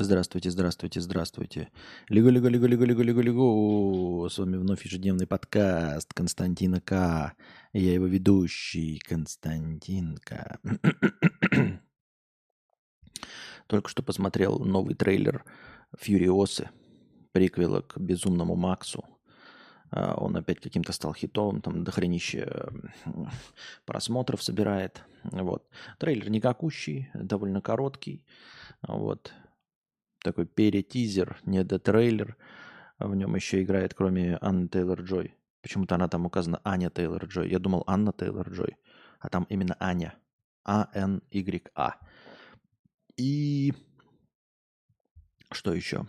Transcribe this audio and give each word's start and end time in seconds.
Здравствуйте, 0.00 0.50
здравствуйте, 0.52 1.00
здравствуйте. 1.00 1.70
Лего, 2.08 2.28
лего, 2.28 2.46
лего, 2.46 2.66
лего, 2.66 2.84
лего, 2.84 3.02
лего, 3.02 3.20
лего. 3.20 4.28
С 4.28 4.38
вами 4.38 4.56
вновь 4.56 4.84
ежедневный 4.84 5.26
подкаст 5.26 6.14
Константина 6.14 6.80
К. 6.80 7.34
Я 7.72 7.94
его 7.94 8.06
ведущий, 8.06 9.00
Константинка. 9.00 10.60
Только 13.66 13.88
что 13.88 14.04
посмотрел 14.04 14.60
новый 14.60 14.94
трейлер 14.94 15.44
Фьюриосы, 15.98 16.70
приквела 17.32 17.80
к 17.80 17.98
Безумному 17.98 18.54
Максу. 18.54 19.04
А, 19.90 20.14
он 20.14 20.36
опять 20.36 20.60
каким-то 20.60 20.92
стал 20.92 21.12
хитом, 21.12 21.60
там 21.60 21.82
дохренище 21.82 22.68
просмотров 23.84 24.44
собирает. 24.44 25.02
Вот. 25.24 25.68
Трейлер 25.98 26.30
никакущий, 26.30 27.10
довольно 27.14 27.60
короткий. 27.60 28.24
Вот 28.86 29.34
такой 30.28 30.46
перетизер, 30.46 31.40
не 31.44 31.64
трейлер. 31.64 32.36
В 32.98 33.14
нем 33.14 33.34
еще 33.34 33.62
играет, 33.62 33.94
кроме 33.94 34.36
Анны 34.40 34.68
Тейлор-Джой. 34.68 35.34
Почему-то 35.62 35.94
она 35.94 36.08
там 36.08 36.26
указана 36.26 36.60
Аня 36.64 36.90
Тейлор-Джой. 36.90 37.48
Я 37.48 37.58
думал 37.58 37.84
Анна 37.86 38.10
Тейлор-Джой, 38.10 38.76
а 39.20 39.28
там 39.28 39.46
именно 39.48 39.76
Аня. 39.80 40.14
А-Н-Y-А. 40.64 41.96
И 43.16 43.72
что 45.50 45.72
еще? 45.72 46.06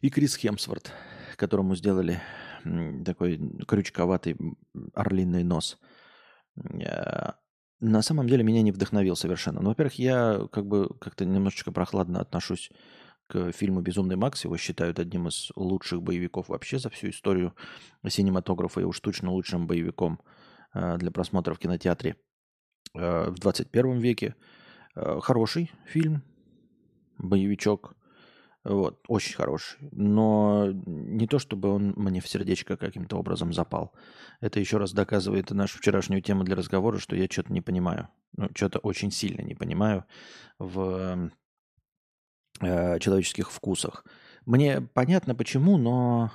И 0.00 0.10
Крис 0.10 0.36
Хемсворт, 0.36 0.92
которому 1.36 1.76
сделали 1.76 2.20
такой 3.04 3.38
крючковатый 3.66 4.36
орлиный 4.92 5.44
нос. 5.44 5.78
На 7.80 8.02
самом 8.02 8.28
деле 8.28 8.42
меня 8.42 8.62
не 8.62 8.72
вдохновил 8.72 9.16
совершенно. 9.16 9.60
Ну, 9.60 9.68
во-первых, 9.68 9.94
я 9.98 10.46
как 10.50 10.66
бы 10.66 10.88
как-то 10.98 11.24
немножечко 11.24 11.72
прохладно 11.72 12.20
отношусь 12.20 12.70
к 13.26 13.52
фильму 13.52 13.82
«Безумный 13.82 14.16
Макс». 14.16 14.44
Его 14.44 14.56
считают 14.56 14.98
одним 14.98 15.28
из 15.28 15.50
лучших 15.56 16.02
боевиков 16.02 16.48
вообще 16.48 16.78
за 16.78 16.88
всю 16.88 17.10
историю 17.10 17.54
синематографа 18.06 18.80
и 18.80 18.84
уж 18.84 19.00
точно 19.00 19.30
лучшим 19.30 19.66
боевиком 19.66 20.20
э, 20.72 20.96
для 20.96 21.10
просмотра 21.10 21.52
в 21.52 21.58
кинотеатре 21.58 22.16
э, 22.94 23.30
в 23.30 23.38
21 23.38 23.98
веке. 23.98 24.36
Э, 24.94 25.20
хороший 25.20 25.70
фильм, 25.86 26.22
боевичок– 27.18 27.94
вот, 28.68 29.04
очень 29.06 29.36
хороший. 29.36 29.78
Но 29.92 30.68
не 30.86 31.28
то, 31.28 31.38
чтобы 31.38 31.68
он 31.68 31.94
мне 31.96 32.20
в 32.20 32.26
сердечко 32.26 32.76
каким-то 32.76 33.16
образом 33.16 33.52
запал. 33.52 33.92
Это 34.40 34.58
еще 34.58 34.78
раз 34.78 34.92
доказывает 34.92 35.52
нашу 35.52 35.78
вчерашнюю 35.78 36.20
тему 36.20 36.42
для 36.42 36.56
разговора, 36.56 36.98
что 36.98 37.14
я 37.14 37.26
что-то 37.30 37.52
не 37.52 37.60
понимаю. 37.60 38.08
Ну, 38.36 38.48
что-то 38.56 38.80
очень 38.80 39.12
сильно 39.12 39.42
не 39.42 39.54
понимаю 39.54 40.04
в 40.58 41.30
э, 42.60 42.98
человеческих 42.98 43.52
вкусах. 43.52 44.04
Мне 44.46 44.80
понятно 44.80 45.36
почему, 45.36 45.76
но 45.78 46.32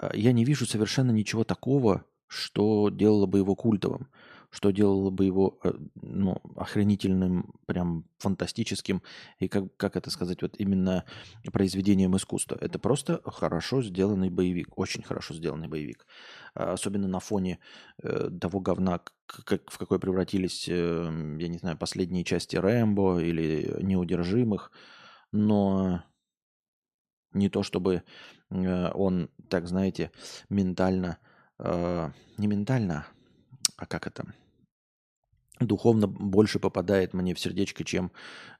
э, 0.00 0.12
я 0.14 0.32
не 0.32 0.46
вижу 0.46 0.64
совершенно 0.64 1.10
ничего 1.10 1.44
такого, 1.44 2.06
что 2.28 2.88
делало 2.88 3.26
бы 3.26 3.38
его 3.38 3.54
культовым 3.54 4.08
что 4.56 4.70
делало 4.70 5.10
бы 5.10 5.26
его 5.26 5.58
э, 5.64 5.72
ну, 5.96 6.40
охренительным, 6.56 7.52
прям 7.66 8.06
фантастическим, 8.16 9.02
и 9.38 9.48
как, 9.48 9.76
как 9.76 9.96
это 9.96 10.08
сказать, 10.10 10.40
вот 10.40 10.54
именно 10.56 11.04
произведением 11.52 12.16
искусства. 12.16 12.56
Это 12.58 12.78
просто 12.78 13.20
хорошо 13.26 13.82
сделанный 13.82 14.30
боевик, 14.30 14.78
очень 14.78 15.02
хорошо 15.02 15.34
сделанный 15.34 15.68
боевик. 15.68 16.06
А, 16.54 16.72
особенно 16.72 17.06
на 17.06 17.20
фоне 17.20 17.58
э, 18.02 18.30
того 18.40 18.60
говна, 18.60 19.02
как, 19.26 19.70
в 19.70 19.76
какой 19.76 19.98
превратились, 19.98 20.66
э, 20.70 20.72
я 21.38 21.48
не 21.48 21.58
знаю, 21.58 21.76
последние 21.76 22.24
части 22.24 22.56
Рэмбо 22.56 23.18
или 23.18 23.76
Неудержимых. 23.82 24.72
Но 25.32 26.02
не 27.34 27.50
то 27.50 27.62
чтобы 27.62 28.04
э, 28.48 28.90
он, 28.94 29.28
так 29.50 29.68
знаете, 29.68 30.12
ментально, 30.48 31.18
не 31.58 32.46
ментально, 32.46 33.06
а 33.76 33.86
как 33.86 34.06
это, 34.06 34.24
духовно 35.60 36.06
больше 36.06 36.58
попадает 36.58 37.14
мне 37.14 37.34
в 37.34 37.40
сердечко, 37.40 37.84
чем 37.84 38.12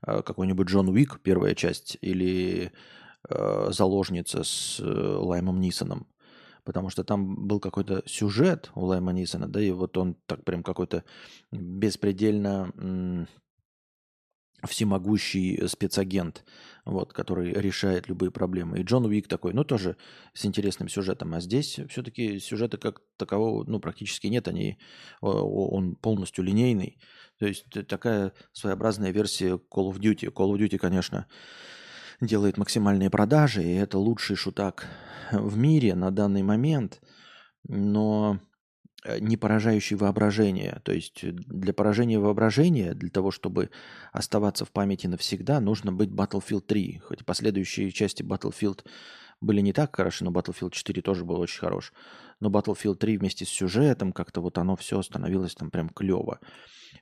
э, 0.06 0.22
какой-нибудь 0.22 0.68
Джон 0.68 0.88
Уик, 0.88 1.20
первая 1.22 1.54
часть, 1.54 1.98
или 2.00 2.72
э, 3.28 3.68
«Заложница» 3.70 4.44
с 4.44 4.80
э, 4.80 4.84
Лаймом 4.84 5.60
Нисоном. 5.60 6.06
Потому 6.64 6.90
что 6.90 7.04
там 7.04 7.46
был 7.46 7.60
какой-то 7.60 8.02
сюжет 8.06 8.72
у 8.74 8.86
Лайма 8.86 9.12
Нисона, 9.12 9.46
да, 9.46 9.60
и 9.60 9.70
вот 9.70 9.96
он 9.96 10.16
так 10.26 10.44
прям 10.44 10.64
какой-то 10.64 11.04
беспредельно 11.52 12.72
всемогущий 14.64 15.66
спецагент, 15.68 16.44
вот, 16.84 17.12
который 17.12 17.52
решает 17.52 18.08
любые 18.08 18.30
проблемы. 18.30 18.80
И 18.80 18.82
Джон 18.82 19.06
Уик 19.06 19.28
такой, 19.28 19.52
ну, 19.52 19.64
тоже 19.64 19.96
с 20.32 20.46
интересным 20.46 20.88
сюжетом. 20.88 21.34
А 21.34 21.40
здесь 21.40 21.80
все-таки 21.88 22.38
сюжета 22.38 22.78
как 22.78 23.02
такового, 23.16 23.64
ну, 23.64 23.80
практически 23.80 24.28
нет. 24.28 24.48
Они, 24.48 24.78
он 25.20 25.96
полностью 25.96 26.44
линейный. 26.44 26.98
То 27.38 27.46
есть 27.46 27.66
такая 27.86 28.32
своеобразная 28.52 29.10
версия 29.10 29.54
Call 29.54 29.90
of 29.90 29.98
Duty. 29.98 30.32
Call 30.32 30.54
of 30.54 30.58
Duty, 30.58 30.78
конечно, 30.78 31.26
делает 32.20 32.56
максимальные 32.56 33.10
продажи, 33.10 33.62
и 33.62 33.74
это 33.74 33.98
лучший 33.98 34.36
шутак 34.36 34.86
в 35.32 35.56
мире 35.56 35.94
на 35.94 36.10
данный 36.10 36.42
момент. 36.42 37.00
Но 37.68 38.38
Э, 38.38 38.45
не 39.20 39.36
поражающий 39.36 39.96
воображение. 39.96 40.80
То 40.84 40.92
есть 40.92 41.24
э, 41.24 41.32
для 41.32 41.72
поражения 41.72 42.18
воображения, 42.18 42.94
для 42.94 43.10
того, 43.10 43.30
чтобы 43.30 43.70
оставаться 44.12 44.64
в 44.64 44.70
памяти 44.70 45.06
навсегда, 45.06 45.60
нужно 45.60 45.92
быть 45.92 46.10
Battlefield 46.10 46.62
3. 46.62 46.98
Хоть 47.04 47.24
последующие 47.24 47.90
части 47.90 48.22
Battlefield 48.22 48.84
были 49.40 49.60
не 49.60 49.72
так 49.72 49.94
хороши, 49.94 50.24
но 50.24 50.30
Battlefield 50.30 50.70
4 50.70 51.02
тоже 51.02 51.24
был 51.24 51.38
очень 51.40 51.60
хорош. 51.60 51.92
Но 52.40 52.50
Battlefield 52.50 52.96
3 52.96 53.18
вместе 53.18 53.44
с 53.44 53.48
сюжетом, 53.48 54.12
как-то 54.12 54.40
вот 54.40 54.58
оно 54.58 54.76
все 54.76 55.02
становилось 55.02 55.54
там 55.54 55.70
прям 55.70 55.88
клево. 55.88 56.40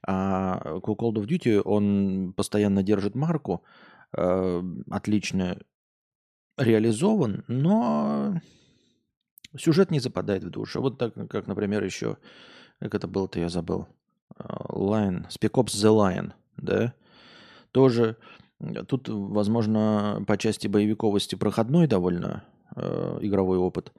А 0.06 0.60
Call 0.80 1.14
of 1.14 1.26
Duty, 1.26 1.60
он 1.60 2.32
постоянно 2.34 2.82
держит 2.82 3.14
марку, 3.14 3.64
э, 4.16 4.62
отлично 4.90 5.58
реализован, 6.56 7.44
но 7.48 8.40
Сюжет 9.56 9.90
не 9.90 10.00
западает 10.00 10.44
в 10.44 10.50
душу. 10.50 10.80
Вот 10.80 10.98
так, 10.98 11.14
как, 11.28 11.46
например, 11.46 11.84
еще, 11.84 12.16
как 12.80 12.94
это 12.94 13.06
было-то, 13.06 13.38
я 13.40 13.48
забыл. 13.48 13.86
Lion, 14.38 15.28
Spec 15.28 15.52
Ops 15.52 15.74
The 15.74 15.90
Lion, 15.90 16.32
да? 16.56 16.94
Тоже 17.72 18.16
тут, 18.88 19.08
возможно, 19.08 20.22
по 20.26 20.36
части 20.38 20.68
боевиковости 20.68 21.34
проходной 21.34 21.86
довольно 21.86 22.44
э, 22.76 23.18
игровой 23.20 23.58
опыт, 23.58 23.92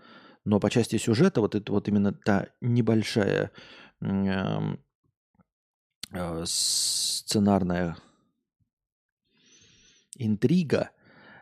но 0.44 0.60
по 0.60 0.70
части 0.70 0.98
сюжета 0.98 1.42
вот 1.42 1.56
это 1.56 1.72
вот 1.72 1.88
именно 1.88 2.14
та 2.14 2.48
небольшая 2.62 3.52
э, 4.02 4.60
э, 6.12 6.44
сценарная 6.46 7.98
интрига, 10.18 10.92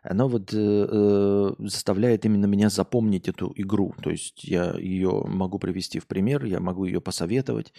оно 0.04 0.28
вот 0.28 0.54
э, 0.54 0.58
э, 0.58 1.54
заставляет 1.60 2.26
именно 2.26 2.46
меня 2.46 2.70
запомнить 2.70 3.30
эту 3.30 3.54
игру. 3.56 3.96
То 4.02 4.10
есть 4.10 4.44
я 4.44 4.74
ее 4.74 5.24
могу 5.26 5.60
привести 5.60 6.00
в 6.00 6.08
пример, 6.08 6.44
я 6.44 6.60
могу 6.60 6.86
ее 6.86 7.00
посоветовать, 7.00 7.74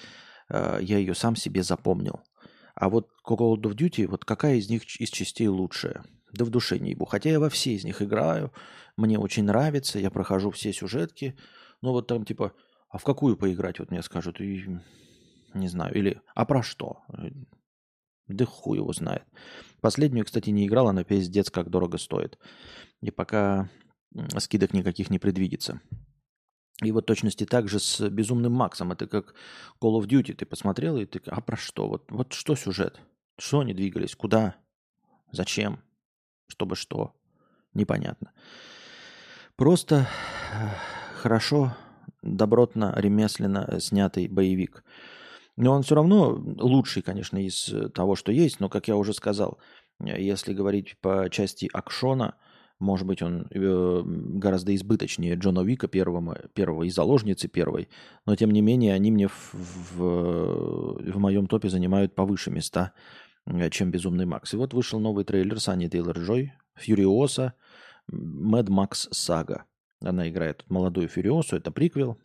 э, 0.48 0.78
я 0.80 0.98
ее 0.98 1.14
сам 1.14 1.36
себе 1.36 1.62
запомнил. 1.62 2.20
А 2.74 2.88
вот 2.88 3.10
Call 3.26 3.56
of 3.56 3.76
Duty, 3.76 4.06
вот 4.08 4.24
какая 4.24 4.56
из 4.56 4.70
них 4.70 4.82
из 4.98 5.10
частей 5.10 5.48
лучшая? 5.48 6.02
Да 6.32 6.44
в 6.44 6.50
душе 6.50 6.78
не 6.78 6.90
ебу. 6.90 7.04
Хотя 7.04 7.30
я 7.30 7.38
во 7.38 7.50
все 7.50 7.74
из 7.74 7.84
них 7.84 8.00
играю, 8.02 8.52
мне 8.96 9.18
очень 9.18 9.44
нравится, 9.44 9.98
я 9.98 10.10
прохожу 10.10 10.50
все 10.50 10.72
сюжетки. 10.72 11.36
Но 11.82 11.92
вот 11.92 12.06
там 12.06 12.24
типа, 12.24 12.52
а 12.88 12.98
в 12.98 13.04
какую 13.04 13.36
поиграть, 13.36 13.78
вот 13.78 13.90
мне 13.90 14.02
скажут, 14.02 14.40
и 14.40 14.80
не 15.52 15.68
знаю. 15.68 15.94
Или, 15.94 16.20
а 16.34 16.46
про 16.46 16.62
что? 16.62 17.02
Да 18.28 18.46
хуй 18.46 18.78
его 18.78 18.92
знает. 18.92 19.24
Последнюю, 19.80 20.24
кстати, 20.24 20.50
не 20.50 20.66
играл, 20.66 20.88
она 20.88 21.04
пиздец 21.04 21.50
как 21.50 21.68
дорого 21.68 21.98
стоит. 21.98 22.38
И 23.02 23.10
пока 23.10 23.68
скидок 24.38 24.72
никаких 24.72 25.10
не 25.10 25.18
предвидится. 25.18 25.80
И 26.82 26.90
вот 26.90 27.06
точности 27.06 27.44
так 27.44 27.68
же 27.68 27.78
с 27.78 28.08
Безумным 28.08 28.52
Максом. 28.52 28.92
Это 28.92 29.06
как 29.06 29.34
Call 29.80 30.00
of 30.00 30.06
Duty. 30.06 30.34
Ты 30.34 30.46
посмотрел 30.46 30.96
и 30.96 31.04
ты... 31.04 31.20
А 31.26 31.40
про 31.40 31.56
что? 31.56 31.88
Вот, 31.88 32.10
вот 32.10 32.32
что 32.32 32.56
сюжет? 32.56 33.00
Что 33.38 33.60
они 33.60 33.74
двигались? 33.74 34.16
Куда? 34.16 34.56
Зачем? 35.30 35.82
Чтобы 36.48 36.76
что? 36.76 37.14
Непонятно. 37.74 38.32
Просто 39.56 40.08
э, 40.52 40.68
хорошо, 41.16 41.76
добротно, 42.22 42.92
ремесленно 42.96 43.78
снятый 43.80 44.28
боевик– 44.28 44.82
но 45.56 45.72
он 45.72 45.82
все 45.82 45.94
равно 45.94 46.30
лучший, 46.58 47.02
конечно, 47.02 47.38
из 47.38 47.68
э, 47.68 47.88
того, 47.88 48.16
что 48.16 48.32
есть. 48.32 48.60
Но, 48.60 48.68
как 48.68 48.88
я 48.88 48.96
уже 48.96 49.12
сказал, 49.12 49.58
э, 50.00 50.20
если 50.20 50.52
говорить 50.52 50.96
по 51.00 51.28
части 51.30 51.68
акшона, 51.72 52.36
может 52.80 53.06
быть, 53.06 53.22
он 53.22 53.46
э, 53.50 54.02
гораздо 54.04 54.74
избыточнее 54.74 55.36
Джона 55.36 55.60
Вика 55.60 55.86
первого, 55.86 56.48
первого 56.54 56.82
и 56.84 56.90
заложницы 56.90 57.48
первой. 57.48 57.88
Но, 58.26 58.34
тем 58.34 58.50
не 58.50 58.62
менее, 58.62 58.94
они 58.94 59.12
мне 59.12 59.28
в, 59.28 59.54
в, 59.54 61.12
в 61.12 61.18
моем 61.18 61.46
топе 61.46 61.68
занимают 61.68 62.14
повыше 62.14 62.50
места 62.50 62.92
чем 63.70 63.90
«Безумный 63.90 64.24
Макс». 64.24 64.54
И 64.54 64.56
вот 64.56 64.72
вышел 64.72 64.98
новый 64.98 65.24
трейлер 65.24 65.60
с 65.60 65.68
Аней 65.68 65.88
Тейлор-Джой, 65.88 66.52
«Фьюриоса», 66.76 67.52
«Мэд 68.06 68.70
Макс 68.70 69.06
Сага». 69.12 69.66
Она 70.02 70.28
играет 70.30 70.64
молодую 70.70 71.08
Фьюриосу, 71.08 71.56
это 71.56 71.70
приквел. 71.70 72.18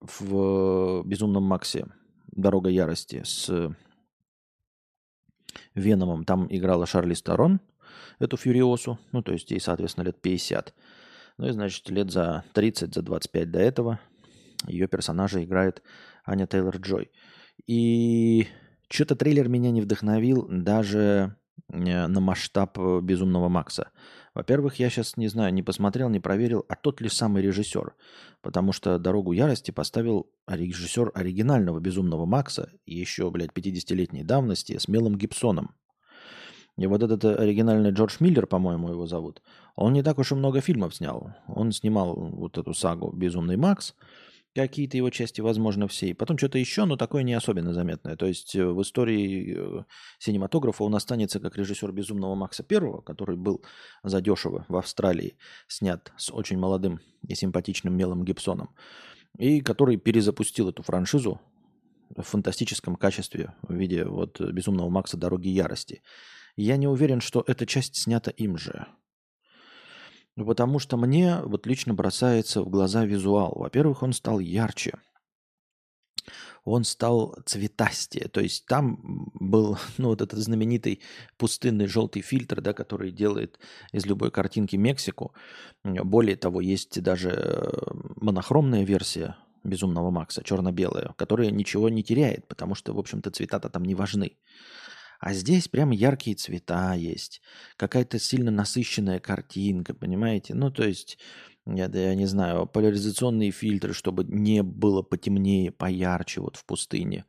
В 0.00 1.02
«Безумном 1.04 1.44
Максе» 1.44 1.86
«Дорога 2.32 2.70
ярости» 2.70 3.22
с 3.24 3.74
Веномом 5.74 6.24
там 6.24 6.46
играла 6.50 6.86
Шарли 6.86 7.14
Сторон, 7.14 7.60
эту 8.18 8.36
Фьюриосу, 8.36 8.98
ну, 9.12 9.22
то 9.22 9.32
есть 9.32 9.50
ей, 9.50 9.60
соответственно, 9.60 10.04
лет 10.04 10.20
50. 10.20 10.74
Ну 11.38 11.48
и, 11.48 11.52
значит, 11.52 11.88
лет 11.90 12.10
за 12.10 12.44
30, 12.54 12.94
за 12.94 13.02
25 13.02 13.50
до 13.50 13.58
этого 13.58 14.00
ее 14.66 14.88
персонажа 14.88 15.42
играет 15.44 15.82
Аня 16.24 16.46
Тейлор-Джой. 16.46 17.10
И 17.66 18.48
что-то 18.88 19.16
трейлер 19.16 19.48
меня 19.48 19.70
не 19.70 19.82
вдохновил 19.82 20.46
даже 20.48 21.36
э, 21.68 22.06
на 22.06 22.20
масштаб 22.20 22.78
э, 22.78 23.00
«Безумного 23.02 23.48
Макса». 23.48 23.90
Во-первых, 24.36 24.74
я 24.74 24.90
сейчас 24.90 25.16
не 25.16 25.28
знаю, 25.28 25.54
не 25.54 25.62
посмотрел, 25.62 26.10
не 26.10 26.20
проверил, 26.20 26.66
а 26.68 26.76
тот 26.76 27.00
ли 27.00 27.08
самый 27.08 27.42
режиссер. 27.42 27.94
Потому 28.42 28.72
что 28.72 28.98
«Дорогу 28.98 29.32
ярости» 29.32 29.70
поставил 29.70 30.28
режиссер 30.46 31.12
оригинального 31.14 31.80
«Безумного 31.80 32.26
Макса» 32.26 32.70
еще, 32.84 33.30
блядь, 33.30 33.52
50-летней 33.52 34.24
давности 34.24 34.76
с 34.76 34.88
Мелом 34.88 35.16
Гибсоном. 35.16 35.74
И 36.76 36.86
вот 36.86 37.02
этот 37.02 37.24
оригинальный 37.24 37.92
Джордж 37.92 38.16
Миллер, 38.20 38.46
по-моему, 38.46 38.90
его 38.90 39.06
зовут, 39.06 39.40
он 39.74 39.94
не 39.94 40.02
так 40.02 40.18
уж 40.18 40.32
и 40.32 40.34
много 40.34 40.60
фильмов 40.60 40.94
снял. 40.94 41.32
Он 41.48 41.72
снимал 41.72 42.14
вот 42.14 42.58
эту 42.58 42.74
сагу 42.74 43.12
«Безумный 43.16 43.56
Макс», 43.56 43.94
какие-то 44.56 44.96
его 44.96 45.10
части, 45.10 45.40
возможно, 45.40 45.86
все. 45.86 46.08
И 46.08 46.14
потом 46.14 46.38
что-то 46.38 46.58
еще, 46.58 46.84
но 46.86 46.96
такое 46.96 47.22
не 47.22 47.34
особенно 47.34 47.72
заметное. 47.72 48.16
То 48.16 48.26
есть 48.26 48.56
э, 48.56 48.66
в 48.66 48.80
истории 48.82 49.54
э, 49.56 49.84
синематографа 50.18 50.82
он 50.82 50.94
останется 50.94 51.38
как 51.38 51.56
режиссер 51.56 51.92
«Безумного 51.92 52.34
Макса 52.34 52.62
Первого», 52.62 53.02
который 53.02 53.36
был 53.36 53.62
задешево 54.02 54.64
в 54.68 54.76
Австралии, 54.76 55.36
снят 55.68 56.12
с 56.16 56.32
очень 56.32 56.58
молодым 56.58 57.00
и 57.28 57.34
симпатичным 57.34 57.96
Мелом 57.96 58.24
Гибсоном, 58.24 58.74
и 59.38 59.60
который 59.60 59.98
перезапустил 59.98 60.70
эту 60.70 60.82
франшизу 60.82 61.40
в 62.16 62.22
фантастическом 62.22 62.96
качестве 62.96 63.54
в 63.62 63.74
виде 63.74 64.04
вот 64.04 64.40
«Безумного 64.40 64.88
Макса. 64.88 65.16
Дороги 65.16 65.48
ярости». 65.48 66.02
Я 66.56 66.78
не 66.78 66.88
уверен, 66.88 67.20
что 67.20 67.44
эта 67.46 67.66
часть 67.66 67.96
снята 67.96 68.30
им 68.30 68.56
же. 68.56 68.86
Потому 70.36 70.78
что 70.78 70.96
мне 70.96 71.40
вот 71.42 71.66
лично 71.66 71.94
бросается 71.94 72.62
в 72.62 72.68
глаза 72.68 73.04
визуал. 73.04 73.54
Во-первых, 73.56 74.02
он 74.02 74.12
стал 74.12 74.38
ярче. 74.38 74.98
Он 76.64 76.84
стал 76.84 77.36
цветастее. 77.46 78.28
То 78.28 78.40
есть 78.40 78.66
там 78.66 79.30
был 79.34 79.78
ну, 79.98 80.08
вот 80.08 80.20
этот 80.20 80.38
знаменитый 80.38 81.00
пустынный 81.38 81.86
желтый 81.86 82.22
фильтр, 82.22 82.60
да, 82.60 82.74
который 82.74 83.12
делает 83.12 83.58
из 83.92 84.04
любой 84.04 84.30
картинки 84.30 84.76
Мексику. 84.76 85.32
Более 85.84 86.36
того, 86.36 86.60
есть 86.60 87.00
даже 87.02 87.30
э, 87.30 87.70
монохромная 88.16 88.84
версия 88.84 89.36
Безумного 89.64 90.10
Макса, 90.10 90.42
черно-белая, 90.44 91.14
которая 91.16 91.50
ничего 91.50 91.88
не 91.88 92.02
теряет, 92.02 92.46
потому 92.46 92.74
что, 92.74 92.92
в 92.92 92.98
общем-то, 92.98 93.30
цвета-то 93.30 93.68
там 93.68 93.84
не 93.84 93.94
важны. 93.94 94.36
А 95.20 95.32
здесь 95.32 95.68
прям 95.68 95.90
яркие 95.90 96.36
цвета 96.36 96.94
есть, 96.94 97.40
какая-то 97.76 98.18
сильно 98.18 98.50
насыщенная 98.50 99.18
картинка, 99.20 99.94
понимаете? 99.94 100.54
Ну, 100.54 100.70
то 100.70 100.84
есть, 100.84 101.18
я, 101.66 101.86
я 101.86 102.14
не 102.14 102.26
знаю, 102.26 102.66
поляризационные 102.66 103.50
фильтры, 103.50 103.92
чтобы 103.92 104.24
не 104.24 104.62
было 104.62 105.02
потемнее, 105.02 105.72
поярче 105.72 106.40
вот 106.40 106.56
в 106.56 106.64
пустыне. 106.64 107.24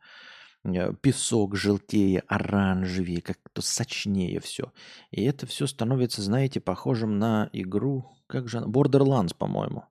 Э, 0.67 0.93
песок 1.01 1.55
желтее, 1.55 2.23
оранжевее, 2.27 3.21
как-то 3.21 3.61
сочнее 3.61 4.39
все. 4.39 4.71
И 5.11 5.23
это 5.23 5.45
все 5.45 5.67
становится, 5.67 6.21
знаете, 6.21 6.59
похожим 6.59 7.19
на 7.19 7.49
игру, 7.53 8.11
как 8.27 8.49
же 8.49 8.57
она, 8.57 8.67
Borderlands, 8.67 9.35
по-моему. 9.37 9.85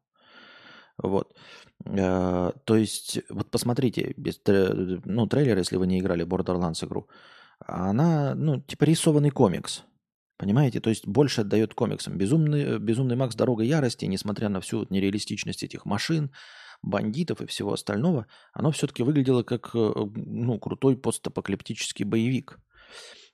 Вот. 0.99 1.35
Э, 1.85 2.53
то 2.65 2.77
есть, 2.77 3.21
вот 3.31 3.51
посмотрите, 3.51 4.15
ну, 4.17 5.27
трейлер, 5.27 5.59
если 5.59 5.77
вы 5.77 5.87
не 5.87 5.99
играли 5.99 6.27
Borderlands 6.27 6.85
игру, 6.85 7.09
она, 7.58 8.35
ну, 8.35 8.61
типа 8.61 8.85
рисованный 8.85 9.31
комикс. 9.31 9.85
Понимаете? 10.37 10.81
То 10.81 10.91
есть 10.91 11.06
больше 11.06 11.41
отдает 11.41 11.75
комиксам. 11.75 12.19
Безумный, 12.19 12.79
безумный 12.79 13.17
Макс 13.17 13.35
Дорога 13.35 13.64
ярости, 13.64 14.05
несмотря 14.05 14.49
на 14.49 14.61
всю 14.61 14.87
нереалистичность 14.91 15.62
этих 15.62 15.87
машин, 15.87 16.31
бандитов 16.82 17.41
и 17.41 17.47
всего 17.47 17.73
остального, 17.73 18.26
оно 18.53 18.70
все-таки 18.70 19.03
выглядело 19.03 19.43
как 19.43 19.70
э, 19.75 19.93
ну, 20.14 20.58
крутой 20.58 20.97
постапокалиптический 20.97 22.05
боевик. 22.05 22.58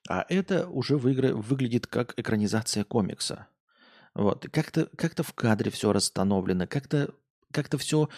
А 0.09 0.25
это 0.29 0.69
уже 0.69 0.97
выигра... 0.97 1.35
выглядит 1.35 1.89
как 1.89 2.15
экранизация 2.17 2.85
комикса. 2.85 3.49
Вот. 4.15 4.47
Как-то 4.53 4.89
как 4.97 5.19
в 5.19 5.33
кадре 5.33 5.71
все 5.71 5.93
расстановлено, 5.93 6.69
как-то 6.69 7.15
как 7.51 7.69
все 7.79 8.09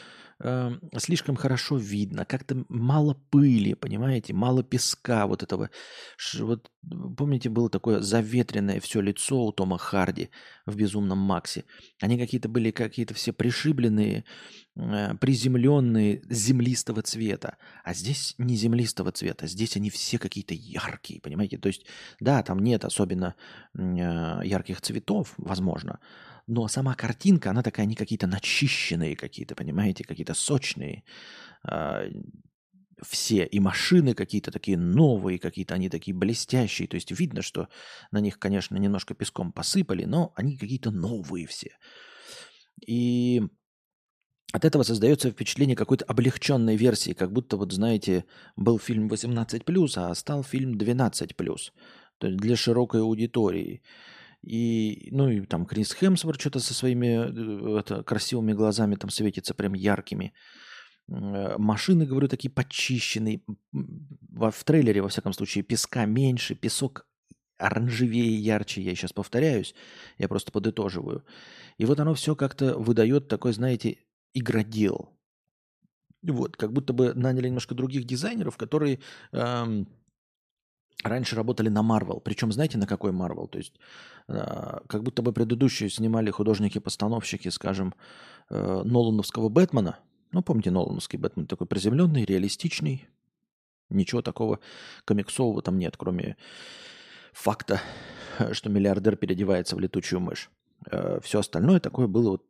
э, 0.40 0.72
слишком 0.98 1.36
хорошо 1.36 1.76
видно, 1.76 2.24
как-то 2.24 2.64
мало 2.68 3.14
пыли, 3.30 3.74
понимаете, 3.74 4.32
мало 4.32 4.62
песка 4.62 5.26
вот 5.26 5.42
этого. 5.42 5.70
Вот 6.40 6.70
помните, 7.16 7.48
было 7.48 7.70
такое 7.70 8.00
заветренное 8.00 8.80
все 8.80 9.00
лицо 9.00 9.44
у 9.44 9.52
Тома 9.52 9.78
Харди 9.78 10.30
в 10.66 10.76
«Безумном 10.76 11.18
Максе». 11.18 11.64
Они 12.00 12.18
какие-то 12.18 12.48
были 12.48 12.70
какие-то 12.70 13.14
все 13.14 13.32
пришибленные, 13.32 14.24
э, 14.76 15.14
приземленные, 15.20 16.22
землистого 16.28 17.02
цвета. 17.02 17.56
А 17.84 17.94
здесь 17.94 18.34
не 18.38 18.56
землистого 18.56 19.12
цвета, 19.12 19.46
здесь 19.46 19.76
они 19.76 19.90
все 19.90 20.18
какие-то 20.18 20.54
яркие, 20.54 21.20
понимаете. 21.20 21.58
То 21.58 21.68
есть, 21.68 21.86
да, 22.20 22.42
там 22.42 22.58
нет 22.58 22.84
особенно 22.84 23.34
э, 23.76 24.40
ярких 24.44 24.80
цветов, 24.80 25.34
возможно, 25.36 26.00
но 26.46 26.68
сама 26.68 26.94
картинка, 26.94 27.50
она 27.50 27.62
такая, 27.62 27.86
они 27.86 27.94
какие-то 27.94 28.26
начищенные 28.26 29.16
какие-то, 29.16 29.54
понимаете, 29.54 30.04
какие-то 30.04 30.34
сочные. 30.34 31.04
Э, 31.68 32.10
все, 33.02 33.44
и 33.44 33.60
машины 33.60 34.14
какие-то 34.14 34.50
такие 34.50 34.78
новые, 34.78 35.38
какие-то 35.38 35.74
они 35.74 35.88
такие 35.88 36.16
блестящие. 36.16 36.88
То 36.88 36.94
есть 36.96 37.10
видно, 37.10 37.42
что 37.42 37.68
на 38.10 38.20
них, 38.20 38.38
конечно, 38.38 38.76
немножко 38.76 39.14
песком 39.14 39.52
посыпали, 39.52 40.04
но 40.04 40.32
они 40.36 40.56
какие-то 40.56 40.90
новые 40.90 41.46
все. 41.46 41.76
И 42.86 43.42
от 44.52 44.64
этого 44.64 44.84
создается 44.84 45.30
впечатление 45.30 45.76
какой-то 45.76 46.04
облегченной 46.04 46.76
версии, 46.76 47.12
как 47.12 47.32
будто, 47.32 47.56
вот 47.56 47.72
знаете, 47.72 48.24
был 48.56 48.78
фильм 48.78 49.08
18+, 49.08 49.88
а 49.96 50.14
стал 50.14 50.44
фильм 50.44 50.76
12+, 50.76 51.34
то 52.18 52.26
есть 52.26 52.38
для 52.38 52.56
широкой 52.56 53.00
аудитории. 53.00 53.82
И, 54.44 55.08
ну, 55.10 55.28
и 55.30 55.40
там 55.46 55.64
Крис 55.64 55.92
Хемсворт 55.94 56.40
что-то 56.40 56.60
со 56.60 56.74
своими 56.74 57.76
э, 57.76 57.80
это, 57.80 58.02
красивыми 58.02 58.52
глазами 58.52 58.96
там 58.96 59.10
светится 59.10 59.54
прям 59.54 59.74
яркими. 59.74 60.34
Э, 61.08 61.56
машины, 61.58 62.04
говорю, 62.04 62.28
такие 62.28 62.50
почищенные. 62.50 63.42
В, 63.72 64.50
в 64.50 64.64
трейлере, 64.64 65.00
во 65.00 65.08
всяком 65.08 65.32
случае, 65.32 65.64
песка 65.64 66.04
меньше, 66.04 66.54
песок 66.54 67.06
оранжевее, 67.56 68.36
ярче, 68.36 68.82
я 68.82 68.94
сейчас 68.94 69.12
повторяюсь, 69.12 69.74
я 70.18 70.28
просто 70.28 70.52
подытоживаю. 70.52 71.24
И 71.78 71.84
вот 71.86 72.00
оно 72.00 72.14
все 72.14 72.36
как-то 72.36 72.78
выдает 72.78 73.28
такой, 73.28 73.52
знаете, 73.52 73.98
игродел. 74.34 75.16
Вот, 76.22 76.56
как 76.56 76.72
будто 76.72 76.92
бы 76.92 77.14
наняли 77.14 77.48
немножко 77.48 77.74
других 77.74 78.04
дизайнеров, 78.04 78.56
которые 78.56 79.00
эм, 79.32 79.88
раньше 81.02 81.36
работали 81.36 81.68
на 81.68 81.80
Marvel. 81.80 82.20
Причем 82.20 82.52
знаете, 82.52 82.78
на 82.78 82.86
какой 82.86 83.12
Marvel? 83.12 83.48
То 83.48 83.58
есть 83.58 83.72
э, 84.28 84.78
как 84.86 85.02
будто 85.02 85.22
бы 85.22 85.32
предыдущие 85.32 85.90
снимали 85.90 86.30
художники-постановщики, 86.30 87.48
скажем, 87.48 87.94
э, 88.50 88.82
Нолановского 88.84 89.48
Бэтмена. 89.48 89.98
Ну, 90.32 90.42
помните, 90.42 90.70
Нолановский 90.70 91.18
Бэтмен 91.18 91.46
такой 91.46 91.66
приземленный, 91.66 92.24
реалистичный. 92.24 93.06
Ничего 93.90 94.22
такого 94.22 94.60
комиксового 95.04 95.62
там 95.62 95.78
нет, 95.78 95.96
кроме 95.96 96.36
факта, 97.32 97.80
что 98.52 98.70
миллиардер 98.70 99.16
переодевается 99.16 99.76
в 99.76 99.80
летучую 99.80 100.20
мышь. 100.20 100.50
Э, 100.90 101.20
все 101.22 101.40
остальное 101.40 101.80
такое 101.80 102.06
было 102.06 102.30
вот, 102.30 102.44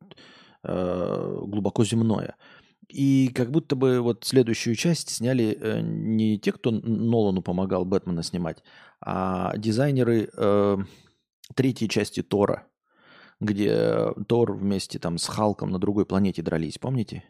э, 0.63 1.39
глубоко 1.43 1.85
земное. 1.85 2.37
И 2.89 3.31
как 3.35 3.51
будто 3.51 3.77
бы 3.77 4.01
вот 4.01 4.25
следующую 4.25 4.75
часть 4.75 5.11
сняли 5.11 5.57
э, 5.61 5.81
не 5.81 6.39
те, 6.39 6.53
кто 6.53 6.71
Нолану 6.71 7.43
помогал 7.43 7.85
Бэтмена 7.85 8.23
снимать, 8.23 8.63
а 9.01 9.57
дизайнеры 9.57 10.29
э, 10.37 10.77
третьей 11.55 11.89
части 11.89 12.23
Тора, 12.23 12.67
где 13.41 14.13
Тор 14.29 14.55
вместе 14.55 14.99
там 14.99 15.19
с 15.19 15.27
Халком 15.27 15.71
на 15.71 15.79
другой 15.79 16.07
планете 16.07 16.43
дрались, 16.43 16.79
помните? 16.79 17.25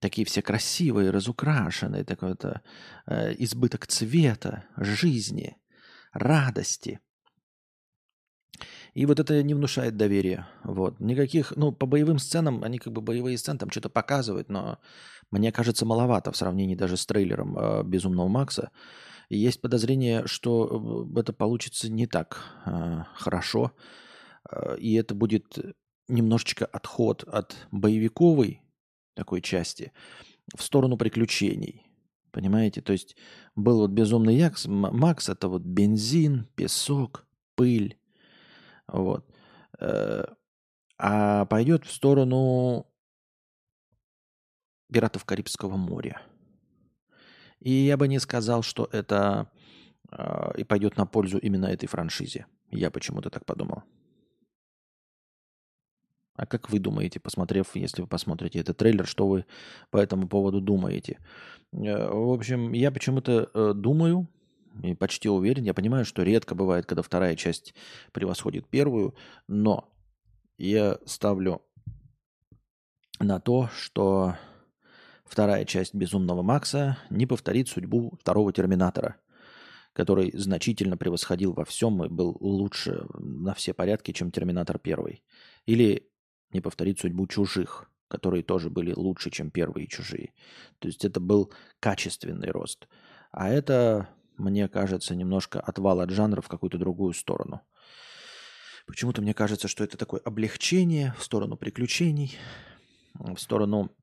Такие 0.00 0.24
все 0.26 0.42
красивые, 0.42 1.10
разукрашенные, 1.10 2.04
такой-то 2.04 2.62
э, 3.06 3.34
избыток 3.38 3.86
цвета, 3.86 4.64
жизни, 4.76 5.56
радости– 6.12 7.00
и 8.98 9.06
вот 9.06 9.20
это 9.20 9.44
не 9.44 9.54
внушает 9.54 9.96
доверия. 9.96 10.48
Вот. 10.64 10.98
Никаких, 10.98 11.52
ну, 11.54 11.70
по 11.70 11.86
боевым 11.86 12.18
сценам, 12.18 12.64
они 12.64 12.78
как 12.78 12.92
бы 12.92 13.00
боевые 13.00 13.38
сцены 13.38 13.56
там 13.56 13.70
что-то 13.70 13.88
показывают, 13.88 14.48
но 14.48 14.80
мне 15.30 15.52
кажется 15.52 15.86
маловато 15.86 16.32
в 16.32 16.36
сравнении 16.36 16.74
даже 16.74 16.96
с 16.96 17.06
трейлером 17.06 17.56
э, 17.56 17.84
«Безумного 17.84 18.26
Макса». 18.26 18.72
И 19.28 19.38
есть 19.38 19.60
подозрение, 19.60 20.26
что 20.26 21.06
э, 21.14 21.20
это 21.20 21.32
получится 21.32 21.88
не 21.88 22.08
так 22.08 22.42
э, 22.66 23.04
хорошо, 23.14 23.70
э, 24.50 24.78
и 24.78 24.94
это 24.94 25.14
будет 25.14 25.76
немножечко 26.08 26.66
отход 26.66 27.22
от 27.22 27.54
боевиковой 27.70 28.62
такой 29.14 29.42
части 29.42 29.92
в 30.56 30.60
сторону 30.60 30.96
приключений. 30.96 31.86
Понимаете? 32.32 32.80
То 32.80 32.92
есть 32.92 33.14
был 33.54 33.78
вот 33.78 33.92
безумный 33.92 34.34
Якс, 34.34 34.66
Макс, 34.66 35.28
это 35.28 35.46
вот 35.46 35.62
бензин, 35.62 36.48
песок, 36.56 37.28
пыль. 37.54 37.97
Вот. 38.88 39.24
Э, 39.78 40.24
а 40.98 41.44
пойдет 41.46 41.84
в 41.84 41.92
сторону 41.92 42.86
пиратов 44.92 45.24
Карибского 45.24 45.76
моря. 45.76 46.20
И 47.60 47.70
я 47.70 47.96
бы 47.96 48.08
не 48.08 48.18
сказал, 48.18 48.62
что 48.62 48.88
это 48.92 49.50
э, 50.10 50.52
и 50.58 50.64
пойдет 50.64 50.96
на 50.96 51.06
пользу 51.06 51.38
именно 51.38 51.66
этой 51.66 51.86
франшизе. 51.86 52.46
Я 52.70 52.90
почему-то 52.90 53.30
так 53.30 53.44
подумал. 53.44 53.82
А 56.34 56.46
как 56.46 56.70
вы 56.70 56.78
думаете, 56.78 57.18
посмотрев, 57.18 57.74
если 57.74 58.00
вы 58.00 58.06
посмотрите 58.06 58.60
этот 58.60 58.76
трейлер, 58.76 59.06
что 59.06 59.26
вы 59.26 59.44
по 59.90 59.98
этому 59.98 60.28
поводу 60.28 60.60
думаете? 60.60 61.18
Э, 61.72 62.08
в 62.08 62.32
общем, 62.32 62.72
я 62.72 62.90
почему-то 62.90 63.50
э, 63.52 63.72
думаю 63.74 64.28
и 64.82 64.94
почти 64.94 65.28
уверен, 65.28 65.64
я 65.64 65.74
понимаю, 65.74 66.04
что 66.04 66.22
редко 66.22 66.54
бывает, 66.54 66.86
когда 66.86 67.02
вторая 67.02 67.36
часть 67.36 67.74
превосходит 68.12 68.68
первую, 68.68 69.14
но 69.46 69.92
я 70.56 70.98
ставлю 71.04 71.62
на 73.20 73.40
то, 73.40 73.68
что 73.74 74.36
вторая 75.24 75.64
часть 75.64 75.94
«Безумного 75.94 76.42
Макса» 76.42 76.98
не 77.10 77.26
повторит 77.26 77.68
судьбу 77.68 78.16
второго 78.20 78.52
«Терминатора», 78.52 79.16
который 79.92 80.30
значительно 80.34 80.96
превосходил 80.96 81.52
во 81.52 81.64
всем 81.64 82.04
и 82.04 82.08
был 82.08 82.36
лучше 82.40 83.06
на 83.18 83.54
все 83.54 83.74
порядки, 83.74 84.12
чем 84.12 84.30
«Терминатор 84.30 84.78
первый». 84.78 85.24
Или 85.66 86.10
не 86.52 86.60
повторить 86.60 87.00
судьбу 87.00 87.26
чужих, 87.26 87.90
которые 88.08 88.42
тоже 88.42 88.70
были 88.70 88.92
лучше, 88.92 89.30
чем 89.30 89.50
первые 89.50 89.86
чужие. 89.86 90.32
То 90.78 90.88
есть 90.88 91.04
это 91.04 91.20
был 91.20 91.52
качественный 91.80 92.50
рост. 92.50 92.88
А 93.30 93.50
это, 93.50 94.08
мне 94.38 94.68
кажется, 94.68 95.14
немножко 95.14 95.60
отвал 95.60 96.00
от 96.00 96.10
жанра 96.10 96.40
в 96.40 96.48
какую-то 96.48 96.78
другую 96.78 97.12
сторону. 97.12 97.60
Почему-то 98.86 99.20
мне 99.20 99.34
кажется, 99.34 99.68
что 99.68 99.84
это 99.84 99.98
такое 99.98 100.20
облегчение 100.20 101.14
в 101.18 101.22
сторону 101.22 101.56
приключений, 101.56 102.38
в 103.14 103.36
сторону 103.36 103.94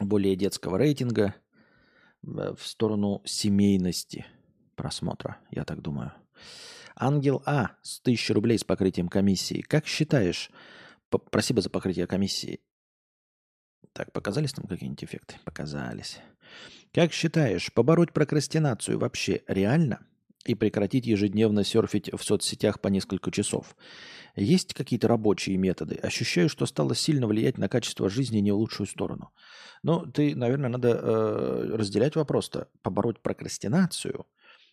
более 0.00 0.36
детского 0.36 0.78
рейтинга, 0.78 1.34
в 2.22 2.60
сторону 2.60 3.22
семейности 3.26 4.26
просмотра, 4.74 5.38
я 5.50 5.64
так 5.64 5.82
думаю. 5.82 6.12
Ангел 6.96 7.42
А 7.44 7.76
с 7.82 8.00
1000 8.00 8.34
рублей 8.34 8.58
с 8.58 8.64
покрытием 8.64 9.08
комиссии. 9.08 9.60
Как 9.60 9.86
считаешь, 9.86 10.50
Спасибо 11.10 11.62
за 11.62 11.70
покрытие 11.70 12.06
комиссии. 12.06 12.60
Так, 13.92 14.12
показались 14.12 14.52
там 14.52 14.66
какие-нибудь 14.66 15.04
эффекты? 15.04 15.36
Показались. 15.44 16.18
Как 16.92 17.12
считаешь, 17.12 17.72
побороть 17.72 18.12
прокрастинацию 18.12 18.98
вообще 18.98 19.42
реально? 19.46 20.06
И 20.44 20.54
прекратить 20.54 21.06
ежедневно 21.06 21.64
серфить 21.64 22.10
в 22.12 22.22
соцсетях 22.24 22.80
по 22.80 22.88
несколько 22.88 23.30
часов? 23.30 23.76
Есть 24.36 24.72
какие-то 24.72 25.08
рабочие 25.08 25.56
методы? 25.56 25.96
Ощущаю, 25.96 26.48
что 26.48 26.64
стало 26.64 26.94
сильно 26.94 27.26
влиять 27.26 27.58
на 27.58 27.68
качество 27.68 28.08
жизни 28.08 28.38
не 28.38 28.52
в 28.52 28.56
лучшую 28.56 28.86
сторону. 28.86 29.30
Ну, 29.82 30.06
ты, 30.06 30.34
наверное, 30.34 30.70
надо 30.70 30.90
э, 30.90 31.76
разделять 31.76 32.16
вопрос-то. 32.16 32.68
Побороть 32.82 33.20
прокрастинацию 33.20 34.26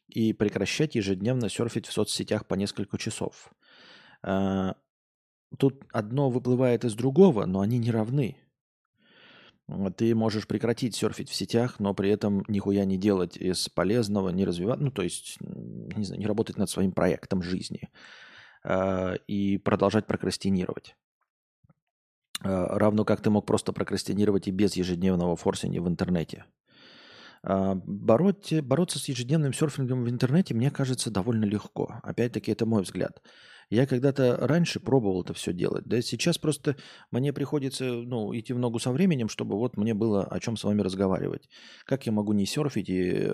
и 0.07 0.33
прекращать 0.33 0.95
ежедневно 0.95 1.49
серфить 1.49 1.87
в 1.87 1.93
соцсетях 1.93 2.47
по 2.47 2.53
несколько 2.53 2.97
часов. 2.97 3.51
Э, 4.23 4.73
Тут 5.57 5.83
одно 5.91 6.29
выплывает 6.29 6.83
из 6.85 6.95
другого, 6.95 7.45
но 7.45 7.61
они 7.61 7.77
не 7.77 7.91
равны. 7.91 8.37
Ты 9.97 10.13
можешь 10.13 10.47
прекратить 10.47 10.95
серфить 10.95 11.29
в 11.29 11.33
сетях, 11.33 11.79
но 11.79 11.95
при 11.95 12.09
этом 12.09 12.43
нихуя 12.47 12.85
не 12.85 12.97
делать 12.97 13.35
из 13.35 13.67
полезного, 13.67 14.29
не 14.29 14.45
развивать, 14.45 14.79
ну, 14.79 14.91
то 14.91 15.01
есть, 15.01 15.37
не 15.39 16.03
знаю, 16.03 16.19
не 16.19 16.27
работать 16.27 16.57
над 16.57 16.69
своим 16.69 16.91
проектом 16.91 17.41
жизни 17.41 17.89
э, 18.63 19.15
и 19.27 19.57
продолжать 19.57 20.05
прокрастинировать. 20.05 20.95
Э, 22.43 22.77
равно 22.77 23.05
как 23.05 23.21
ты 23.21 23.31
мог 23.31 23.47
просто 23.47 23.73
прокрастинировать 23.73 24.47
и 24.47 24.51
без 24.51 24.75
ежедневного 24.75 25.35
форсинга 25.35 25.79
в 25.79 25.87
интернете. 25.87 26.45
Э, 27.41 27.73
бороть, 27.73 28.53
бороться 28.61 28.99
с 28.99 29.09
ежедневным 29.09 29.51
серфингом 29.51 30.03
в 30.03 30.09
интернете, 30.09 30.53
мне 30.53 30.69
кажется, 30.69 31.09
довольно 31.09 31.45
легко. 31.45 31.99
Опять-таки, 32.03 32.51
это 32.51 32.67
мой 32.67 32.83
взгляд. 32.83 33.19
Я 33.69 33.87
когда-то 33.87 34.37
раньше 34.37 34.79
пробовал 34.79 35.23
это 35.23 35.33
все 35.33 35.53
делать. 35.53 35.85
Да 35.85 36.01
сейчас 36.01 36.37
просто 36.37 36.75
мне 37.11 37.33
приходится 37.33 37.85
ну, 37.85 38.35
идти 38.37 38.53
в 38.53 38.59
ногу 38.59 38.79
со 38.79 38.91
временем, 38.91 39.29
чтобы 39.29 39.57
вот 39.57 39.77
мне 39.77 39.93
было 39.93 40.23
о 40.23 40.39
чем 40.39 40.57
с 40.57 40.63
вами 40.63 40.81
разговаривать. 40.81 41.49
Как 41.85 42.05
я 42.05 42.11
могу 42.11 42.33
не 42.33 42.45
серфить 42.45 42.89
и 42.89 43.31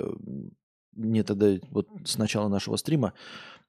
мне 0.94 1.24
тогда 1.24 1.58
вот 1.70 1.88
с 2.06 2.18
начала 2.18 2.50
нашего 2.50 2.76
стрима 2.76 3.14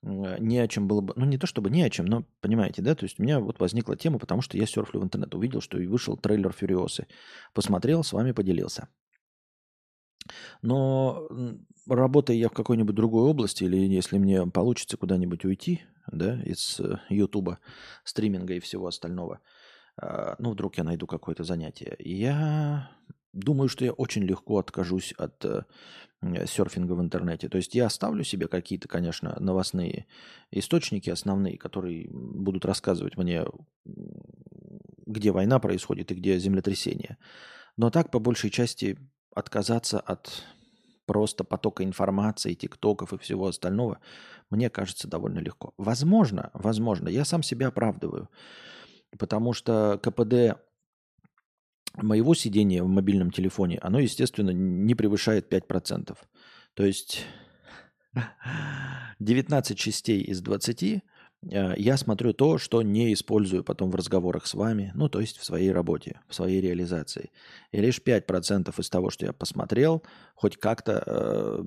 не 0.03 0.59
о 0.59 0.67
чем 0.67 0.89
было 0.89 1.01
бы, 1.01 1.13
ну 1.17 1.25
не 1.25 1.39
то 1.39 1.47
чтобы 1.47 1.71
не 1.71 1.83
о 1.83 1.91
чем, 1.91 2.07
но 2.07 2.25
понимаете, 2.41 2.83
да, 2.83 2.97
то 2.97 3.05
есть 3.05 3.21
у 3.21 3.23
меня 3.23 3.39
вот 3.39 3.61
возникла 3.61 3.97
тема, 3.97 4.19
потому 4.19 4.43
что 4.43 4.59
я 4.59 4.67
серфлю 4.67 5.01
в 5.01 5.05
интернет, 5.05 5.33
увидел, 5.35 5.61
что 5.61 5.79
и 5.79 5.87
вышел 5.87 6.17
трейлер 6.17 6.53
Фюриосы, 6.53 7.07
посмотрел, 7.55 8.03
с 8.03 8.13
вами 8.13 8.33
поделился. 8.33 8.89
Но 10.61 11.29
работая 11.89 12.37
я 12.37 12.49
в 12.49 12.53
какой-нибудь 12.53 12.95
другой 12.95 13.23
области, 13.23 13.65
или 13.65 13.77
если 13.77 14.19
мне 14.19 14.45
получится 14.47 14.97
куда-нибудь 14.97 15.45
уйти, 15.45 15.83
да, 16.11 16.41
из 16.43 16.81
э, 16.81 16.99
Ютуба, 17.09 17.59
стриминга 18.05 18.55
и 18.55 18.61
всего 18.61 18.87
остального, 18.87 19.41
а, 19.97 20.37
ну, 20.39 20.53
вдруг 20.53 20.79
я 20.79 20.85
найду 20.85 21.07
какое-то 21.07 21.45
занятие, 21.45 21.97
я 21.99 22.91
думаю, 23.33 23.69
что 23.69 23.85
я 23.85 23.93
очень 23.93 24.23
легко 24.25 24.59
откажусь 24.59 25.13
от 25.13 25.45
э, 25.45 25.65
серфинга 26.47 26.93
в 26.93 27.01
интернете. 27.01 27.49
То 27.49 27.57
есть 27.57 27.75
я 27.75 27.87
оставлю 27.87 28.25
себе 28.25 28.47
какие-то, 28.47 28.89
конечно, 28.89 29.37
новостные 29.41 30.07
источники 30.51 31.11
основные, 31.11 31.59
которые 31.59 32.09
будут 32.11 32.65
рассказывать 32.65 33.17
мне, 33.17 33.45
где 35.07 35.33
война 35.33 35.59
происходит 35.59 36.13
и 36.13 36.15
где 36.15 36.39
землетрясение. 36.39 37.19
Но 37.77 37.91
так, 37.91 38.11
по 38.11 38.19
большей 38.19 38.51
части, 38.51 38.99
отказаться 39.35 39.99
от 39.99 40.45
просто 41.13 41.45
потока 41.45 41.85
информации, 41.85 42.55
тиктоков 42.55 43.13
и 43.13 43.19
всего 43.19 43.49
остального, 43.49 43.99
мне 44.49 44.71
кажется, 44.71 45.09
довольно 45.09 45.41
легко. 45.41 45.75
Возможно, 45.77 46.51
возможно, 46.55 47.11
я 47.11 47.27
сам 47.27 47.43
себя 47.43 47.69
оправдываю, 47.69 48.31
потому 49.19 49.53
что 49.53 50.01
КПД 50.03 50.59
моего 51.97 52.35
сидения 52.35 52.83
в 52.83 52.89
мобильном 52.89 53.31
телефоне, 53.31 53.79
оно, 53.83 53.99
естественно, 53.99 54.53
не 54.53 54.95
превышает 54.95 55.53
5%. 55.53 56.17
То 56.73 56.87
есть 56.87 57.27
19 59.19 59.79
частей 59.79 60.23
из 60.23 60.41
20 60.41 60.83
Э, 60.83 61.01
я 61.45 61.97
смотрю 61.97 62.33
то, 62.33 62.59
что 62.59 62.83
не 62.83 63.13
использую 63.13 63.65
потом 63.65 63.91
в 63.91 63.95
разговорах 63.97 64.47
с 64.47 64.55
вами, 64.55 64.93
ну, 64.95 65.09
то 65.09 65.21
есть 65.21 65.39
в 65.39 65.45
своей 65.45 65.73
работе, 65.73 66.21
в 66.29 66.35
своей 66.35 66.61
реализации. 66.61 67.31
И 67.73 67.81
лишь 67.81 68.01
5% 68.01 68.73
из 68.79 68.91
того, 68.91 69.11
что 69.11 69.27
я 69.27 69.33
посмотрел, 69.33 70.05
хоть 70.35 70.57
как-то 70.57 71.03
э, 71.05 71.63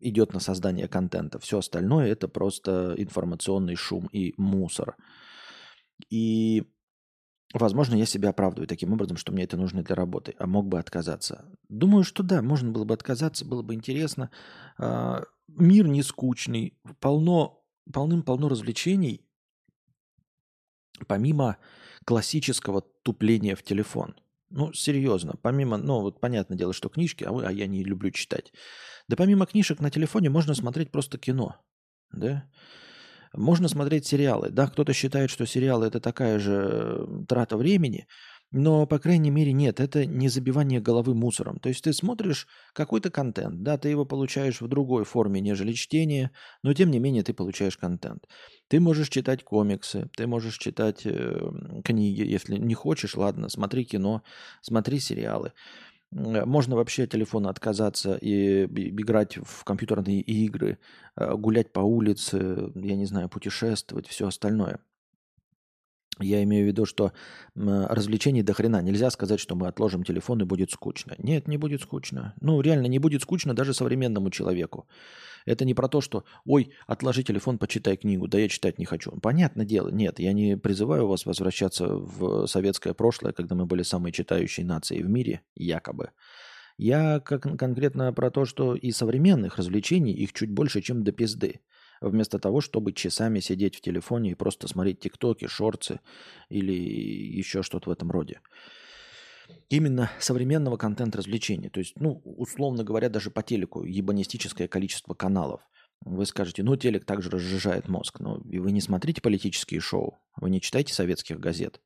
идет 0.00 0.32
на 0.32 0.40
создание 0.40 0.86
контента. 0.86 1.38
Все 1.40 1.58
остальное– 1.58 2.06
это 2.08 2.28
просто 2.28 2.94
информационный 2.96 3.74
шум 3.74 4.08
и 4.12 4.34
мусор. 4.36 4.96
И, 6.10 6.70
возможно, 7.52 7.96
я 7.96 8.06
себя 8.06 8.28
оправдываю 8.28 8.68
таким 8.68 8.92
образом, 8.92 9.16
что 9.16 9.32
мне 9.32 9.44
это 9.44 9.56
нужно 9.56 9.82
для 9.82 9.96
работы, 9.96 10.34
а 10.38 10.46
мог 10.46 10.68
бы 10.68 10.78
отказаться. 10.78 11.44
Думаю, 11.68 12.04
что 12.04 12.22
да, 12.22 12.40
можно 12.40 12.70
было 12.70 12.84
бы 12.84 12.94
отказаться, 12.94 13.44
было 13.44 13.62
бы 13.62 13.74
интересно. 13.74 14.30
Э, 14.78 15.24
мир 15.48 15.88
не 15.88 16.04
скучный, 16.04 16.78
полно 17.00 17.57
полным-полно 17.92 18.48
развлечений, 18.48 19.24
помимо 21.06 21.58
классического 22.04 22.82
тупления 23.02 23.54
в 23.54 23.62
телефон. 23.62 24.16
Ну, 24.50 24.72
серьезно, 24.72 25.34
помимо, 25.42 25.76
ну, 25.76 26.00
вот 26.00 26.20
понятное 26.20 26.56
дело, 26.56 26.72
что 26.72 26.88
книжки, 26.88 27.24
а, 27.24 27.32
вы, 27.32 27.44
а 27.44 27.52
я 27.52 27.66
не 27.66 27.84
люблю 27.84 28.10
читать. 28.10 28.52
Да 29.06 29.16
помимо 29.16 29.46
книжек 29.46 29.80
на 29.80 29.90
телефоне 29.90 30.30
можно 30.30 30.54
смотреть 30.54 30.90
просто 30.90 31.18
кино, 31.18 31.56
да? 32.12 32.50
Можно 33.34 33.68
смотреть 33.68 34.06
сериалы. 34.06 34.48
Да, 34.48 34.66
кто-то 34.68 34.94
считает, 34.94 35.28
что 35.28 35.44
сериалы 35.44 35.86
это 35.86 36.00
такая 36.00 36.38
же 36.38 37.06
трата 37.28 37.58
времени, 37.58 38.06
но, 38.50 38.86
по 38.86 38.98
крайней 38.98 39.30
мере, 39.30 39.52
нет, 39.52 39.78
это 39.78 40.06
не 40.06 40.28
забивание 40.28 40.80
головы 40.80 41.14
мусором. 41.14 41.58
То 41.58 41.68
есть 41.68 41.84
ты 41.84 41.92
смотришь 41.92 42.46
какой-то 42.72 43.10
контент, 43.10 43.62
да, 43.62 43.76
ты 43.76 43.90
его 43.90 44.06
получаешь 44.06 44.62
в 44.62 44.68
другой 44.68 45.04
форме, 45.04 45.40
нежели 45.40 45.72
чтение, 45.72 46.30
но 46.62 46.72
тем 46.72 46.90
не 46.90 46.98
менее 46.98 47.22
ты 47.22 47.34
получаешь 47.34 47.76
контент. 47.76 48.26
Ты 48.68 48.80
можешь 48.80 49.10
читать 49.10 49.44
комиксы, 49.44 50.08
ты 50.16 50.26
можешь 50.26 50.56
читать 50.56 51.02
э, 51.04 51.50
книги, 51.84 52.22
если 52.22 52.56
не 52.56 52.74
хочешь, 52.74 53.16
ладно, 53.16 53.50
смотри 53.50 53.84
кино, 53.84 54.22
смотри 54.62 54.98
сериалы. 54.98 55.52
Можно 56.10 56.76
вообще 56.76 57.04
от 57.04 57.10
телефона 57.10 57.50
отказаться 57.50 58.16
и 58.16 58.64
играть 58.64 59.36
в 59.36 59.64
компьютерные 59.64 60.22
игры, 60.22 60.78
э, 61.16 61.34
гулять 61.34 61.70
по 61.72 61.80
улице, 61.80 62.72
я 62.74 62.96
не 62.96 63.04
знаю, 63.04 63.28
путешествовать, 63.28 64.06
все 64.08 64.26
остальное. 64.26 64.80
Я 66.20 66.42
имею 66.42 66.64
в 66.64 66.68
виду, 66.68 66.86
что 66.86 67.12
развлечений 67.54 68.42
до 68.42 68.52
хрена. 68.52 68.82
Нельзя 68.82 69.10
сказать, 69.10 69.40
что 69.40 69.54
мы 69.54 69.68
отложим 69.68 70.04
телефон 70.04 70.42
и 70.42 70.44
будет 70.44 70.70
скучно. 70.70 71.14
Нет, 71.18 71.48
не 71.48 71.56
будет 71.56 71.82
скучно. 71.82 72.34
Ну, 72.40 72.60
реально, 72.60 72.86
не 72.86 72.98
будет 72.98 73.22
скучно 73.22 73.54
даже 73.54 73.74
современному 73.74 74.30
человеку. 74.30 74.86
Это 75.46 75.64
не 75.64 75.74
про 75.74 75.88
то, 75.88 76.00
что 76.00 76.24
«Ой, 76.44 76.72
отложи 76.86 77.22
телефон, 77.22 77.58
почитай 77.58 77.96
книгу». 77.96 78.28
Да 78.28 78.38
я 78.38 78.48
читать 78.48 78.78
не 78.78 78.84
хочу. 78.84 79.12
Понятное 79.12 79.64
дело. 79.64 79.88
Нет, 79.88 80.18
я 80.18 80.32
не 80.32 80.58
призываю 80.58 81.06
вас 81.06 81.24
возвращаться 81.24 81.86
в 81.88 82.46
советское 82.46 82.92
прошлое, 82.92 83.32
когда 83.32 83.54
мы 83.54 83.64
были 83.64 83.82
самой 83.82 84.12
читающей 84.12 84.64
нацией 84.64 85.02
в 85.02 85.08
мире, 85.08 85.40
якобы. 85.54 86.10
Я 86.76 87.20
как 87.20 87.42
конкретно 87.58 88.12
про 88.12 88.30
то, 88.30 88.44
что 88.44 88.74
и 88.74 88.90
современных 88.90 89.56
развлечений 89.56 90.12
их 90.12 90.32
чуть 90.32 90.50
больше, 90.50 90.80
чем 90.80 91.02
до 91.02 91.12
пизды 91.12 91.60
вместо 92.00 92.38
того, 92.38 92.60
чтобы 92.60 92.92
часами 92.92 93.40
сидеть 93.40 93.76
в 93.76 93.80
телефоне 93.80 94.32
и 94.32 94.34
просто 94.34 94.68
смотреть 94.68 95.00
тиктоки, 95.00 95.46
шорты 95.46 96.00
или 96.48 96.72
еще 96.72 97.62
что-то 97.62 97.90
в 97.90 97.92
этом 97.92 98.10
роде. 98.10 98.40
Именно 99.70 100.10
современного 100.18 100.76
контента 100.76 101.18
развлечений. 101.18 101.70
То 101.70 101.80
есть, 101.80 101.94
ну, 101.96 102.20
условно 102.24 102.84
говоря, 102.84 103.08
даже 103.08 103.30
по 103.30 103.42
телеку 103.42 103.84
ебанистическое 103.84 104.68
количество 104.68 105.14
каналов. 105.14 105.62
Вы 106.04 106.26
скажете, 106.26 106.62
ну, 106.62 106.76
телек 106.76 107.04
также 107.04 107.30
разжижает 107.30 107.88
мозг. 107.88 108.20
Но 108.20 108.40
и 108.50 108.58
вы 108.58 108.72
не 108.72 108.80
смотрите 108.80 109.20
политические 109.20 109.80
шоу, 109.80 110.18
вы 110.36 110.50
не 110.50 110.60
читаете 110.60 110.94
советских 110.94 111.40
газет, 111.40 111.80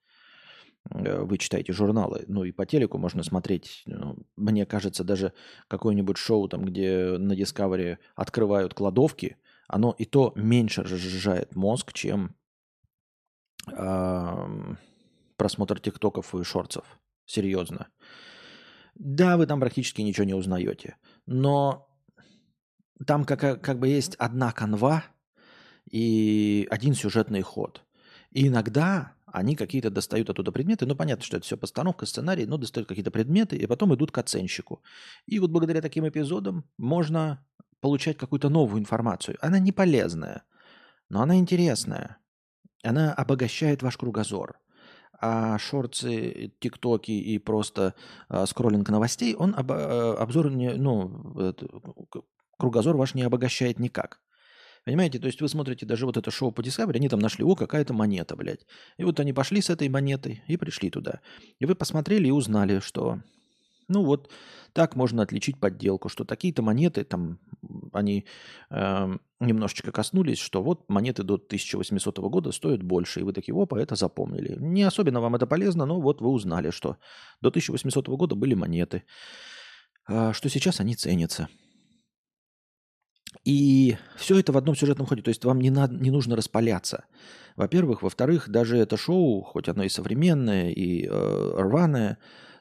э, 0.91 1.23
вы 1.23 1.39
читаете 1.39 1.73
журналы. 1.73 2.25
Ну, 2.27 2.45
и 2.45 2.53
по 2.53 2.67
телеку 2.67 2.99
можно 2.99 3.23
смотреть, 3.23 3.83
ну, 3.87 4.17
мне 4.37 4.67
кажется, 4.67 5.03
даже 5.03 5.33
какое-нибудь 5.69 6.19
шоу, 6.19 6.49
там, 6.49 6.65
где 6.65 7.17
на 7.17 7.33
Discovery 7.33 7.99
открывают 8.17 8.75
кладовки– 8.75 9.37
оно 9.73 9.95
и 9.99 10.05
то 10.05 10.33
меньше 10.37 10.83
разжижает 10.83 11.57
мозг, 11.57 11.95
чем 11.95 12.37
э, 13.67 14.75
просмотр 15.37 15.81
тиктоков 15.81 16.35
и 16.35 16.45
шорцев. 16.45 16.85
Серьезно. 17.25 17.89
Да, 18.95 19.39
вы 19.39 19.47
там 19.47 19.61
практически 19.61 20.03
ничего 20.03 20.25
не 20.25 20.35
узнаете. 20.35 20.97
Но 21.25 21.89
там 23.07 23.25
как, 23.25 23.63
как 23.63 23.79
бы 23.79 23.89
есть 23.89 24.15
одна 24.17 24.53
канва 24.53 25.05
и 25.91 26.69
один 26.71 26.93
сюжетный 26.93 27.41
ход. 27.41 27.83
И 28.31 28.49
иногда 28.49 29.15
они 29.33 29.57
какие-то 29.57 29.89
достают 29.91 30.29
оттуда 30.29 30.53
предметы, 30.53 30.85
ну 30.85 30.95
понятно, 30.95 31.25
что 31.25 31.39
это 31.39 31.47
все 31.47 31.57
постановка, 31.57 32.05
сценарий, 32.05 32.45
но 32.45 32.59
достают 32.59 32.87
какие-то 32.89 33.11
предметы 33.11 33.57
и 33.57 33.67
потом 33.67 33.95
идут 33.95 34.13
к 34.13 34.19
оценщику. 34.19 34.83
И 35.27 35.39
вот 35.39 35.51
благодаря 35.51 35.81
таким 35.81 36.07
эпизодам 36.07 36.65
можно 36.77 37.43
получать 37.83 38.17
какую-то 38.17 38.49
новую 38.49 38.81
информацию. 38.81 39.37
Она 39.43 39.59
не 39.59 39.73
полезная, 39.73 40.45
но 41.11 41.21
она 41.21 41.37
интересная. 41.37 42.17
Она 42.83 43.13
обогащает 43.13 43.83
ваш 43.83 43.99
кругозор. 43.99 44.59
А 45.21 45.59
шорты, 45.59 46.55
тиктоки 46.59 47.13
и 47.13 47.39
просто 47.39 47.95
э, 48.29 48.47
скроллинг 48.47 48.89
новостей, 48.89 49.35
он 49.35 49.55
об, 49.57 49.71
э, 49.71 50.15
обзор, 50.15 50.51
не, 50.51 50.75
ну, 50.75 51.39
это, 51.39 51.69
кругозор 52.59 52.97
ваш 52.97 53.15
не 53.15 53.23
обогащает 53.23 53.79
никак. 53.79 54.21
Понимаете, 54.85 55.21
то 55.21 55.27
есть 55.27 55.41
вы 55.41 55.49
смотрите 55.49 55.87
даже 55.87 56.07
вот 56.07 56.17
это 56.17 56.33
шоу 56.33 56.51
по 56.51 56.61
Discovery, 56.61 56.97
они 56.97 57.09
там 57.09 57.21
нашли, 57.21 57.45
о, 57.45 57.55
какая-то 57.55 57.95
монета, 57.95 58.35
блядь. 58.35 58.67
И 58.97 59.05
вот 59.05 59.21
они 59.21 59.33
пошли 59.33 59.61
с 59.61 59.71
этой 59.71 59.89
монетой 59.89 60.43
и 60.49 60.57
пришли 60.57 60.91
туда. 60.91 61.21
И 61.61 61.67
вы 61.67 61.77
посмотрели 61.77 62.27
и 62.27 62.33
узнали, 62.33 62.81
что 62.81 63.21
ну 63.87 64.05
вот 64.05 64.31
так 64.73 64.97
можно 64.97 65.23
отличить 65.23 65.61
подделку, 65.61 66.09
что 66.09 66.25
такие-то 66.25 66.63
монеты, 66.63 67.05
там 67.05 67.39
они 67.93 68.27
э, 68.71 69.17
немножечко 69.41 69.93
коснулись, 69.93 70.39
что 70.39 70.63
вот 70.63 70.89
монеты 70.89 71.23
до 71.23 71.35
1800 71.35 72.19
года 72.19 72.53
стоят 72.53 72.83
больше, 72.83 73.21
и 73.21 73.23
вы 73.23 73.33
такие, 73.33 73.55
опа, 73.61 73.81
это 73.81 73.95
запомнили. 73.95 74.57
Не 74.59 74.83
особенно 74.83 75.21
вам 75.21 75.35
это 75.35 75.47
полезно, 75.47 75.87
но 75.87 76.01
вот 76.01 76.21
вы 76.21 76.29
узнали, 76.29 76.71
что 76.71 76.97
до 77.41 77.49
1800 77.49 78.09
года 78.09 78.35
были 78.35 78.55
монеты, 78.55 79.05
э, 80.09 80.33
что 80.33 80.49
сейчас 80.49 80.81
они 80.81 80.95
ценятся. 80.95 81.49
И 83.45 83.97
все 84.17 84.39
это 84.39 84.53
в 84.53 84.57
одном 84.57 84.77
сюжетном 84.77 85.07
ходе, 85.07 85.23
то 85.23 85.31
есть 85.31 85.45
вам 85.45 85.61
не, 85.61 85.71
надо, 85.71 85.95
не 85.95 86.11
нужно 86.11 86.37
распаляться. 86.37 87.05
Во-первых. 87.57 88.03
Во-вторых, 88.03 88.49
даже 88.49 88.79
это 88.79 88.97
шоу, 88.97 89.43
хоть 89.43 89.69
оно 89.69 89.83
и 89.83 89.89
современное, 89.89 90.71
и 90.71 91.07
э, 91.07 91.55
рваное, 91.57 92.19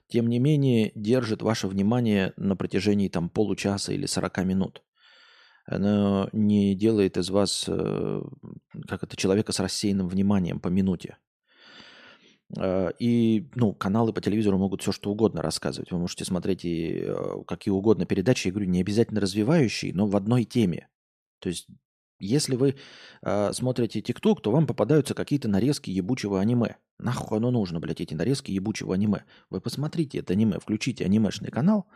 тем 0.08 0.28
не 0.28 0.40
менее 0.40 0.92
держит 0.96 1.42
ваше 1.42 1.68
внимание 1.68 2.34
на 2.36 2.56
протяжении 2.56 3.08
там 3.08 3.30
получаса 3.30 3.94
или 3.94 4.06
40 4.06 4.38
минут. 4.46 4.84
Оно 5.66 6.30
не 6.32 6.76
делает 6.76 7.18
из 7.18 7.30
вас, 7.30 7.66
э, 7.68 8.22
как 8.88 9.04
это, 9.04 9.16
человека 9.16 9.52
с 9.52 9.60
рассеянным 9.60 10.08
вниманием 10.08 10.60
по 10.60 10.68
минуте. 10.70 11.18
Э, 12.58 12.92
и 13.00 13.50
ну, 13.56 13.74
каналы 13.74 14.14
по 14.14 14.22
телевизору 14.22 14.58
могут 14.58 14.82
все 14.82 14.92
что 14.92 15.12
угодно 15.12 15.42
рассказывать. 15.42 15.92
Вы 15.92 16.00
можете 16.00 16.26
смотреть 16.26 16.66
и 16.66 17.04
э, 17.06 17.44
какие 17.48 17.72
угодно 17.72 18.06
передачи, 18.06 18.48
я 18.48 18.54
говорю, 18.54 18.70
не 18.70 18.82
обязательно 18.82 19.22
развивающие, 19.22 19.94
но 19.94 20.08
в 20.08 20.16
одной 20.16 20.44
теме. 20.44 20.88
То 21.40 21.50
есть 21.50 21.68
если 22.22 22.56
вы 22.56 22.76
э, 23.24 23.54
смотрите 23.54 24.00
ТикТок, 24.00 24.42
то 24.42 24.52
вам 24.52 24.68
попадаются 24.68 25.16
какие-то 25.16 25.48
нарезки 25.48 25.90
ебучего 25.90 26.40
аниме. 26.40 26.78
Нахуй 27.00 27.40
оно 27.40 27.50
нужно, 27.50 27.80
блядь, 27.80 28.00
эти 28.00 28.14
нарезки 28.14 28.52
ебучего 28.52 28.94
аниме. 28.94 29.24
Вы 29.50 29.60
посмотрите 29.60 30.20
это 30.20 30.34
аниме, 30.34 30.60
включите 30.60 31.04
анимешный 31.04 31.50
канал 31.50 31.88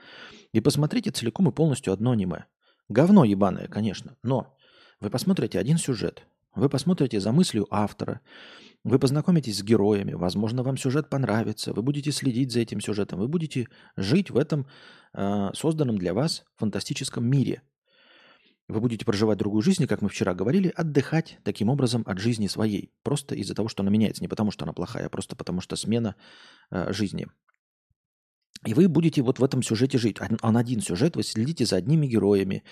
и 0.52 0.62
посмотрите 0.62 1.12
целиком 1.12 1.50
и 1.50 1.52
полностью 1.52 1.94
одно 1.94 2.12
аниме. 2.12 2.46
Говно 2.90 3.24
ебаное, 3.24 3.68
конечно, 3.68 4.16
но 4.24 4.56
вы 5.00 5.10
посмотрите 5.10 5.60
один 5.60 5.78
сюжет, 5.78 6.28
вы 6.54 6.70
посмотрите 6.70 7.20
за 7.20 7.32
мыслью 7.32 7.68
автора, 7.72 8.22
вы 8.84 9.00
познакомитесь 9.00 9.58
с 9.58 9.64
героями, 9.64 10.14
возможно, 10.14 10.62
вам 10.62 10.78
сюжет 10.78 11.10
понравится, 11.10 11.74
вы 11.74 11.82
будете 11.82 12.12
следить 12.12 12.52
за 12.52 12.60
этим 12.60 12.80
сюжетом, 12.82 13.20
вы 13.20 13.28
будете 13.28 13.68
жить 13.98 14.30
в 14.30 14.38
этом 14.38 14.68
э, 15.14 15.50
созданном 15.54 15.98
для 15.98 16.14
вас 16.14 16.46
фантастическом 16.58 17.26
мире– 17.26 17.62
вы 18.68 18.80
будете 18.80 19.06
проживать 19.06 19.38
другую 19.38 19.62
жизнь, 19.62 19.86
как 19.86 20.02
мы 20.02 20.10
вчера 20.10 20.34
говорили, 20.34 20.74
отдыхать 20.76 21.38
таким 21.44 21.70
образом 21.70 22.04
от 22.08 22.18
жизни 22.18 22.48
своей. 22.48 22.92
Просто 23.04 23.36
из-за 23.36 23.54
того, 23.54 23.68
что 23.68 23.84
она 23.84 23.92
меняется. 23.92 24.24
Не 24.24 24.28
потому, 24.28 24.50
что 24.50 24.66
она 24.66 24.74
плохая, 24.74 25.06
а 25.06 25.10
просто 25.10 25.36
потому, 25.36 25.62
что 25.62 25.76
смена 25.76 26.16
э, 26.72 26.92
жизни. 26.92 27.28
И 28.66 28.74
вы 28.74 28.88
будете 28.88 29.22
вот 29.22 29.40
в 29.40 29.44
этом 29.44 29.62
сюжете 29.64 29.98
жить. 29.98 30.18
Он 30.42 30.58
один 30.58 30.82
сюжет, 30.82 31.16
вы 31.16 31.24
следите 31.24 31.66
за 31.66 31.78
одними 31.78 32.08
героями. 32.08 32.64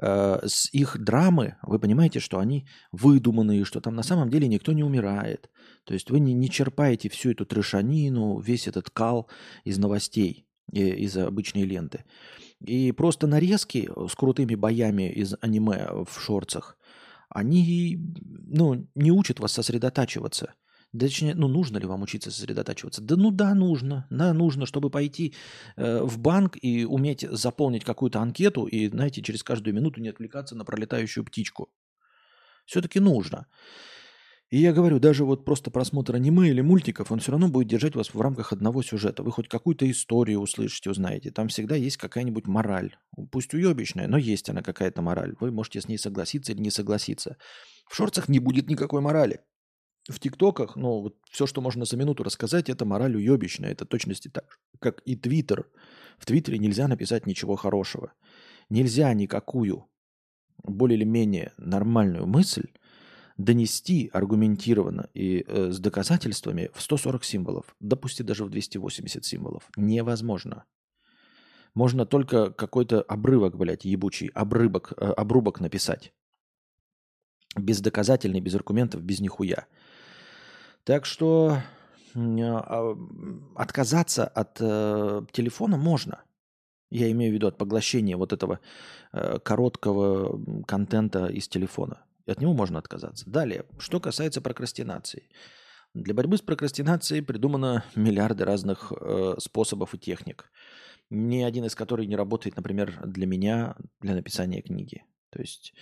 Э, 0.00 0.40
с 0.46 0.72
их 0.72 0.98
драмы 0.98 1.56
вы 1.62 1.78
понимаете, 1.78 2.20
что 2.20 2.38
они 2.38 2.66
выдуманные, 2.92 3.64
что 3.64 3.80
там 3.80 3.94
на 3.94 4.02
самом 4.02 4.30
деле 4.30 4.48
никто 4.48 4.72
не 4.72 4.84
умирает. 4.84 5.50
То 5.84 5.94
есть 5.94 6.10
вы 6.10 6.20
не, 6.20 6.32
не 6.32 6.48
черпаете 6.48 7.08
всю 7.08 7.32
эту 7.32 7.44
трешанину, 7.44 8.38
весь 8.38 8.68
этот 8.68 8.90
кал 8.90 9.28
из 9.64 9.78
новостей, 9.78 10.46
э, 10.72 10.78
из 10.78 11.16
обычной 11.16 11.64
ленты. 11.64 12.04
И 12.60 12.92
просто 12.92 13.26
нарезки 13.26 13.90
с 14.08 14.14
крутыми 14.14 14.54
боями 14.54 15.10
из 15.10 15.34
аниме 15.40 16.04
в 16.08 16.20
шорцах, 16.20 16.78
они 17.28 17.98
ну, 18.46 18.86
не 18.94 19.10
учат 19.10 19.40
вас 19.40 19.52
сосредотачиваться. 19.52 20.54
Точнее, 20.98 21.34
ну 21.34 21.48
нужно 21.48 21.78
ли 21.78 21.86
вам 21.86 22.02
учиться 22.02 22.30
сосредотачиваться? 22.30 23.00
Да 23.00 23.16
ну 23.16 23.30
да, 23.30 23.54
нужно. 23.54 24.06
Да, 24.10 24.34
нужно, 24.34 24.66
чтобы 24.66 24.90
пойти 24.90 25.34
э, 25.76 26.02
в 26.02 26.18
банк 26.18 26.58
и 26.60 26.84
уметь 26.84 27.26
заполнить 27.30 27.84
какую-то 27.84 28.20
анкету 28.20 28.66
и, 28.66 28.88
знаете, 28.88 29.22
через 29.22 29.42
каждую 29.42 29.74
минуту 29.74 30.02
не 30.02 30.10
отвлекаться 30.10 30.54
на 30.54 30.64
пролетающую 30.64 31.24
птичку. 31.24 31.70
Все-таки 32.66 33.00
нужно. 33.00 33.46
И 34.50 34.58
я 34.58 34.74
говорю, 34.74 34.98
даже 34.98 35.24
вот 35.24 35.46
просто 35.46 35.70
просмотр 35.70 36.14
аниме 36.14 36.50
или 36.50 36.60
мультиков, 36.60 37.10
он 37.10 37.20
все 37.20 37.32
равно 37.32 37.48
будет 37.48 37.68
держать 37.68 37.96
вас 37.96 38.12
в 38.12 38.20
рамках 38.20 38.52
одного 38.52 38.82
сюжета. 38.82 39.22
Вы 39.22 39.32
хоть 39.32 39.48
какую-то 39.48 39.90
историю 39.90 40.40
услышите, 40.40 40.90
узнаете. 40.90 41.30
Там 41.30 41.48
всегда 41.48 41.74
есть 41.74 41.96
какая-нибудь 41.96 42.46
мораль. 42.46 42.94
Пусть 43.30 43.54
уебищная, 43.54 44.08
но 44.08 44.18
есть 44.18 44.50
она 44.50 44.60
какая-то 44.60 45.00
мораль. 45.00 45.34
Вы 45.40 45.52
можете 45.52 45.80
с 45.80 45.88
ней 45.88 45.96
согласиться 45.96 46.52
или 46.52 46.60
не 46.60 46.70
согласиться. 46.70 47.38
В 47.88 47.96
шорцах 47.96 48.28
не 48.28 48.40
будет 48.40 48.68
никакой 48.68 49.00
морали. 49.00 49.40
В 50.08 50.18
ТикТоках, 50.18 50.74
ну, 50.76 51.00
вот 51.00 51.16
все, 51.30 51.46
что 51.46 51.60
можно 51.60 51.84
за 51.84 51.96
минуту 51.96 52.24
рассказать, 52.24 52.68
это 52.68 52.84
мораль 52.84 53.16
уебищная. 53.16 53.70
Это 53.70 53.84
точности 53.84 54.28
так, 54.28 54.58
как 54.80 55.00
и 55.04 55.14
Твиттер. 55.14 55.68
В 56.18 56.26
Твиттере 56.26 56.58
нельзя 56.58 56.88
написать 56.88 57.26
ничего 57.26 57.56
хорошего. 57.56 58.12
Нельзя 58.68 59.12
никакую 59.14 59.88
более 60.64 60.96
или 60.96 61.04
менее 61.04 61.52
нормальную 61.56 62.26
мысль 62.26 62.68
донести 63.36 64.10
аргументированно 64.12 65.08
и 65.14 65.44
э, 65.46 65.70
с 65.70 65.78
доказательствами 65.78 66.70
в 66.74 66.82
140 66.82 67.24
символов, 67.24 67.74
допустим, 67.80 68.26
даже 68.26 68.44
в 68.44 68.50
280 68.50 69.24
символов. 69.24 69.68
Невозможно. 69.76 70.64
Можно 71.74 72.04
только 72.04 72.50
какой-то 72.50 73.00
обрывок, 73.02 73.56
блядь, 73.56 73.84
ебучий, 73.84 74.28
обрывок, 74.28 74.92
э, 74.96 75.04
обрубок 75.04 75.60
написать. 75.60 76.12
Бездоказательный, 77.56 78.40
без 78.40 78.54
аргументов, 78.54 79.02
без 79.02 79.20
нихуя. 79.20 79.66
Так 80.84 81.06
что 81.06 81.58
э, 82.14 82.96
отказаться 83.54 84.26
от 84.26 84.58
э, 84.60 85.22
телефона 85.32 85.76
можно. 85.76 86.24
Я 86.90 87.10
имею 87.10 87.32
в 87.32 87.34
виду 87.34 87.46
от 87.46 87.56
поглощения 87.56 88.16
вот 88.16 88.32
этого 88.32 88.60
э, 89.12 89.38
короткого 89.38 90.64
контента 90.66 91.26
из 91.26 91.48
телефона. 91.48 92.04
От 92.26 92.40
него 92.40 92.52
можно 92.52 92.78
отказаться. 92.78 93.28
Далее, 93.30 93.64
что 93.78 94.00
касается 94.00 94.40
прокрастинации. 94.40 95.28
Для 95.94 96.14
борьбы 96.14 96.36
с 96.36 96.40
прокрастинацией 96.40 97.22
придумано 97.22 97.84
миллиарды 97.94 98.44
разных 98.44 98.92
э, 98.92 99.34
способов 99.38 99.94
и 99.94 99.98
техник. 99.98 100.50
Ни 101.10 101.42
один 101.42 101.64
из 101.64 101.74
которых 101.74 102.08
не 102.08 102.16
работает, 102.16 102.56
например, 102.56 102.98
для 103.04 103.26
меня, 103.26 103.76
для 104.00 104.14
написания 104.14 104.62
книги. 104.62 105.04
То 105.30 105.40
есть, 105.40 105.74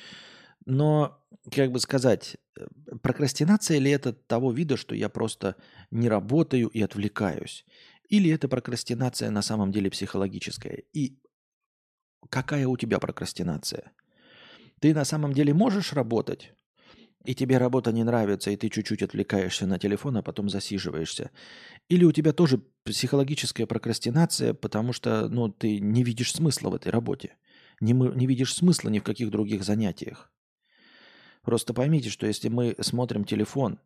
но, 0.66 1.24
как 1.48 1.72
бы 1.72 1.80
сказать, 1.80 2.36
э, 2.58 2.66
прокрастинация 3.02 3.78
ли 3.78 3.90
это 3.90 4.12
того 4.12 4.52
вида, 4.52 4.76
что 4.76 4.94
я 4.94 5.08
просто 5.08 5.56
не 5.90 6.08
работаю 6.08 6.68
и 6.68 6.82
отвлекаюсь? 6.82 7.64
Или 8.08 8.30
это 8.30 8.48
прокрастинация 8.48 9.30
на 9.30 9.42
самом 9.42 9.72
деле 9.72 9.90
психологическая? 9.90 10.82
И 10.92 11.18
какая 12.28 12.66
у 12.66 12.76
тебя 12.76 12.98
прокрастинация? 12.98 13.92
Ты 14.80 14.94
на 14.94 15.04
самом 15.04 15.32
деле 15.32 15.54
можешь 15.54 15.92
работать, 15.92 16.52
и 17.24 17.34
тебе 17.34 17.58
работа 17.58 17.92
не 17.92 18.02
нравится, 18.02 18.50
и 18.50 18.56
ты 18.56 18.70
чуть-чуть 18.70 19.02
отвлекаешься 19.02 19.66
на 19.66 19.78
телефон, 19.78 20.16
а 20.16 20.22
потом 20.22 20.48
засиживаешься. 20.48 21.30
Или 21.88 22.04
у 22.04 22.12
тебя 22.12 22.32
тоже 22.32 22.62
психологическая 22.84 23.66
прокрастинация, 23.66 24.54
потому 24.54 24.92
что 24.94 25.28
ну, 25.28 25.48
ты 25.48 25.80
не 25.80 26.02
видишь 26.02 26.32
смысла 26.32 26.70
в 26.70 26.74
этой 26.74 26.90
работе. 26.90 27.36
Не, 27.80 27.92
не 27.92 28.26
видишь 28.26 28.54
смысла 28.54 28.88
ни 28.88 29.00
в 29.00 29.04
каких 29.04 29.30
других 29.30 29.64
занятиях. 29.64 30.32
Просто 31.42 31.72
поймите, 31.74 32.10
что 32.10 32.26
если 32.26 32.48
мы 32.48 32.76
смотрим 32.80 33.24
телефон, 33.24 33.78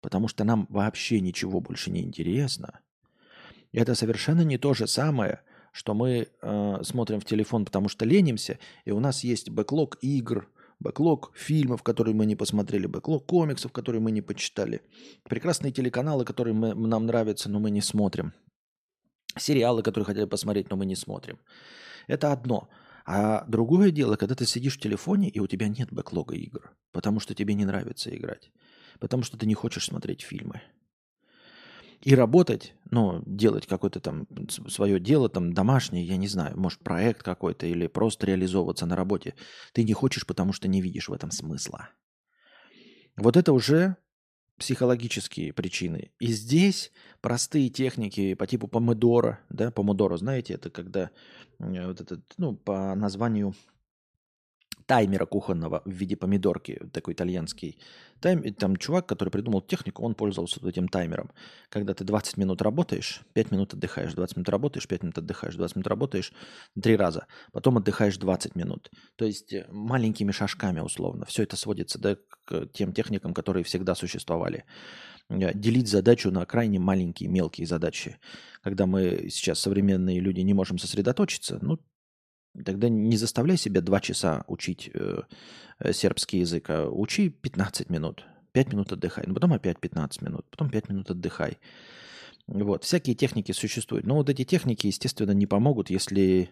потому 0.00 0.28
что 0.28 0.44
нам 0.44 0.66
вообще 0.70 1.20
ничего 1.20 1.60
больше 1.60 1.90
не 1.90 2.02
интересно, 2.02 2.80
это 3.72 3.94
совершенно 3.94 4.42
не 4.42 4.58
то 4.58 4.74
же 4.74 4.86
самое, 4.86 5.40
что 5.72 5.94
мы 5.94 6.28
э, 6.42 6.78
смотрим 6.82 7.20
в 7.20 7.24
телефон, 7.24 7.64
потому 7.64 7.88
что 7.88 8.04
ленимся, 8.04 8.58
и 8.84 8.90
у 8.90 9.00
нас 9.00 9.24
есть 9.24 9.50
бэклог 9.50 9.98
игр, 10.02 10.48
бэклог 10.78 11.32
фильмов, 11.34 11.82
которые 11.82 12.14
мы 12.14 12.26
не 12.26 12.36
посмотрели, 12.36 12.86
бэклог 12.86 13.24
комиксов, 13.24 13.72
которые 13.72 14.00
мы 14.00 14.10
не 14.10 14.20
почитали, 14.20 14.82
прекрасные 15.24 15.72
телеканалы, 15.72 16.24
которые 16.24 16.54
мы, 16.54 16.74
нам 16.74 17.06
нравятся, 17.06 17.48
но 17.48 17.58
мы 17.58 17.70
не 17.70 17.80
смотрим, 17.80 18.34
сериалы, 19.38 19.82
которые 19.82 20.04
хотели 20.04 20.26
посмотреть, 20.26 20.70
но 20.70 20.76
мы 20.76 20.84
не 20.84 20.96
смотрим. 20.96 21.38
Это 22.06 22.32
одно. 22.32 22.68
А 23.04 23.44
другое 23.46 23.90
дело, 23.90 24.16
когда 24.16 24.34
ты 24.34 24.46
сидишь 24.46 24.76
в 24.76 24.80
телефоне, 24.80 25.28
и 25.28 25.40
у 25.40 25.46
тебя 25.46 25.68
нет 25.68 25.92
бэклога 25.92 26.34
игр, 26.36 26.74
потому 26.92 27.20
что 27.20 27.34
тебе 27.34 27.54
не 27.54 27.64
нравится 27.64 28.14
играть, 28.14 28.52
потому 29.00 29.22
что 29.22 29.36
ты 29.36 29.46
не 29.46 29.54
хочешь 29.54 29.86
смотреть 29.86 30.22
фильмы 30.22 30.62
и 32.02 32.14
работать, 32.14 32.74
ну, 32.90 33.22
делать 33.26 33.66
какое-то 33.66 34.00
там 34.00 34.26
свое 34.48 34.98
дело, 34.98 35.28
там, 35.28 35.52
домашнее, 35.52 36.04
я 36.04 36.16
не 36.16 36.26
знаю, 36.26 36.58
может, 36.58 36.80
проект 36.80 37.22
какой-то 37.22 37.66
или 37.66 37.86
просто 37.86 38.26
реализовываться 38.26 38.86
на 38.86 38.96
работе, 38.96 39.34
ты 39.72 39.84
не 39.84 39.92
хочешь, 39.92 40.26
потому 40.26 40.52
что 40.52 40.68
не 40.68 40.82
видишь 40.82 41.08
в 41.08 41.12
этом 41.12 41.30
смысла. 41.30 41.90
Вот 43.16 43.36
это 43.36 43.52
уже 43.52 43.96
психологические 44.62 45.52
причины. 45.52 46.12
И 46.20 46.28
здесь 46.28 46.92
простые 47.20 47.68
техники 47.68 48.34
по 48.34 48.46
типу 48.46 48.68
помидора, 48.68 49.40
да, 49.50 49.72
помидора, 49.72 50.16
знаете, 50.16 50.54
это 50.54 50.70
когда 50.70 51.10
э, 51.58 51.86
вот 51.86 52.00
этот, 52.00 52.20
ну, 52.38 52.54
по 52.54 52.94
названию 52.94 53.54
таймера 54.92 55.24
кухонного 55.24 55.80
в 55.86 55.90
виде 55.90 56.16
помидорки, 56.16 56.78
такой 56.92 57.14
итальянский. 57.14 57.78
Тайм, 58.20 58.42
там 58.52 58.76
чувак, 58.76 59.06
который 59.06 59.30
придумал 59.30 59.62
технику, 59.62 60.02
он 60.02 60.14
пользовался 60.14 60.60
вот 60.60 60.68
этим 60.68 60.86
таймером. 60.86 61.30
Когда 61.70 61.94
ты 61.94 62.04
20 62.04 62.36
минут 62.36 62.60
работаешь, 62.60 63.22
5 63.32 63.52
минут 63.52 63.72
отдыхаешь, 63.72 64.12
20 64.12 64.36
минут 64.36 64.48
работаешь, 64.50 64.86
5 64.86 65.02
минут 65.02 65.16
отдыхаешь, 65.16 65.54
20 65.54 65.76
минут 65.76 65.86
работаешь, 65.86 66.32
три 66.78 66.94
раза. 66.94 67.26
Потом 67.52 67.78
отдыхаешь 67.78 68.18
20 68.18 68.54
минут. 68.54 68.90
То 69.16 69.24
есть 69.24 69.54
э, 69.54 69.66
маленькими 69.70 70.30
шажками 70.30 70.80
условно. 70.80 71.24
Все 71.24 71.42
это 71.42 71.56
сводится 71.56 71.98
да, 71.98 72.18
к 72.44 72.66
тем 72.74 72.92
техникам, 72.92 73.32
которые 73.32 73.64
всегда 73.64 73.94
существовали. 73.94 74.66
Э, 75.30 75.54
делить 75.54 75.88
задачу 75.88 76.30
на 76.30 76.44
крайне 76.44 76.80
маленькие, 76.80 77.30
мелкие 77.30 77.66
задачи. 77.66 78.18
Когда 78.60 78.84
мы 78.84 79.28
сейчас, 79.30 79.58
современные 79.58 80.20
люди, 80.20 80.40
не 80.40 80.52
можем 80.52 80.76
сосредоточиться, 80.76 81.58
ну, 81.62 81.78
Тогда 82.64 82.88
не 82.88 83.16
заставляй 83.16 83.56
себя 83.56 83.80
два 83.80 84.00
часа 84.00 84.44
учить 84.46 84.90
э, 84.92 85.22
э 85.78 85.92
сербский 85.92 86.40
язык, 86.40 86.68
а 86.68 86.88
учи 86.88 87.30
15 87.30 87.90
минут. 87.90 88.24
5 88.52 88.72
минут 88.72 88.92
отдыхай, 88.92 89.24
ну 89.26 89.34
потом 89.34 89.54
опять 89.54 89.80
15 89.80 90.22
минут, 90.22 90.46
потом 90.50 90.68
5 90.70 90.88
минут 90.90 91.10
отдыхай. 91.10 91.58
Вот, 92.46 92.84
всякие 92.84 93.16
техники 93.16 93.52
существуют. 93.52 94.06
Но 94.06 94.16
вот 94.16 94.28
эти 94.28 94.44
техники, 94.44 94.86
естественно, 94.86 95.30
не 95.30 95.46
помогут, 95.46 95.90
если 95.90 96.50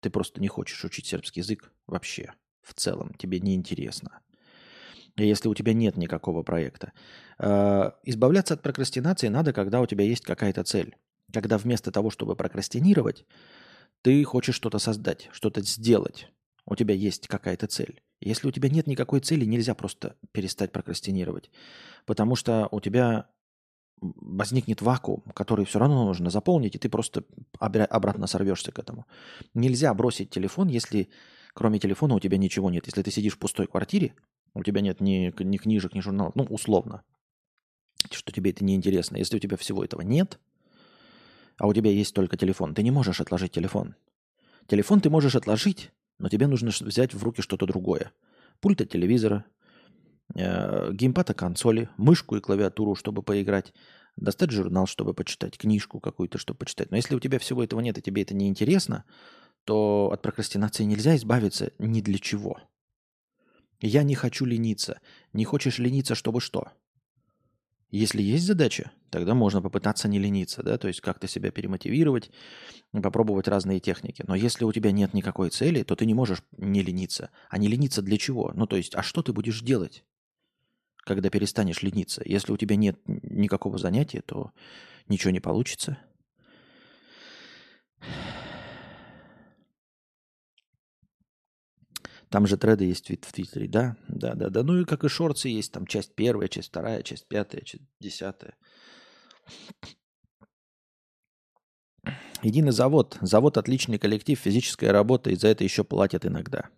ты 0.00 0.10
просто 0.10 0.40
не 0.40 0.48
хочешь 0.48 0.84
учить 0.84 1.06
сербский 1.06 1.40
язык 1.40 1.72
вообще, 1.86 2.34
в 2.62 2.74
целом, 2.74 3.14
тебе 3.18 3.40
не 3.40 3.54
интересно. 3.54 4.20
Если 5.16 5.48
у 5.48 5.54
тебя 5.54 5.72
нет 5.72 5.96
никакого 5.96 6.42
проекта. 6.42 6.92
Э, 7.38 7.92
избавляться 8.04 8.54
от 8.54 8.62
прокрастинации 8.62 9.28
надо, 9.28 9.52
когда 9.52 9.80
у 9.80 9.86
тебя 9.86 10.04
есть 10.04 10.24
какая-то 10.24 10.62
цель. 10.62 10.94
Когда 11.32 11.58
вместо 11.58 11.90
того, 11.90 12.10
чтобы 12.10 12.36
прокрастинировать, 12.36 13.24
ты 14.02 14.22
хочешь 14.24 14.54
что-то 14.54 14.78
создать, 14.78 15.28
что-то 15.32 15.60
сделать. 15.62 16.28
У 16.64 16.74
тебя 16.74 16.94
есть 16.94 17.28
какая-то 17.28 17.66
цель. 17.66 18.02
Если 18.20 18.48
у 18.48 18.50
тебя 18.50 18.68
нет 18.68 18.86
никакой 18.86 19.20
цели, 19.20 19.44
нельзя 19.44 19.74
просто 19.74 20.16
перестать 20.32 20.72
прокрастинировать. 20.72 21.50
Потому 22.06 22.34
что 22.34 22.68
у 22.70 22.80
тебя 22.80 23.28
возникнет 24.00 24.82
вакуум, 24.82 25.22
который 25.34 25.64
все 25.64 25.78
равно 25.78 26.04
нужно 26.04 26.30
заполнить, 26.30 26.74
и 26.74 26.78
ты 26.78 26.88
просто 26.88 27.24
обратно 27.58 28.26
сорвешься 28.26 28.72
к 28.72 28.78
этому. 28.78 29.06
Нельзя 29.54 29.92
бросить 29.94 30.30
телефон, 30.30 30.68
если 30.68 31.08
кроме 31.54 31.78
телефона 31.78 32.14
у 32.14 32.20
тебя 32.20 32.36
ничего 32.36 32.70
нет. 32.70 32.86
Если 32.86 33.02
ты 33.02 33.10
сидишь 33.10 33.34
в 33.34 33.38
пустой 33.38 33.66
квартире, 33.66 34.14
у 34.54 34.62
тебя 34.62 34.80
нет 34.80 35.00
ни, 35.00 35.32
ни 35.42 35.56
книжек, 35.56 35.94
ни 35.94 36.00
журналов, 36.00 36.34
ну, 36.34 36.44
условно, 36.44 37.02
что 38.10 38.32
тебе 38.32 38.50
это 38.50 38.64
не 38.64 38.74
интересно. 38.74 39.16
Если 39.16 39.36
у 39.36 39.40
тебя 39.40 39.56
всего 39.56 39.84
этого 39.84 40.02
нет– 40.02 40.38
а 41.58 41.66
у 41.66 41.74
тебя 41.74 41.90
есть 41.90 42.14
только 42.14 42.36
телефон, 42.36 42.74
ты 42.74 42.82
не 42.82 42.90
можешь 42.90 43.20
отложить 43.20 43.52
телефон. 43.52 43.94
Телефон 44.66 45.00
ты 45.00 45.10
можешь 45.10 45.36
отложить, 45.36 45.90
но 46.18 46.28
тебе 46.28 46.46
нужно 46.46 46.70
взять 46.80 47.14
в 47.14 47.22
руки 47.22 47.42
что-то 47.42 47.66
другое. 47.66 48.12
Пульт 48.60 48.80
от 48.80 48.90
телевизора, 48.90 49.44
э, 50.34 50.92
геймпад 50.92 51.30
от 51.30 51.38
консоли, 51.38 51.88
мышку 51.96 52.36
и 52.36 52.40
клавиатуру, 52.40 52.94
чтобы 52.94 53.22
поиграть, 53.22 53.72
достать 54.16 54.50
журнал, 54.50 54.86
чтобы 54.86 55.14
почитать, 55.14 55.56
книжку 55.58 56.00
какую-то, 56.00 56.38
чтобы 56.38 56.58
почитать. 56.58 56.90
Но 56.90 56.96
если 56.96 57.14
у 57.14 57.20
тебя 57.20 57.38
всего 57.38 57.62
этого 57.62 57.80
нет 57.80 57.98
и 57.98 58.02
тебе 58.02 58.22
это 58.22 58.34
не 58.34 58.48
интересно, 58.48 59.04
то 59.64 60.10
от 60.12 60.22
прокрастинации 60.22 60.84
нельзя 60.84 61.16
избавиться 61.16 61.72
ни 61.78 62.00
для 62.00 62.18
чего. 62.18 62.58
Я 63.80 64.02
не 64.04 64.14
хочу 64.14 64.44
лениться. 64.44 65.00
Не 65.32 65.44
хочешь 65.44 65.78
лениться, 65.78 66.14
чтобы 66.14 66.40
что? 66.40 66.72
Если 67.90 68.20
есть 68.20 68.44
задача, 68.44 68.90
тогда 69.10 69.34
можно 69.34 69.62
попытаться 69.62 70.08
не 70.08 70.18
лениться, 70.18 70.62
да, 70.62 70.76
то 70.76 70.88
есть 70.88 71.00
как-то 71.00 71.28
себя 71.28 71.52
перемотивировать, 71.52 72.30
попробовать 72.92 73.46
разные 73.46 73.78
техники. 73.78 74.24
Но 74.26 74.34
если 74.34 74.64
у 74.64 74.72
тебя 74.72 74.90
нет 74.90 75.14
никакой 75.14 75.50
цели, 75.50 75.84
то 75.84 75.94
ты 75.94 76.04
не 76.04 76.14
можешь 76.14 76.42
не 76.56 76.82
лениться. 76.82 77.30
А 77.48 77.58
не 77.58 77.68
лениться 77.68 78.02
для 78.02 78.18
чего? 78.18 78.52
Ну, 78.54 78.66
то 78.66 78.76
есть, 78.76 78.94
а 78.96 79.02
что 79.02 79.22
ты 79.22 79.32
будешь 79.32 79.60
делать, 79.60 80.04
когда 81.04 81.30
перестанешь 81.30 81.82
лениться? 81.82 82.22
Если 82.24 82.52
у 82.52 82.56
тебя 82.56 82.74
нет 82.74 82.98
никакого 83.06 83.78
занятия, 83.78 84.20
то 84.20 84.50
ничего 85.08 85.30
не 85.30 85.40
получится. 85.40 85.98
Там 92.36 92.46
же 92.46 92.58
треды 92.58 92.84
есть 92.84 93.08
в 93.08 93.32
Твиттере, 93.32 93.66
да? 93.66 93.96
Да, 94.08 94.34
да, 94.34 94.50
да. 94.50 94.62
Ну 94.62 94.82
и 94.82 94.84
как 94.84 95.04
и 95.04 95.08
шорты 95.08 95.48
есть, 95.48 95.72
там 95.72 95.86
часть 95.86 96.14
первая, 96.14 96.48
часть 96.48 96.68
вторая, 96.68 97.02
часть 97.02 97.26
пятая, 97.26 97.62
часть 97.62 97.84
десятая. 97.98 98.58
Единый 102.42 102.72
завод. 102.72 103.16
Завод 103.22 103.56
отличный 103.56 103.96
коллектив, 103.96 104.38
физическая 104.38 104.92
работа, 104.92 105.30
и 105.30 105.34
за 105.34 105.48
это 105.48 105.64
еще 105.64 105.82
платят 105.82 106.26
иногда. 106.26 106.68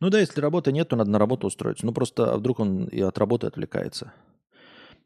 Ну 0.00 0.10
да, 0.10 0.18
если 0.18 0.40
работы 0.40 0.72
нет, 0.72 0.88
то 0.88 0.96
надо 0.96 1.10
на 1.10 1.20
работу 1.20 1.46
устроиться. 1.46 1.86
Ну 1.86 1.92
просто 1.92 2.32
а 2.32 2.36
вдруг 2.36 2.58
он 2.58 2.86
и 2.86 3.00
от 3.00 3.18
работы 3.18 3.46
отвлекается. 3.46 4.12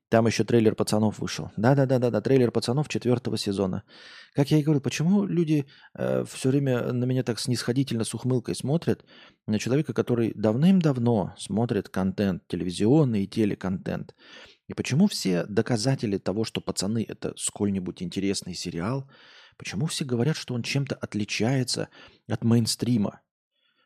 Там 0.08 0.26
еще 0.28 0.44
трейлер 0.44 0.76
пацанов 0.76 1.18
вышел. 1.18 1.50
Да-да-да-да, 1.56 2.20
трейлер 2.20 2.52
пацанов 2.52 2.88
четвертого 2.88 3.36
сезона. 3.36 3.82
Как 4.34 4.52
я 4.52 4.58
и 4.58 4.62
говорю, 4.62 4.80
почему 4.80 5.24
люди 5.24 5.66
э, 5.98 6.24
все 6.30 6.50
время 6.50 6.92
на 6.92 7.04
меня 7.04 7.24
так 7.24 7.40
снисходительно 7.40 8.04
с 8.04 8.14
ухмылкой 8.14 8.54
смотрят 8.54 9.04
на 9.48 9.58
человека, 9.58 9.92
который 9.94 10.32
давным-давно 10.34 11.34
смотрит 11.36 11.88
контент, 11.88 12.46
телевизионный 12.46 13.24
и 13.24 13.26
телеконтент. 13.26 14.14
И 14.68 14.74
почему 14.74 15.08
все 15.08 15.44
доказатели 15.46 16.18
того, 16.18 16.44
что 16.44 16.60
пацаны 16.60 17.04
это 17.06 17.32
сколь-нибудь 17.36 18.00
интересный 18.00 18.54
сериал, 18.54 19.10
почему 19.56 19.86
все 19.86 20.04
говорят, 20.04 20.36
что 20.36 20.54
он 20.54 20.62
чем-то 20.62 20.94
отличается 20.94 21.88
от 22.28 22.44
мейнстрима? 22.44 23.22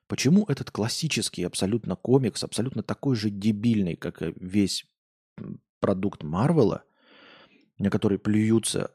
Почему 0.07 0.45
этот 0.49 0.71
классический 0.71 1.45
абсолютно 1.45 1.97
комикс, 1.97 2.45
абсолютно 2.45 2.83
такой 2.83 3.17
же 3.17 3.31
дебильный, 3.31 3.97
как 3.97 4.21
и 4.21 4.35
весь 4.37 4.85
продукт 5.81 6.23
Марвела, 6.23 6.85
на 7.79 7.91
который 7.91 8.19
плюются 8.19 8.93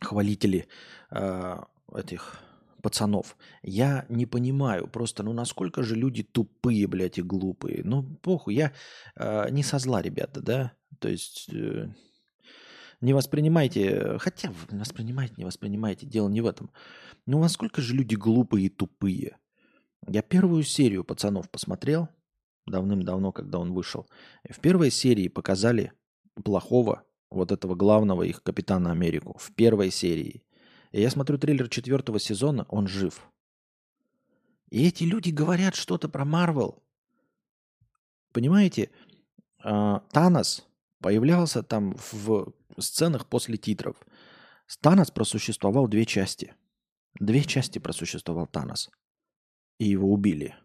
хвалители 0.00 0.66
э, 1.10 1.56
этих 1.94 2.40
пацанов. 2.82 3.36
Я 3.62 4.04
не 4.08 4.26
понимаю 4.26 4.88
просто, 4.88 5.22
ну 5.22 5.32
насколько 5.32 5.82
же 5.82 5.96
люди 5.96 6.22
тупые, 6.22 6.86
блядь, 6.86 7.18
и 7.18 7.22
глупые. 7.22 7.82
Ну, 7.84 8.02
похуй, 8.02 8.54
я 8.54 8.72
э, 9.16 9.50
не 9.50 9.62
со 9.62 9.78
зла, 9.78 10.02
ребята, 10.02 10.40
да? 10.42 10.72
То 10.98 11.08
есть 11.08 11.48
э, 11.52 11.88
не 13.00 13.14
воспринимайте, 13.14 14.18
хотя 14.18 14.52
воспринимайте, 14.70 15.34
не 15.38 15.44
воспринимайте, 15.44 16.06
дело 16.06 16.28
не 16.28 16.40
в 16.40 16.46
этом. 16.46 16.70
Ну, 17.26 17.40
насколько 17.40 17.80
же 17.80 17.94
люди 17.94 18.16
глупые 18.16 18.66
и 18.66 18.70
тупые. 18.70 19.38
Я 20.06 20.20
первую 20.20 20.62
серию 20.62 21.04
пацанов 21.04 21.50
посмотрел 21.50 22.08
давным-давно, 22.66 23.32
когда 23.32 23.58
он 23.58 23.72
вышел. 23.72 24.08
В 24.48 24.60
первой 24.60 24.90
серии 24.90 25.28
показали 25.28 25.92
плохого, 26.42 27.04
вот 27.30 27.52
этого 27.52 27.74
главного 27.74 28.22
их 28.22 28.42
капитана 28.42 28.92
Америку. 28.92 29.36
В 29.38 29.52
первой 29.52 29.90
серии. 29.90 30.42
И 30.92 31.00
я 31.00 31.10
смотрю 31.10 31.38
трейлер 31.38 31.68
четвертого 31.68 32.20
сезона, 32.20 32.66
он 32.68 32.86
жив. 32.86 33.28
И 34.70 34.86
эти 34.86 35.04
люди 35.04 35.30
говорят 35.30 35.74
что-то 35.74 36.08
про 36.08 36.24
Марвел. 36.24 36.82
Понимаете, 38.32 38.90
а, 39.62 40.00
Танос 40.12 40.66
появлялся 41.00 41.62
там 41.62 41.96
в 42.12 42.52
сценах 42.78 43.28
после 43.28 43.56
титров. 43.56 43.96
Танос 44.80 45.10
просуществовал 45.10 45.88
две 45.88 46.06
части. 46.06 46.54
Две 47.20 47.44
части 47.44 47.78
просуществовал 47.78 48.46
Танос. 48.46 48.90
И 49.78 49.84
его 49.84 50.12
убили. 50.12 50.56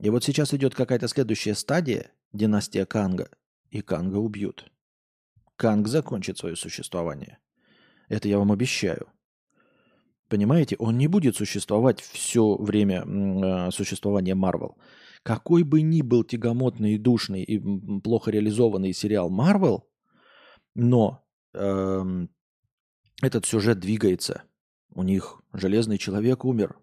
И 0.00 0.10
вот 0.10 0.24
сейчас 0.24 0.52
идет 0.52 0.74
какая-то 0.74 1.08
следующая 1.08 1.54
стадия, 1.54 2.10
династия 2.32 2.84
Канга, 2.84 3.30
и 3.70 3.80
Канга 3.80 4.16
убьют. 4.16 4.70
Канг 5.56 5.88
закончит 5.88 6.38
свое 6.38 6.54
существование. 6.54 7.38
Это 8.08 8.28
я 8.28 8.38
вам 8.38 8.52
обещаю. 8.52 9.08
Понимаете, 10.28 10.76
он 10.78 10.98
не 10.98 11.06
будет 11.06 11.36
существовать 11.36 12.00
все 12.00 12.56
время 12.56 13.04
э, 13.04 13.70
существования 13.70 14.34
Марвел. 14.34 14.76
Какой 15.22 15.62
бы 15.62 15.82
ни 15.82 16.02
был 16.02 16.24
тягомотный 16.24 16.94
и 16.94 16.98
душный 16.98 17.42
и 17.42 17.58
плохо 18.00 18.30
реализованный 18.30 18.92
сериал 18.92 19.30
Марвел, 19.30 19.88
но 20.74 21.24
э, 21.54 22.26
этот 23.22 23.46
сюжет 23.46 23.78
двигается. 23.78 24.42
У 24.94 25.02
них 25.02 25.40
Железный 25.52 25.98
Человек 25.98 26.44
умер. 26.44 26.76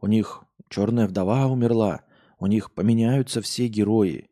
У 0.00 0.06
них 0.06 0.44
Черная 0.68 1.06
Вдова 1.06 1.46
умерла. 1.46 2.02
У 2.38 2.46
них 2.46 2.72
поменяются 2.72 3.40
все 3.40 3.68
герои. 3.68 4.28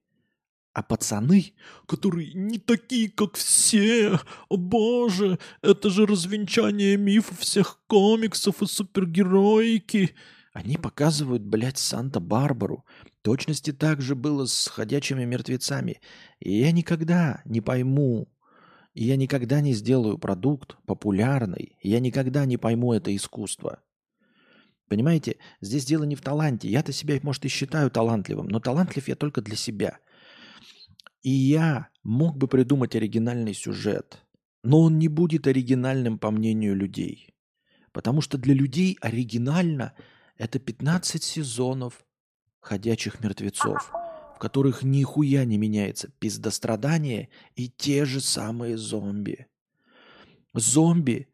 А 0.74 0.82
пацаны, 0.82 1.52
которые 1.86 2.32
не 2.32 2.58
такие, 2.58 3.10
как 3.10 3.34
все, 3.34 4.18
о 4.48 4.56
боже, 4.56 5.38
это 5.60 5.90
же 5.90 6.06
развенчание 6.06 6.96
мифов 6.96 7.40
всех 7.40 7.80
комиксов 7.86 8.62
и 8.62 8.66
супергероики. 8.66 10.14
Они 10.54 10.78
показывают, 10.78 11.42
блядь, 11.42 11.78
Санта-Барбару. 11.78 12.84
Точности 13.20 13.72
так 13.72 14.00
же 14.00 14.14
было 14.14 14.46
с 14.46 14.66
ходячими 14.66 15.24
мертвецами. 15.24 16.00
И 16.40 16.60
я 16.60 16.72
никогда 16.72 17.42
не 17.44 17.60
пойму, 17.60 18.28
и 18.94 19.04
я 19.04 19.16
никогда 19.16 19.60
не 19.60 19.72
сделаю 19.72 20.18
продукт 20.18 20.76
популярный, 20.86 21.76
я 21.82 22.00
никогда 22.00 22.44
не 22.44 22.56
пойму 22.56 22.92
это 22.92 23.14
искусство. 23.14 23.80
Понимаете, 24.92 25.38
здесь 25.62 25.86
дело 25.86 26.04
не 26.04 26.14
в 26.14 26.20
таланте. 26.20 26.68
Я-то 26.68 26.92
себя, 26.92 27.18
может, 27.22 27.44
и 27.46 27.48
считаю 27.48 27.90
талантливым, 27.90 28.48
но 28.48 28.60
талантлив 28.60 29.08
я 29.08 29.16
только 29.16 29.40
для 29.40 29.56
себя– 29.56 29.98
и 31.22 31.30
я 31.30 31.88
мог 32.02 32.36
бы 32.36 32.48
придумать 32.48 32.96
оригинальный 32.96 33.54
сюжет, 33.54 34.24
но 34.62 34.80
он 34.80 34.98
не 34.98 35.08
будет 35.08 35.46
оригинальным 35.46 36.18
по 36.18 36.30
мнению 36.30 36.74
людей. 36.74 37.34
Потому 37.92 38.20
что 38.20 38.38
для 38.38 38.54
людей 38.54 38.98
оригинально 39.00 39.94
это 40.36 40.58
15 40.58 41.22
сезонов 41.22 42.04
ходячих 42.60 43.20
мертвецов, 43.20 43.92
в 44.34 44.38
которых 44.38 44.82
нихуя 44.82 45.44
не 45.44 45.58
меняется 45.58 46.08
пиздострадание 46.18 47.28
и 47.54 47.68
те 47.68 48.04
же 48.04 48.20
самые 48.20 48.76
зомби. 48.76 49.46
Зомби, 50.54 51.28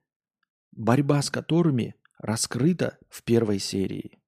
борьба 0.73 1.23
с 1.23 1.31
которыми 1.31 1.95
раскрыта 2.19 2.99
в 3.09 3.23
первой 3.23 3.59
серии. 3.59 4.19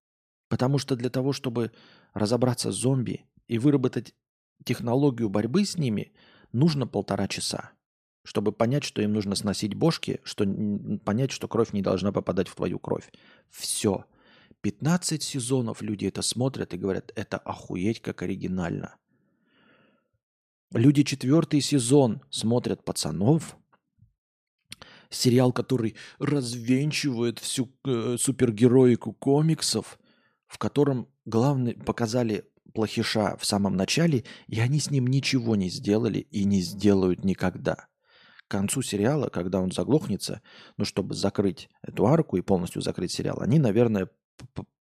Потому 0.49 0.79
что 0.79 0.97
для 0.97 1.11
того, 1.11 1.33
чтобы 1.33 1.73
разобраться 2.13 2.73
с 2.73 2.77
зомби 2.77 3.27
и 3.47 3.59
выработать 3.59 4.15
технологию 4.65 5.29
борьбы 5.29 5.65
с 5.65 5.77
ними 5.77 6.13
нужно 6.53 6.87
полтора 6.87 7.29
часа, 7.29 7.73
чтобы 8.25 8.53
понять, 8.53 8.85
что 8.85 9.03
им 9.03 9.13
нужно 9.13 9.35
сносить 9.35 9.75
бошки, 9.75 10.21
что 10.25 10.45
понять, 11.05 11.31
что 11.31 11.49
кровь 11.49 11.73
не 11.73 11.83
должна 11.83 12.13
попадать 12.13 12.49
в 12.49 12.57
твою 12.57 12.79
кровь. 12.79 13.11
Все. 13.49 14.05
15 14.63 15.23
сезонов 15.23 15.81
люди 15.81 16.07
это 16.07 16.21
смотрят 16.23 16.75
и 16.75 16.79
говорят, 16.79 17.13
это 17.15 17.39
охуеть 17.39 18.01
как 18.01 18.23
оригинально. 18.23 18.97
Люди 20.73 21.03
четвертый 21.03 21.61
сезон 21.61 22.21
смотрят 22.31 22.85
пацанов, 22.85 23.57
сериал, 25.11 25.53
который 25.53 25.97
развенчивает 26.19 27.39
всю 27.39 27.71
э, 27.85 28.17
супергероику 28.19 29.13
комиксов, 29.13 29.99
в 30.47 30.59
котором 30.59 31.09
главный 31.25 31.75
показали 31.75 32.45
плохиша 32.73 33.37
в 33.37 33.45
самом 33.45 33.77
начале, 33.77 34.25
и 34.47 34.61
они 34.61 34.81
с 34.81 34.91
ним 34.91 35.07
ничего 35.07 35.57
не 35.57 35.69
сделали 35.69 36.21
и 36.21 36.45
не 36.45 36.61
сделают 36.61 37.25
никогда. 37.25 37.89
К 38.47 38.51
концу 38.51 38.83
сериала, 38.83 39.29
когда 39.29 39.61
он 39.61 39.71
заглохнется, 39.71 40.43
ну, 40.77 40.85
чтобы 40.85 41.15
закрыть 41.15 41.69
эту 41.83 42.07
арку 42.07 42.37
и 42.37 42.43
полностью 42.43 42.83
закрыть 42.83 43.13
сериал, 43.13 43.41
они, 43.41 43.59
наверное, 43.59 44.09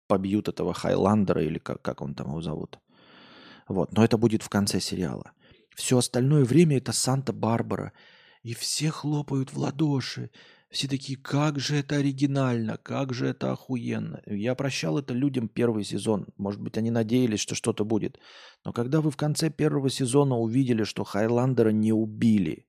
побьют 0.07 0.49
этого 0.49 0.75
Хайландера 0.75 1.43
или 1.43 1.59
как, 1.59 1.81
как 1.83 2.01
он 2.01 2.15
там 2.15 2.29
его 2.29 2.41
зовут. 2.41 2.79
Вот, 3.69 3.93
но 3.93 4.05
это 4.05 4.19
будет 4.19 4.43
в 4.43 4.49
конце 4.49 4.81
сериала. 4.81 5.33
Все 5.75 5.99
остальное 5.99 6.45
время 6.45 6.79
это 6.79 6.93
Санта-Барбара. 6.93 7.93
И 8.43 8.55
все 8.55 8.91
хлопают 8.91 9.53
в 9.53 9.59
ладоши. 9.59 10.31
Все 10.69 10.89
такие, 10.89 11.19
как 11.19 11.59
же 11.59 11.77
это 11.77 11.97
оригинально, 11.97 12.79
как 12.79 13.13
же 13.13 13.27
это 13.27 13.53
охуенно. 13.53 14.23
Я 14.27 14.55
прощал 14.55 14.99
это 14.99 15.13
людям 15.13 15.49
первый 15.49 15.85
сезон. 15.85 16.27
Может 16.39 16.61
быть, 16.61 16.79
они 16.79 16.91
надеялись, 16.91 17.41
что 17.41 17.55
что-то 17.55 17.85
будет. 17.85 18.19
Но 18.65 18.73
когда 18.73 19.01
вы 19.01 19.11
в 19.11 19.17
конце 19.17 19.51
первого 19.51 19.91
сезона 19.91 20.37
увидели, 20.39 20.85
что 20.85 21.05
Хайландера 21.05 21.71
не 21.71 21.93
убили, 21.93 22.67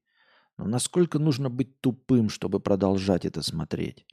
ну 0.58 0.66
насколько 0.66 1.18
нужно 1.18 1.50
быть 1.50 1.80
тупым, 1.80 2.30
чтобы 2.30 2.60
продолжать 2.60 3.26
это 3.26 3.42
смотреть? 3.42 4.06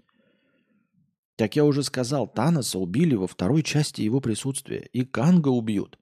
Как 1.36 1.56
я 1.56 1.64
уже 1.64 1.82
сказал, 1.82 2.28
Таноса 2.28 2.78
убили 2.78 3.14
во 3.14 3.26
второй 3.26 3.62
части 3.62 4.02
его 4.02 4.20
присутствия. 4.20 4.88
И 4.92 5.04
Канга 5.04 5.48
убьют. 5.48 5.98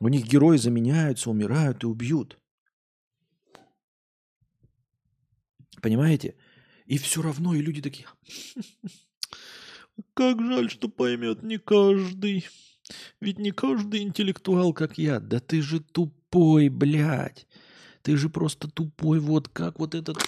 У 0.00 0.08
них 0.08 0.24
герои 0.26 0.56
заменяются, 0.56 1.30
умирают 1.30 1.84
и 1.84 1.86
убьют. 1.86 2.38
Понимаете? 5.82 6.34
И 6.86 6.98
все 6.98 7.22
равно, 7.22 7.54
и 7.54 7.60
люди 7.60 7.82
такие, 7.82 8.06
как 10.14 10.40
жаль, 10.40 10.70
что 10.70 10.88
поймет 10.88 11.42
не 11.42 11.58
каждый. 11.58 12.46
Ведь 13.20 13.38
не 13.38 13.50
каждый 13.50 14.02
интеллектуал, 14.02 14.72
как 14.72 14.98
я. 14.98 15.18
Да 15.18 15.40
ты 15.40 15.60
же 15.60 15.80
тупой, 15.80 16.68
блядь. 16.68 17.46
Ты 18.02 18.16
же 18.16 18.28
просто 18.28 18.68
тупой, 18.68 19.18
вот 19.18 19.48
как 19.48 19.80
вот 19.80 19.96
этот 19.96 20.18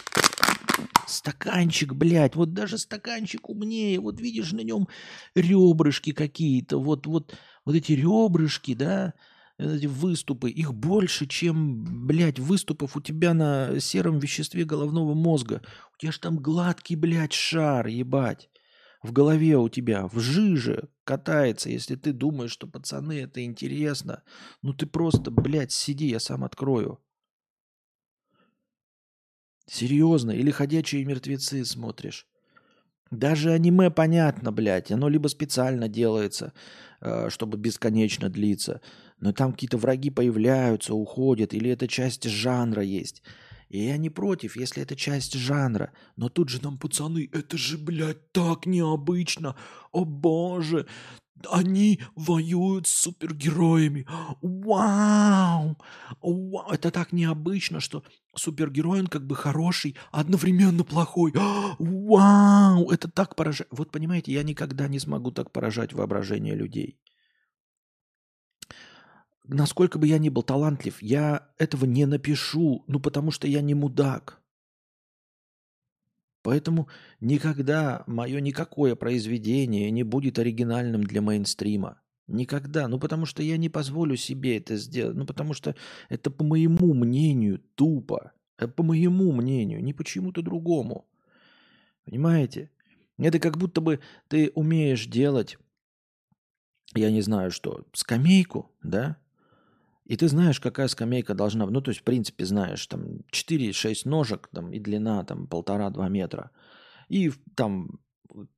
стаканчик, 1.06 1.92
блядь. 1.92 2.34
Вот 2.34 2.52
даже 2.52 2.78
стаканчик 2.78 3.48
умнее. 3.48 4.00
Вот 4.00 4.20
видишь 4.20 4.52
на 4.52 4.60
нем 4.60 4.88
ребрышки 5.34 6.12
какие-то. 6.12 6.78
Вот, 6.78 7.06
вот, 7.06 7.36
вот 7.64 7.74
эти 7.76 7.92
ребрышки, 7.92 8.74
да, 8.74 9.14
эти 9.58 9.86
выступы, 9.86 10.50
их 10.50 10.72
больше, 10.72 11.26
чем, 11.26 12.06
блядь, 12.06 12.38
выступов 12.38 12.96
у 12.96 13.00
тебя 13.00 13.34
на 13.34 13.80
сером 13.80 14.18
веществе 14.18 14.64
головного 14.64 15.14
мозга. 15.14 15.62
У 15.94 15.98
тебя 15.98 16.12
же 16.12 16.20
там 16.20 16.38
гладкий, 16.38 16.96
блядь, 16.96 17.32
шар, 17.32 17.86
ебать. 17.88 18.48
В 19.02 19.12
голове 19.12 19.56
у 19.56 19.68
тебя, 19.68 20.06
в 20.08 20.18
жиже 20.18 20.88
катается, 21.04 21.70
если 21.70 21.94
ты 21.94 22.12
думаешь, 22.12 22.50
что 22.50 22.66
пацаны, 22.66 23.20
это 23.20 23.44
интересно. 23.44 24.22
Ну 24.62 24.72
ты 24.72 24.86
просто, 24.86 25.30
блядь, 25.30 25.72
сиди, 25.72 26.08
я 26.08 26.18
сам 26.20 26.44
открою. 26.44 27.00
Серьезно, 29.66 30.30
или 30.30 30.50
«Ходячие 30.50 31.04
мертвецы» 31.04 31.64
смотришь. 31.64 32.26
Даже 33.10 33.52
аниме 33.52 33.90
понятно, 33.90 34.50
блядь. 34.50 34.90
Оно 34.90 35.08
либо 35.08 35.28
специально 35.28 35.88
делается, 35.88 36.52
э, 37.00 37.28
чтобы 37.30 37.56
бесконечно 37.58 38.28
длиться, 38.28 38.80
но 39.20 39.32
там 39.32 39.52
какие-то 39.52 39.78
враги 39.78 40.10
появляются, 40.10 40.94
уходят, 40.94 41.54
или 41.54 41.70
это 41.70 41.88
часть 41.88 42.24
жанра 42.28 42.82
есть. 42.82 43.22
И 43.68 43.84
я 43.84 43.96
не 43.98 44.10
против, 44.10 44.56
если 44.56 44.82
это 44.82 44.96
часть 44.96 45.34
жанра. 45.34 45.92
Но 46.16 46.28
тут 46.28 46.48
же 46.48 46.62
нам, 46.62 46.78
пацаны, 46.78 47.28
это 47.32 47.58
же, 47.58 47.76
блядь, 47.76 48.32
так 48.32 48.64
необычно. 48.64 49.56
О 49.92 50.04
боже, 50.04 50.86
они 51.50 52.00
воюют 52.16 52.86
с 52.86 52.92
супергероями. 52.92 54.06
Вау! 54.40 55.76
Вау! 56.22 56.70
Это 56.72 56.90
так 56.90 57.12
необычно, 57.12 57.80
что 57.80 58.02
супергерой, 58.34 59.00
он 59.00 59.06
как 59.06 59.26
бы 59.26 59.36
хороший, 59.36 59.96
а 60.12 60.20
одновременно 60.20 60.82
плохой. 60.84 61.32
Вау! 61.78 62.90
Это 62.90 63.08
так 63.08 63.36
поражает. 63.36 63.68
Вот 63.70 63.90
понимаете, 63.90 64.32
я 64.32 64.42
никогда 64.42 64.88
не 64.88 64.98
смогу 64.98 65.30
так 65.30 65.52
поражать 65.52 65.92
воображение 65.92 66.54
людей. 66.54 66.98
Насколько 69.48 69.98
бы 69.98 70.06
я 70.06 70.18
ни 70.18 70.28
был 70.28 70.42
талантлив, 70.42 71.00
я 71.00 71.48
этого 71.56 71.86
не 71.86 72.04
напишу, 72.04 72.84
ну 72.86 73.00
потому 73.00 73.30
что 73.30 73.48
я 73.48 73.62
не 73.62 73.74
мудак. 73.74 74.40
Поэтому 76.42 76.88
никогда 77.20 78.04
мое 78.06 78.40
никакое 78.40 78.94
произведение 78.94 79.90
не 79.90 80.02
будет 80.02 80.38
оригинальным 80.38 81.02
для 81.02 81.22
мейнстрима. 81.22 82.00
Никогда. 82.26 82.88
Ну, 82.88 83.00
потому 83.00 83.24
что 83.24 83.42
я 83.42 83.56
не 83.56 83.70
позволю 83.70 84.16
себе 84.16 84.58
это 84.58 84.76
сделать. 84.76 85.16
Ну, 85.16 85.24
потому 85.24 85.54
что 85.54 85.74
это 86.10 86.30
по 86.30 86.44
моему 86.44 86.92
мнению 86.92 87.60
тупо. 87.74 88.32
Это 88.58 88.68
по 88.68 88.82
моему 88.82 89.32
мнению, 89.32 89.82
не 89.82 89.94
почему-то 89.94 90.42
другому. 90.42 91.06
Понимаете? 92.04 92.70
Это 93.16 93.38
как 93.38 93.56
будто 93.56 93.80
бы 93.80 94.00
ты 94.28 94.52
умеешь 94.54 95.06
делать, 95.06 95.58
я 96.94 97.10
не 97.10 97.22
знаю 97.22 97.50
что, 97.50 97.86
скамейку, 97.92 98.70
да? 98.82 99.16
И 100.08 100.16
ты 100.16 100.26
знаешь, 100.26 100.58
какая 100.58 100.88
скамейка 100.88 101.34
должна... 101.34 101.66
Ну, 101.66 101.80
то 101.80 101.90
есть, 101.90 102.00
в 102.00 102.04
принципе, 102.04 102.44
знаешь, 102.46 102.86
там 102.86 103.20
4-6 103.30 104.08
ножек 104.08 104.48
там, 104.52 104.72
и 104.72 104.78
длина 104.78 105.22
там 105.24 105.46
полтора-два 105.46 106.08
метра. 106.08 106.50
И 107.08 107.30
там 107.54 108.00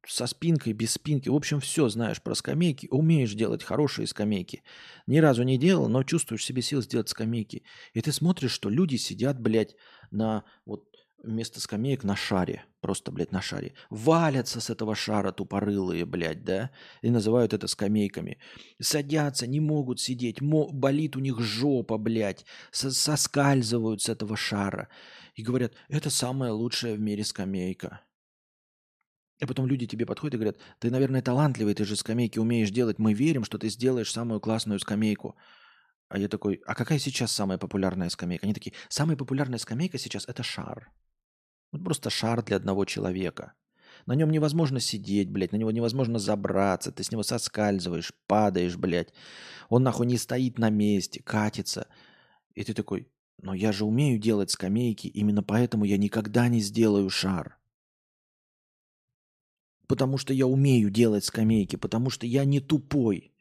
со 0.07 0.27
спинкой, 0.27 0.73
без 0.73 0.93
спинки. 0.93 1.29
В 1.29 1.35
общем, 1.35 1.61
все 1.61 1.89
знаешь 1.89 2.23
про 2.23 2.35
скамейки. 2.35 2.89
Умеешь 2.91 3.35
делать 3.35 3.65
хорошие 3.65 4.07
скамейки. 4.07 4.63
Ни 5.07 5.19
разу 5.19 5.43
не 5.43 5.59
делал, 5.59 5.89
но 5.89 6.03
чувствуешь 6.05 6.45
себе 6.45 6.63
сил 6.63 6.83
сделать 6.83 7.09
скамейки. 7.09 7.65
И 7.95 8.01
ты 8.01 8.13
смотришь, 8.13 8.53
что 8.53 8.71
люди 8.71 8.97
сидят, 8.97 9.41
блядь, 9.41 9.75
на 10.11 10.45
вот 10.65 10.85
вместо 11.23 11.61
скамеек 11.61 12.05
на 12.05 12.17
шаре. 12.17 12.65
Просто, 12.81 13.13
блядь, 13.13 13.33
на 13.33 13.43
шаре. 13.43 13.75
Валятся 13.91 14.61
с 14.61 14.71
этого 14.71 14.95
шара 14.95 15.33
тупорылые, 15.33 16.05
блядь, 16.05 16.45
да? 16.45 16.71
И 17.03 17.11
называют 17.11 17.53
это 17.53 17.67
скамейками. 17.67 18.39
Садятся, 18.81 19.47
не 19.47 19.61
могут 19.61 20.01
сидеть. 20.01 20.41
Мо- 20.41 20.71
болит 20.73 21.17
у 21.17 21.21
них 21.21 21.41
жопа, 21.41 21.99
блядь. 21.99 22.47
С- 22.71 22.93
соскальзывают 22.93 24.03
с 24.03 24.09
этого 24.09 24.37
шара. 24.37 24.89
И 25.35 25.43
говорят, 25.43 25.75
это 25.89 26.11
самая 26.11 26.53
лучшая 26.53 26.95
в 26.95 27.01
мире 27.01 27.25
скамейка. 27.25 28.01
И 29.41 29.47
потом 29.47 29.67
люди 29.67 29.87
тебе 29.87 30.05
подходят 30.05 30.35
и 30.35 30.39
говорят, 30.39 30.59
ты, 30.79 30.91
наверное, 30.91 31.23
талантливый, 31.23 31.75
ты 31.75 31.85
же 31.85 31.97
скамейки 31.97 32.39
умеешь 32.39 32.71
делать. 32.71 32.99
Мы 32.99 33.15
верим, 33.15 33.45
что 33.45 33.59
ты 33.59 33.71
сделаешь 33.71 34.13
самую 34.13 34.41
классную 34.41 34.79
скамейку. 34.81 35.37
А 36.09 36.19
я 36.19 36.29
такой, 36.29 36.61
а 36.67 36.75
какая 36.75 36.99
сейчас 36.99 37.33
самая 37.33 37.57
популярная 37.57 38.11
скамейка? 38.11 38.45
Они 38.45 38.53
такие, 38.53 38.75
самая 38.89 39.17
популярная 39.17 39.59
скамейка 39.59 39.97
сейчас– 39.97 40.27
это 40.29 40.43
шар. 40.43 40.91
Вот 41.73 41.85
просто 41.85 42.11
шар 42.11 42.43
для 42.43 42.57
одного 42.57 42.85
человека. 42.85 43.55
На 44.07 44.15
нем 44.15 44.31
невозможно 44.31 44.81
сидеть, 44.81 45.31
блядь, 45.31 45.53
на 45.53 45.57
него 45.57 45.71
невозможно 45.71 46.19
забраться, 46.19 46.91
ты 46.91 47.03
с 47.05 47.13
него 47.13 47.23
соскальзываешь, 47.23 48.13
падаешь, 48.27 48.77
блядь. 48.77 49.13
Он 49.69 49.83
нахуй 49.83 50.07
не 50.07 50.17
стоит 50.17 50.59
на 50.59 50.71
месте, 50.71 51.23
катится. 51.23 51.87
И 52.55 52.65
ты 52.65 52.75
такой, 52.75 53.09
но 53.43 53.55
я 53.55 53.73
же 53.73 53.85
умею 53.85 54.19
делать 54.19 54.51
скамейки, 54.51 55.07
именно 55.07 55.43
поэтому 55.43 55.85
я 55.85 55.97
никогда 55.97 56.49
не 56.49 56.61
сделаю 56.61 57.09
шар. 57.11 57.59
Потому 59.87 60.19
что 60.19 60.33
я 60.33 60.47
умею 60.47 60.91
делать 60.91 61.25
скамейки, 61.25 61.77
потому 61.77 62.11
что 62.11 62.27
я 62.27 62.45
не 62.45 62.61
тупой. 62.61 63.33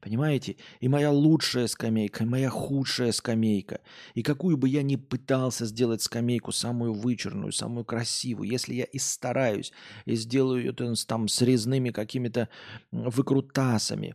Понимаете? 0.00 0.56
И 0.78 0.88
моя 0.88 1.10
лучшая 1.10 1.66
скамейка, 1.66 2.22
и 2.22 2.26
моя 2.26 2.50
худшая 2.50 3.10
скамейка. 3.10 3.80
И 4.14 4.22
какую 4.22 4.56
бы 4.56 4.68
я 4.68 4.82
ни 4.82 4.94
пытался 4.94 5.66
сделать 5.66 6.02
скамейку, 6.02 6.52
самую 6.52 6.94
вычурную, 6.94 7.50
самую 7.50 7.84
красивую, 7.84 8.48
если 8.48 8.74
я 8.74 8.84
и 8.84 8.98
стараюсь, 8.98 9.72
и 10.04 10.14
сделаю 10.14 10.70
это 10.70 10.94
там 11.06 11.26
с 11.26 11.42
резными 11.42 11.90
какими-то 11.90 12.48
выкрутасами, 12.92 14.14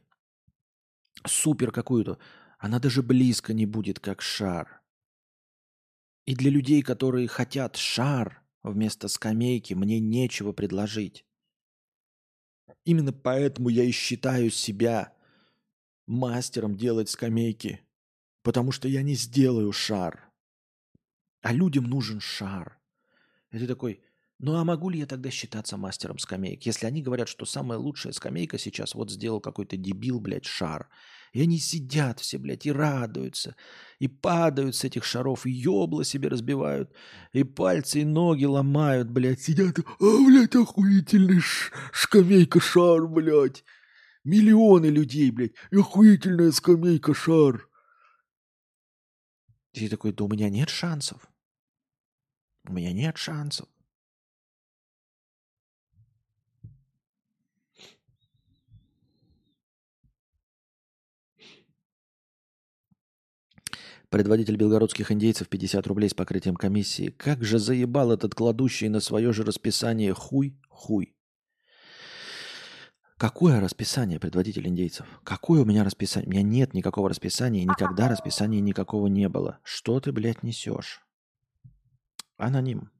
супер 1.25 1.71
какую-то, 1.71 2.17
она 2.59 2.79
даже 2.79 3.03
близко 3.03 3.53
не 3.53 3.65
будет 3.65 3.99
как 3.99 4.21
шар. 4.21 4.81
И 6.25 6.33
для 6.33 6.49
людей, 6.49 6.81
которые 6.81 7.27
хотят 7.27 7.75
шар 7.75 8.41
вместо 8.63 9.09
скамейки, 9.09 9.73
мне 9.73 9.99
нечего 9.99 10.53
предложить. 10.53 11.25
Именно 12.85 13.11
поэтому 13.11 13.67
я 13.67 13.83
и 13.83 13.91
считаю 13.91 14.49
себя 14.49 15.12
мастером 16.13 16.75
делать 16.75 17.09
скамейки, 17.09 17.81
потому 18.43 18.71
что 18.71 18.87
я 18.87 19.01
не 19.01 19.15
сделаю 19.15 19.71
шар. 19.71 20.31
А 21.41 21.51
людям 21.51 21.85
нужен 21.85 22.19
шар. 22.19 22.79
И 23.51 23.59
ты 23.59 23.67
такой, 23.67 24.01
ну 24.39 24.55
а 24.55 24.63
могу 24.63 24.89
ли 24.89 24.99
я 24.99 25.05
тогда 25.05 25.29
считаться 25.29 25.77
мастером 25.77 26.17
скамеек? 26.17 26.65
Если 26.65 26.85
они 26.85 27.01
говорят, 27.01 27.27
что 27.27 27.45
самая 27.45 27.79
лучшая 27.79 28.13
скамейка 28.13 28.57
сейчас, 28.57 28.95
вот 28.95 29.11
сделал 29.11 29.39
какой-то 29.39 29.77
дебил, 29.77 30.19
блядь, 30.19 30.45
шар. 30.45 30.89
И 31.33 31.41
они 31.41 31.57
сидят 31.57 32.19
все, 32.19 32.37
блядь, 32.37 32.65
и 32.65 32.71
радуются, 32.71 33.55
и 33.99 34.07
падают 34.07 34.75
с 34.75 34.83
этих 34.83 35.03
шаров, 35.03 35.45
и 35.45 35.51
ёбла 35.51 36.03
себе 36.03 36.29
разбивают, 36.29 36.91
и 37.31 37.43
пальцы, 37.43 38.01
и 38.01 38.05
ноги 38.05 38.45
ломают, 38.45 39.09
блядь, 39.09 39.41
сидят, 39.41 39.79
а, 39.79 39.83
блядь, 39.99 40.55
охуительный 40.55 41.39
ш- 41.39 41.73
скамейка 41.91 42.59
шар, 42.59 43.07
блядь. 43.07 43.63
Миллионы 44.23 44.85
людей, 44.85 45.31
блядь. 45.31 45.55
Охуительная 45.71 46.51
скамейка 46.51 47.13
шар. 47.13 47.67
Ты 49.73 49.89
такой, 49.89 50.13
да 50.13 50.23
у 50.23 50.27
меня 50.29 50.49
нет 50.49 50.69
шансов. 50.69 51.27
У 52.65 52.73
меня 52.73 52.93
нет 52.93 53.17
шансов. 53.17 53.67
Предводитель 64.09 64.57
белгородских 64.57 65.11
индейцев 65.11 65.49
50 65.49 65.87
рублей 65.87 66.07
с 66.07 66.13
покрытием 66.13 66.55
комиссии. 66.55 67.09
Как 67.09 67.43
же 67.43 67.57
заебал 67.57 68.11
этот 68.11 68.35
кладущий 68.35 68.87
на 68.87 68.99
свое 68.99 69.33
же 69.33 69.43
расписание 69.43 70.13
хуй, 70.13 70.55
хуй. 70.69 71.12
Какое 73.23 73.61
расписание, 73.61 74.19
предводитель 74.19 74.67
индейцев? 74.67 75.07
Какое 75.23 75.61
у 75.61 75.65
меня 75.65 75.85
расписание? 75.85 76.27
У 76.27 76.31
меня 76.31 76.41
нет 76.41 76.73
никакого 76.73 77.07
расписания, 77.07 77.63
никогда 77.63 78.09
расписания 78.09 78.59
никакого 78.59 79.07
не 79.07 79.29
было. 79.29 79.59
Что 79.63 80.01
ты, 80.01 80.11
блядь, 80.11 80.43
несешь? 80.43 81.01
Аноним. 82.35 82.91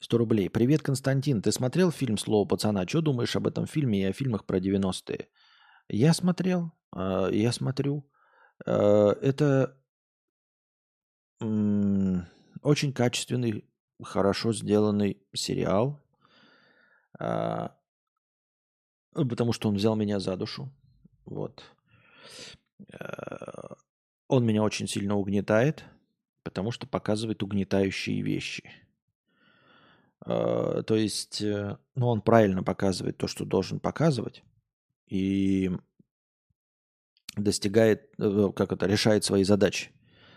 100 0.00 0.16
рублей. 0.16 0.48
Привет, 0.48 0.80
Константин. 0.80 1.42
Ты 1.42 1.52
смотрел 1.52 1.90
фильм 1.90 2.16
«Слово 2.16 2.48
пацана»? 2.48 2.86
Что 2.88 3.02
думаешь 3.02 3.36
об 3.36 3.46
этом 3.46 3.66
фильме 3.66 4.00
и 4.00 4.04
о 4.04 4.14
фильмах 4.14 4.46
про 4.46 4.58
90-е? 4.58 5.28
Я 5.90 6.14
смотрел. 6.14 6.72
э, 6.96 7.28
Я 7.30 7.52
смотрю. 7.52 8.10
Э, 8.64 9.10
Это 9.20 9.76
очень 12.62 12.94
качественный, 12.94 13.69
хорошо 14.02 14.52
сделанный 14.52 15.18
сериал. 15.32 16.00
А, 17.18 17.76
ну, 19.14 19.28
Потому 19.28 19.52
что 19.52 19.68
он 19.68 19.74
взял 19.76 19.96
меня 19.96 20.20
за 20.20 20.36
душу. 20.36 20.72
Вот. 21.24 21.62
Э, 22.92 23.74
Он 24.28 24.46
меня 24.46 24.62
очень 24.62 24.86
сильно 24.86 25.16
угнетает, 25.16 25.84
потому 26.42 26.70
что 26.70 26.86
показывает 26.86 27.42
угнетающие 27.42 28.22
вещи. 28.22 28.70
Э, 30.26 30.82
То 30.86 30.94
есть, 30.96 31.42
э, 31.42 31.76
ну, 31.94 32.08
он 32.08 32.20
правильно 32.20 32.62
показывает 32.62 33.16
то, 33.18 33.26
что 33.26 33.44
должен 33.44 33.80
показывать, 33.80 34.42
и 35.06 35.70
достигает, 37.36 38.14
как 38.56 38.72
это, 38.72 38.86
решает 38.86 39.24
свои 39.24 39.44
задачи. 39.44 39.90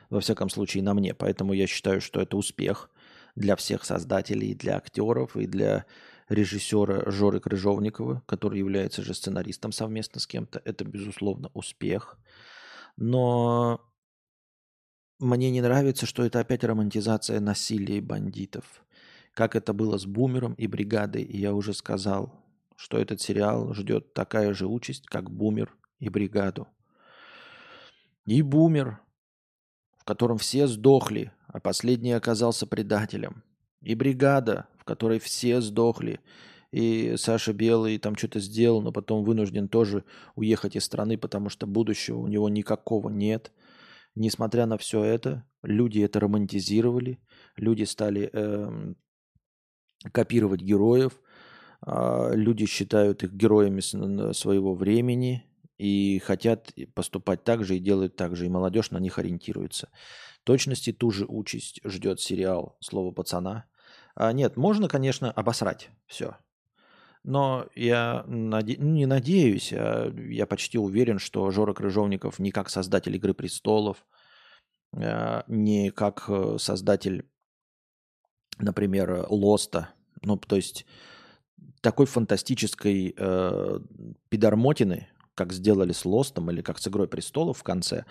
Во 0.10 0.20
всяком 0.20 0.50
случае, 0.50 0.84
на 0.84 0.94
мне. 0.94 1.14
Поэтому 1.14 1.54
я 1.54 1.68
считаю, 1.68 2.02
что 2.02 2.22
это 2.22 2.38
успех 2.38 2.90
для 3.36 3.56
всех 3.56 3.84
создателей, 3.86 4.56
для 4.56 4.78
актеров, 4.78 5.36
и 5.36 5.48
для 5.48 5.86
режиссера 6.30 7.10
Жоры 7.10 7.40
Крыжовникова, 7.40 8.24
который 8.26 8.60
является 8.60 9.02
же 9.02 9.14
сценаристом 9.14 9.72
совместно 9.72 10.20
с 10.20 10.28
кем-то. 10.28 10.62
Это, 10.66 10.86
безусловно, 10.86 11.50
успех. 11.54 12.18
Но 12.96 13.82
мне 15.20 15.52
не 15.52 15.62
нравится, 15.62 16.06
что 16.06 16.26
это 16.26 16.40
опять 16.40 16.64
романтизация 16.64 17.40
насилия 17.40 17.98
и 17.98 18.02
бандитов. 18.02 18.84
Как 19.34 19.56
это 19.56 19.74
было 19.74 19.98
с 19.98 20.06
Бумером 20.06 20.54
и 20.54 20.68
Бригадой. 20.68 21.24
И 21.24 21.38
я 21.40 21.54
уже 21.54 21.74
сказал, 21.74 22.44
что 22.76 22.98
этот 22.98 23.22
сериал 23.22 23.74
ждет 23.74 24.14
такая 24.14 24.54
же 24.54 24.68
участь, 24.68 25.06
как 25.08 25.32
Бумер 25.32 25.76
и 26.00 26.10
Бригаду. 26.10 26.68
И 28.26 28.42
Бумер, 28.42 29.00
в 29.98 30.06
котором 30.06 30.38
все 30.38 30.68
сдохли, 30.68 31.32
а 31.54 31.60
последний 31.60 32.12
оказался 32.12 32.66
предателем. 32.66 33.44
И 33.82 33.94
Бригада, 33.96 34.68
в 34.80 34.84
которой 34.84 35.20
все 35.20 35.62
сдохли, 35.62 36.20
и 36.72 37.14
Саша 37.18 37.54
Белый 37.54 38.00
там 38.00 38.16
что-то 38.16 38.40
сделал, 38.40 38.82
но 38.82 38.92
потом 38.92 39.24
вынужден 39.24 39.68
тоже 39.68 40.04
уехать 40.36 40.76
из 40.76 40.84
страны, 40.84 41.16
потому 41.18 41.50
что 41.50 41.68
будущего 41.68 42.18
у 42.18 42.28
него 42.28 42.50
никакого 42.50 43.10
нет. 43.10 43.52
Несмотря 44.16 44.66
на 44.66 44.80
все 44.80 45.04
это, 45.04 45.46
люди 45.62 46.00
это 46.00 46.20
романтизировали, 46.20 47.20
люди 47.56 47.84
стали 47.84 48.32
э, 48.34 48.94
копировать 50.12 50.62
героев, 50.62 51.22
э, 51.86 52.32
люди 52.34 52.66
считают 52.66 53.24
их 53.24 53.32
героями 53.32 53.82
своего 54.34 54.74
времени 54.74 55.46
и 55.78 56.20
хотят 56.20 56.74
поступать 56.96 57.44
так 57.44 57.64
же 57.64 57.78
и 57.78 57.80
делают 57.80 58.16
так 58.16 58.36
же, 58.36 58.48
и 58.48 58.50
молодежь 58.50 58.90
на 58.90 58.98
них 58.98 59.20
ориентируется. 59.20 59.90
Точности 60.44 60.92
ту 60.92 61.12
же 61.12 61.26
участь 61.28 61.80
ждет 61.84 62.20
сериал 62.20 62.78
«Слово 62.80 63.12
пацана». 63.12 63.66
А 64.16 64.32
нет, 64.32 64.58
можно, 64.58 64.88
конечно, 64.88 65.32
обосрать 65.32 65.90
все. 66.06 66.38
Но 67.24 67.68
я 67.74 68.24
наде... 68.28 68.76
Ну, 68.78 68.90
не 68.90 69.06
надеюсь, 69.06 69.72
а 69.74 70.12
я 70.12 70.46
почти 70.46 70.78
уверен, 70.78 71.20
что 71.20 71.50
Жора 71.52 71.74
Крыжовников 71.74 72.40
не 72.40 72.52
как 72.52 72.70
создатель 72.70 73.16
«Игры 73.16 73.34
престолов», 73.34 74.06
а, 74.96 75.46
не 75.48 75.90
как 75.92 76.26
э, 76.28 76.58
создатель, 76.60 77.26
например, 78.60 79.26
«Лоста». 79.30 79.92
Ну, 80.22 80.38
то 80.38 80.58
есть 80.58 80.86
такой 81.82 82.06
фантастической 82.06 83.16
э, 83.18 83.80
пидормотины, 84.30 85.08
как 85.34 85.54
сделали 85.54 85.94
с 85.94 86.06
«Лостом» 86.06 86.52
или 86.52 86.62
как 86.62 86.80
с 86.80 86.88
«Игрой 86.88 87.08
престолов» 87.08 87.60
в 87.60 87.64
конце, 87.64 88.06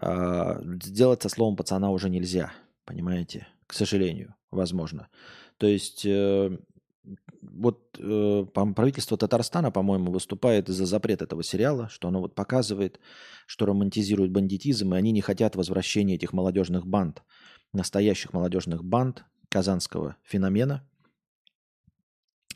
э, 0.00 0.60
сделать 0.82 1.22
со 1.22 1.28
словом 1.28 1.56
«пацана» 1.56 1.90
уже 1.90 2.10
нельзя, 2.10 2.52
понимаете? 2.84 3.46
К 3.66 3.74
сожалению, 3.74 4.34
возможно. 4.50 5.08
То 5.58 5.66
есть 5.66 6.04
э, 6.04 6.56
вот 7.42 7.98
э, 7.98 8.44
правительство 8.52 9.16
Татарстана, 9.16 9.70
по-моему, 9.70 10.12
выступает 10.12 10.68
за 10.68 10.86
запрет 10.86 11.22
этого 11.22 11.42
сериала, 11.42 11.88
что 11.88 12.08
оно 12.08 12.20
вот 12.20 12.34
показывает, 12.34 13.00
что 13.46 13.66
романтизирует 13.66 14.30
бандитизм, 14.30 14.94
и 14.94 14.98
они 14.98 15.12
не 15.12 15.20
хотят 15.20 15.56
возвращения 15.56 16.14
этих 16.14 16.32
молодежных 16.32 16.86
банд, 16.86 17.22
настоящих 17.72 18.32
молодежных 18.32 18.84
банд 18.84 19.24
казанского 19.48 20.16
феномена, 20.22 20.86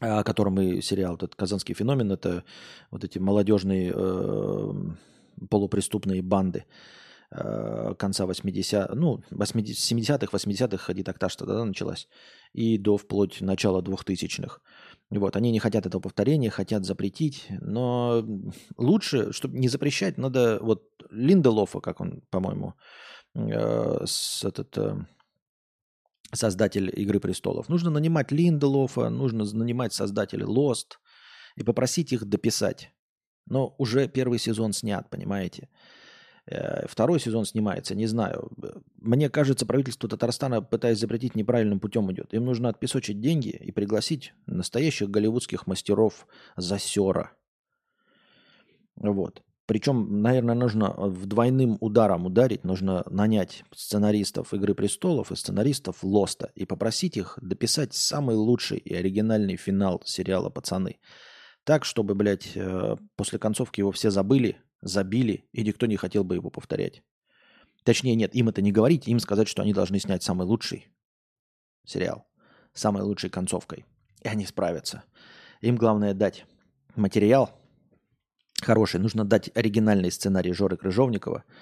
о 0.01 0.23
котором 0.25 0.61
и 0.61 0.81
сериал 0.83 1.15
этот 1.15 1.35
«Казанский 1.35 1.75
феномен»– 1.75 2.13
это 2.13 2.45
вот 2.91 3.05
эти 3.05 3.19
молодежные 3.19 3.93
э, 3.95 4.73
полупреступные 5.49 6.23
банды, 6.23 6.65
конца 7.31 8.25
80 8.27 8.95
ну, 8.95 9.23
80, 9.31 9.99
70-х, 9.99 10.37
80-х 10.37 10.95
дитактаж 10.95 11.37
тогда 11.37 11.65
началась, 11.65 12.09
и 12.53 12.79
до 12.79 12.97
вплоть 12.97 13.41
начала 13.41 13.83
2000-х. 13.83 14.61
Вот, 15.11 15.37
они 15.37 15.53
не 15.53 15.61
хотят 15.61 15.87
этого 15.87 16.03
повторения, 16.03 16.51
хотят 16.51 16.85
запретить, 16.85 17.47
но 17.61 18.25
лучше, 18.77 19.33
чтобы 19.33 19.59
не 19.59 19.69
запрещать, 19.69 20.19
надо 20.19 20.59
вот 20.61 20.83
Линделофа, 21.11 21.81
как 21.81 22.01
он, 22.01 22.23
по-моему, 22.31 22.75
э, 23.35 24.05
с 24.05 24.45
этот 24.45 24.77
э, 24.79 25.07
создатель 26.33 26.91
«Игры 27.01 27.21
престолов». 27.21 27.69
Нужно 27.69 27.91
нанимать 27.91 28.33
Линделофа, 28.33 29.09
нужно 29.11 29.45
нанимать 29.45 29.93
создателей 29.93 30.45
Lost 30.45 30.99
и 31.55 31.63
попросить 31.63 32.13
их 32.13 32.25
дописать. 32.25 32.91
Но 33.47 33.77
уже 33.79 34.09
первый 34.09 34.41
сезон 34.41 34.73
снят, 34.73 35.09
понимаете? 35.09 35.69
Э, 36.49 36.87
второй 36.87 37.19
сезон 37.19 37.45
снимается, 37.45 37.95
не 37.95 38.07
знаю. 38.07 38.51
Мне 38.99 39.29
кажется, 39.29 39.67
правительство 39.67 40.09
Татарстана, 40.09 40.63
пытаясь 40.63 40.99
запретить, 40.99 41.35
неправильным 41.35 41.81
путем 41.81 42.11
идет. 42.13 42.33
Им 42.35 42.45
нужно 42.45 42.69
отпесочить 42.69 43.21
деньги 43.21 43.49
и 43.49 43.73
пригласить 43.73 44.33
настоящих 44.47 45.11
голливудских 45.11 45.67
мастеров 45.67 46.27
засера. 46.57 47.33
Вот. 48.95 49.43
Причем, 49.67 50.23
наверное, 50.23 50.55
нужно 50.55 50.91
в 50.93 51.27
двойным 51.27 51.77
ударом 51.81 52.27
ударить. 52.27 52.63
Нужно 52.63 53.03
нанять 53.11 53.65
сценаристов 53.75 54.55
«Игры 54.55 54.75
престолов» 54.75 55.33
и 55.33 55.37
сценаристов 55.37 56.05
«Лоста» 56.05 56.53
и 56.55 56.65
попросить 56.65 57.17
их 57.17 57.37
дописать 57.43 57.93
самый 57.93 58.37
лучший 58.37 58.79
и 58.79 58.95
оригинальный 58.95 59.57
финал 59.57 60.01
сериала 60.05 60.51
«Пацаны». 60.51 61.01
Так, 61.65 61.85
чтобы, 61.85 62.15
блядь, 62.15 62.53
э, 62.55 62.97
после 63.17 63.41
концовки 63.41 63.81
его 63.81 63.91
все 63.91 64.13
забыли, 64.13 64.57
забили, 64.81 65.49
и 65.53 65.63
никто 65.63 65.87
не 65.87 65.97
хотел 65.97 66.25
бы 66.25 66.35
его 66.35 66.51
повторять. 66.51 67.03
Точнее, 67.85 68.15
нет, 68.15 68.35
им 68.35 68.49
это 68.49 68.63
не 68.63 68.73
говорить, 68.73 69.07
им 69.09 69.19
сказать, 69.21 69.49
что 69.49 69.63
они 69.63 69.73
должны 69.73 69.99
снять 69.99 70.23
самый 70.23 70.47
лучший 70.47 70.89
сериал, 71.85 72.27
самой 72.73 73.03
лучшей 73.03 73.31
концовкой. 73.31 73.85
И 74.23 74.29
они 74.29 74.45
справятся. 74.45 75.05
Им 75.61 75.77
главное 75.77 76.15
дать 76.15 76.47
материал 76.97 77.51
хороший. 78.61 78.99
Нужно 78.99 79.25
дать 79.25 79.51
оригинальный 79.55 80.11
сценарий 80.11 80.53
Жоры 80.53 80.77
Крыжовникова– 80.77 81.45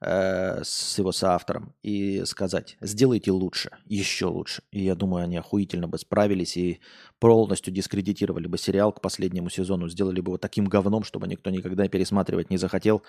э, 0.00 0.62
с 0.62 0.98
его 0.98 1.12
соавтором 1.12 1.74
и 1.82 2.24
сказать, 2.24 2.76
сделайте 2.80 3.30
лучше, 3.30 3.70
еще 3.86 4.26
лучше. 4.26 4.62
И 4.70 4.82
я 4.82 4.94
думаю, 4.94 5.24
они 5.24 5.36
охуительно 5.36 5.88
бы 5.88 5.98
справились 5.98 6.56
и 6.56 6.80
полностью 7.18 7.72
дискредитировали 7.72 8.46
бы 8.46 8.58
сериал 8.58 8.92
к 8.92 9.00
последнему 9.00 9.50
сезону, 9.50 9.88
сделали 9.88 10.20
бы 10.20 10.30
его 10.30 10.38
таким 10.38 10.66
говном, 10.66 11.04
чтобы 11.04 11.28
никто 11.28 11.50
никогда 11.50 11.88
пересматривать 11.88 12.50
не 12.50 12.56
захотел. 12.56 13.02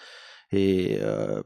И 0.52 0.98
э, 1.00 1.44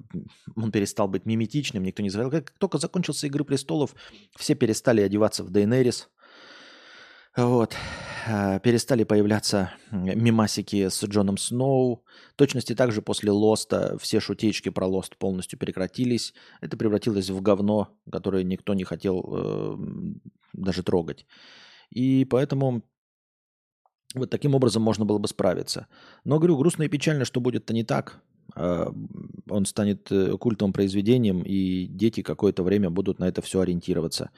он 0.56 0.72
перестал 0.72 1.08
быть 1.08 1.26
миметичным, 1.26 1.84
никто 1.84 2.02
не 2.02 2.10
захотел. 2.10 2.32
Как 2.32 2.52
только 2.52 2.78
закончился 2.80 3.28
«Игры 3.28 3.44
престолов», 3.44 3.96
все 4.36 4.56
перестали 4.56 5.02
одеваться 5.02 5.44
в 5.44 5.52
Дейнерис, 5.52 6.10
вот. 7.36 7.76
А, 8.28 8.60
перестали 8.60 9.04
появляться 9.04 9.72
мимасики 9.92 10.90
с 10.90 11.04
Джоном 11.04 11.38
Сноу. 11.38 12.04
Точности 12.36 12.74
также 12.74 13.02
после 13.02 13.32
Лоста 13.32 13.98
все 14.00 14.20
шутечки 14.20 14.70
про 14.70 14.88
Лост 14.88 15.16
полностью 15.18 15.60
прекратились. 15.60 16.34
Это 16.62 16.76
превратилось 16.76 17.30
в 17.30 17.42
говно, 17.42 17.90
которое 18.12 18.44
никто 18.44 18.74
не 18.74 18.84
хотел 18.84 19.24
э, 19.28 19.78
даже 20.54 20.82
трогать. 20.82 21.28
И 21.92 22.26
поэтому 22.26 22.84
вот 24.16 24.30
таким 24.32 24.56
образом 24.56 24.82
можно 24.82 25.06
было 25.06 25.20
бы 25.20 25.28
справиться. 25.28 25.88
Но, 26.24 26.40
говорю, 26.40 26.58
грустно 26.58 26.84
и 26.84 26.90
печально, 26.90 27.26
что 27.26 27.42
будет-то 27.42 27.74
не 27.74 27.84
так. 27.84 28.24
Э, 28.56 28.88
он 29.50 29.66
станет 29.66 30.12
э, 30.12 30.36
культовым 30.38 30.74
произведением, 30.74 31.44
и 31.44 31.86
дети 31.86 32.24
какое-то 32.24 32.64
время 32.64 32.90
будут 32.90 33.20
на 33.20 33.26
это 33.26 33.44
все 33.44 33.60
ориентироваться. 33.60 34.32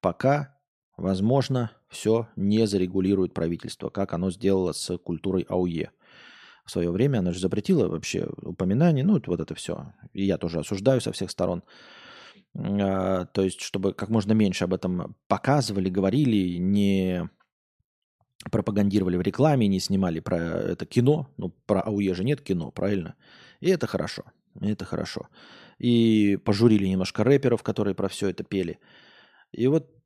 Пока 0.00 0.61
Возможно, 0.96 1.72
все 1.88 2.28
не 2.36 2.66
зарегулирует 2.66 3.34
правительство, 3.34 3.88
как 3.88 4.12
оно 4.12 4.30
сделало 4.30 4.72
с 4.72 4.96
культурой 4.98 5.42
АУЕ. 5.48 5.90
В 6.64 6.70
свое 6.70 6.90
время 6.90 7.18
оно 7.18 7.32
же 7.32 7.40
запретило 7.40 7.88
вообще 7.88 8.28
упоминание, 8.42 9.04
ну, 9.04 9.20
вот 9.26 9.40
это 9.40 9.54
все. 9.54 9.92
И 10.12 10.24
я 10.24 10.38
тоже 10.38 10.60
осуждаю 10.60 11.00
со 11.00 11.12
всех 11.12 11.30
сторон. 11.30 11.64
А, 12.54 13.24
то 13.26 13.42
есть, 13.42 13.60
чтобы 13.60 13.94
как 13.94 14.10
можно 14.10 14.32
меньше 14.32 14.64
об 14.64 14.74
этом 14.74 15.16
показывали, 15.26 15.88
говорили, 15.88 16.58
не 16.58 17.28
пропагандировали 18.50 19.16
в 19.16 19.22
рекламе, 19.22 19.68
не 19.68 19.80
снимали 19.80 20.20
про 20.20 20.36
это 20.36 20.86
кино. 20.86 21.28
Ну, 21.36 21.50
про 21.66 21.80
АУЕ 21.80 22.14
же 22.14 22.24
нет 22.24 22.42
кино, 22.42 22.70
правильно? 22.70 23.14
И 23.60 23.70
это 23.70 23.86
хорошо. 23.86 24.24
Это 24.60 24.84
хорошо. 24.84 25.28
И 25.78 26.38
пожурили 26.44 26.86
немножко 26.86 27.24
рэперов, 27.24 27.62
которые 27.62 27.94
про 27.94 28.08
все 28.08 28.28
это 28.28 28.44
пели. 28.44 28.78
И 29.52 29.66
вот 29.66 30.01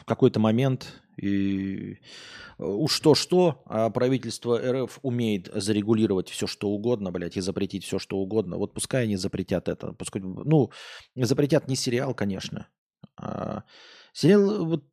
в 0.00 0.04
какой-то 0.04 0.40
момент 0.40 1.02
и 1.18 1.94
э, 2.58 2.64
уж 2.64 2.92
что-что, 2.92 3.62
а 3.66 3.90
правительство 3.90 4.58
РФ 4.58 5.00
умеет 5.02 5.50
зарегулировать 5.52 6.28
все, 6.30 6.46
что 6.46 6.68
угодно, 6.68 7.10
блядь, 7.10 7.36
и 7.36 7.40
запретить 7.40 7.84
все, 7.84 7.98
что 7.98 8.18
угодно. 8.18 8.56
Вот 8.56 8.72
пускай 8.72 9.04
они 9.04 9.16
запретят 9.16 9.68
это. 9.68 9.92
Пускай, 9.92 10.22
ну, 10.22 10.70
запретят 11.16 11.68
не 11.68 11.76
сериал, 11.76 12.14
конечно. 12.14 12.68
А 13.16 13.64
сериал 14.12 14.64
вот 14.64 14.84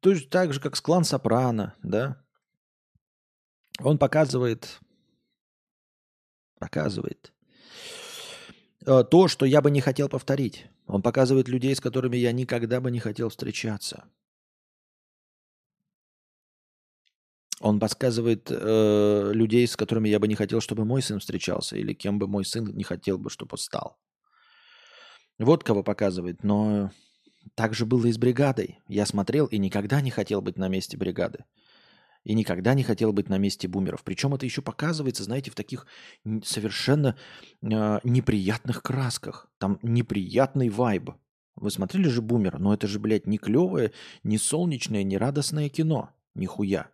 точно 0.00 0.30
так 0.30 0.52
же, 0.52 0.60
как 0.60 0.76
с 0.76 0.80
«Клан 0.80 1.04
Сопрано», 1.04 1.74
да? 1.82 2.22
Он 3.80 3.96
показывает, 3.98 4.80
показывает 6.58 7.32
э, 7.32 7.41
то, 8.84 9.28
что 9.28 9.46
я 9.46 9.60
бы 9.60 9.70
не 9.70 9.80
хотел 9.80 10.08
повторить. 10.08 10.66
Он 10.86 11.02
показывает 11.02 11.48
людей, 11.48 11.74
с 11.74 11.80
которыми 11.80 12.16
я 12.16 12.32
никогда 12.32 12.80
бы 12.80 12.90
не 12.90 13.00
хотел 13.00 13.28
встречаться. 13.28 14.04
Он 17.60 17.78
подсказывает 17.78 18.48
э, 18.50 19.30
людей, 19.32 19.66
с 19.68 19.76
которыми 19.76 20.08
я 20.08 20.18
бы 20.18 20.26
не 20.26 20.34
хотел, 20.34 20.60
чтобы 20.60 20.84
мой 20.84 21.00
сын 21.00 21.20
встречался, 21.20 21.76
или 21.76 21.94
кем 21.94 22.18
бы 22.18 22.26
мой 22.26 22.44
сын 22.44 22.64
не 22.74 22.82
хотел 22.82 23.18
бы, 23.18 23.30
чтобы 23.30 23.56
стал. 23.56 23.98
Вот 25.38 25.62
кого 25.62 25.84
показывает. 25.84 26.42
Но 26.42 26.90
так 27.54 27.74
же 27.74 27.86
было 27.86 28.06
и 28.06 28.12
с 28.12 28.18
бригадой. 28.18 28.80
Я 28.88 29.06
смотрел 29.06 29.46
и 29.46 29.58
никогда 29.58 30.00
не 30.00 30.10
хотел 30.10 30.42
быть 30.42 30.56
на 30.56 30.68
месте 30.68 30.96
бригады. 30.96 31.44
И 32.24 32.34
никогда 32.34 32.74
не 32.74 32.84
хотел 32.84 33.12
быть 33.12 33.28
на 33.28 33.38
месте 33.38 33.66
бумеров. 33.66 34.04
Причем 34.04 34.34
это 34.34 34.46
еще 34.46 34.62
показывается, 34.62 35.24
знаете, 35.24 35.50
в 35.50 35.54
таких 35.54 35.86
совершенно 36.44 37.16
э, 37.60 37.98
неприятных 38.04 38.82
красках. 38.82 39.50
Там 39.58 39.78
неприятный 39.82 40.68
вайб. 40.68 41.10
Вы 41.56 41.70
смотрели 41.70 42.08
же 42.08 42.22
«Бумер»? 42.22 42.58
Но 42.58 42.72
это 42.72 42.86
же, 42.86 42.98
блядь, 42.98 43.26
не 43.26 43.38
клевое, 43.38 43.92
не 44.22 44.38
солнечное, 44.38 45.02
не 45.02 45.18
радостное 45.18 45.68
кино. 45.68 46.10
Нихуя. 46.34 46.88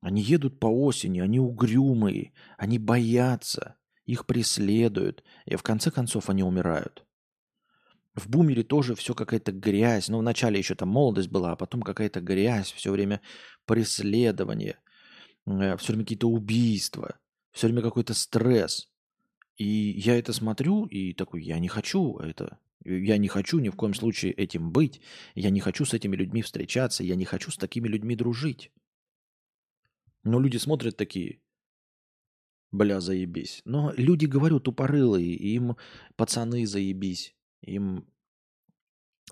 Они 0.00 0.22
едут 0.22 0.60
по 0.60 0.66
осени, 0.66 1.20
они 1.20 1.40
угрюмые, 1.40 2.32
они 2.58 2.78
боятся, 2.78 3.76
их 4.04 4.26
преследуют, 4.26 5.24
и 5.46 5.56
в 5.56 5.62
конце 5.62 5.90
концов 5.90 6.28
они 6.28 6.42
умирают. 6.42 7.06
В 8.14 8.28
бумере 8.28 8.62
тоже 8.62 8.94
все 8.94 9.14
какая-то 9.14 9.50
грязь. 9.52 10.08
Ну, 10.08 10.18
вначале 10.18 10.58
еще 10.58 10.74
там 10.74 10.88
молодость 10.88 11.28
была, 11.28 11.52
а 11.52 11.56
потом 11.56 11.82
какая-то 11.82 12.20
грязь, 12.20 12.70
все 12.72 12.92
время 12.92 13.20
преследование, 13.66 14.78
э, 15.46 15.76
все 15.76 15.92
время 15.92 16.04
какие-то 16.04 16.28
убийства, 16.28 17.18
все 17.50 17.66
время 17.66 17.82
какой-то 17.82 18.14
стресс. 18.14 18.88
И 19.56 19.64
я 19.64 20.16
это 20.18 20.32
смотрю 20.32 20.86
и 20.86 21.12
такой, 21.12 21.42
я 21.42 21.58
не 21.58 21.68
хочу 21.68 22.18
это. 22.18 22.58
Я 22.84 23.16
не 23.16 23.28
хочу 23.28 23.60
ни 23.60 23.70
в 23.70 23.76
коем 23.76 23.94
случае 23.94 24.32
этим 24.32 24.70
быть. 24.70 25.00
Я 25.34 25.50
не 25.50 25.60
хочу 25.60 25.84
с 25.84 25.94
этими 25.94 26.16
людьми 26.16 26.42
встречаться. 26.42 27.02
Я 27.02 27.16
не 27.16 27.24
хочу 27.24 27.50
с 27.50 27.56
такими 27.56 27.88
людьми 27.88 28.14
дружить. 28.14 28.70
Но 30.22 30.38
люди 30.38 30.58
смотрят 30.58 30.96
такие, 30.96 31.40
бля, 32.70 33.00
заебись. 33.00 33.62
Но 33.64 33.92
люди, 33.96 34.26
говорю, 34.26 34.60
тупорылые, 34.60 35.34
им 35.34 35.76
пацаны 36.16 36.66
заебись. 36.66 37.34
Им 37.66 38.06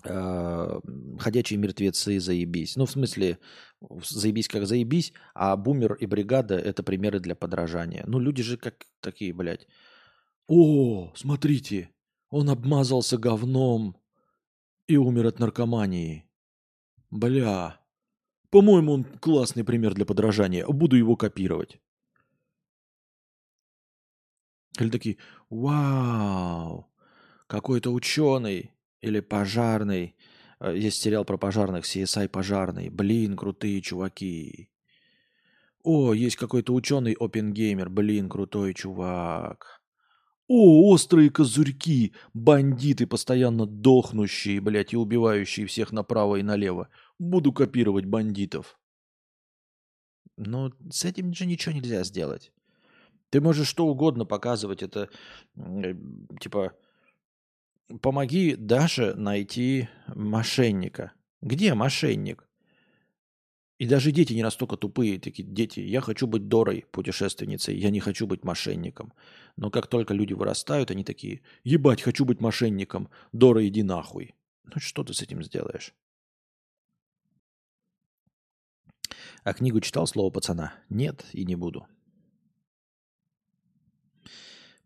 э, 0.03 0.79
ходячие 1.19 1.59
мертвецы 1.59 2.19
заебись. 2.19 2.75
Ну, 2.75 2.85
в 2.85 2.91
смысле, 2.91 3.39
заебись 4.03 4.47
как 4.47 4.65
заебись, 4.65 5.13
а 5.33 5.55
бумер 5.55 5.93
и 5.93 6.05
бригада– 6.05 6.55
это 6.57 6.83
примеры 6.83 7.19
для 7.19 7.35
подражания. 7.35 8.03
Ну, 8.07 8.19
люди 8.19 8.43
же 8.43 8.57
как 8.57 8.85
такие, 8.99 9.33
блядь. 9.33 9.67
О, 10.47 11.11
смотрите, 11.15 11.89
он 12.29 12.49
обмазался 12.49 13.17
говном 13.17 13.95
и 14.87 14.97
умер 14.97 15.27
от 15.27 15.39
наркомании. 15.39 16.25
Бля, 17.11 17.79
по-моему, 18.49 18.93
он 18.93 19.03
классный 19.03 19.63
пример 19.63 19.93
для 19.93 20.05
подражания. 20.05 20.65
Буду 20.67 20.95
его 20.95 21.15
копировать. 21.15 21.79
Или 24.79 24.89
такие, 24.89 25.17
вау, 25.49 26.91
какой-то 27.47 27.91
ученый 27.91 28.71
или 29.01 29.19
пожарный. 29.19 30.15
Э, 30.59 30.75
есть 30.75 31.01
сериал 31.01 31.25
про 31.25 31.37
пожарных, 31.37 31.85
CSI 31.85 32.29
пожарный. 32.29 32.89
Блин, 32.89 33.35
крутые 33.35 33.81
чуваки. 33.81 34.69
О, 35.83 36.13
есть 36.13 36.37
какой-то 36.37 36.73
ученый 36.73 37.15
опенгеймер. 37.19 37.89
Блин, 37.89 38.29
крутой 38.29 38.73
чувак. 38.73 39.81
О, 40.47 40.91
острые 40.91 41.29
козырьки, 41.29 42.13
бандиты, 42.33 43.07
постоянно 43.07 43.65
дохнущие, 43.65 44.59
блядь, 44.61 44.93
и 44.93 44.97
убивающие 44.97 45.65
всех 45.65 45.91
направо 45.91 46.37
и 46.37 46.43
налево. 46.43 46.89
Буду 47.17 47.53
копировать 47.53 48.05
бандитов. 48.05 48.77
Но 50.37 50.71
с 50.89 51.05
этим 51.05 51.33
же 51.33 51.45
ничего 51.45 51.75
нельзя 51.75 52.03
сделать. 52.03 52.51
Ты 53.29 53.41
можешь 53.41 53.67
что 53.67 53.87
угодно 53.87 54.25
показывать. 54.25 54.83
Это 54.83 55.09
э, 55.55 55.95
типа 56.39 56.73
помоги 58.01 58.55
Даше 58.55 59.13
найти 59.15 59.89
мошенника. 60.07 61.13
Где 61.41 61.73
мошенник? 61.73 62.47
И 63.79 63.87
даже 63.87 64.11
дети 64.11 64.33
не 64.33 64.43
настолько 64.43 64.77
тупые, 64.77 65.19
такие 65.19 65.47
дети, 65.47 65.79
я 65.81 65.99
хочу 65.99 66.27
быть 66.27 66.47
Дорой, 66.47 66.85
путешественницей, 66.91 67.75
я 67.77 67.89
не 67.89 67.99
хочу 67.99 68.27
быть 68.27 68.43
мошенником. 68.43 69.13
Но 69.57 69.71
как 69.71 69.87
только 69.87 70.13
люди 70.13 70.33
вырастают, 70.33 70.91
они 70.91 71.03
такие, 71.03 71.41
ебать, 71.63 72.01
хочу 72.01 72.23
быть 72.23 72.39
мошенником, 72.39 73.09
Дора, 73.31 73.67
иди 73.67 73.83
нахуй. 73.83 74.35
Ну 74.63 74.79
что 74.79 75.03
ты 75.03 75.13
с 75.13 75.21
этим 75.21 75.43
сделаешь? 75.43 75.93
А 79.43 79.53
книгу 79.53 79.81
читал 79.81 80.07
слово 80.07 80.29
пацана? 80.29 80.73
Нет 80.89 81.25
и 81.33 81.43
не 81.43 81.55
буду. 81.55 81.87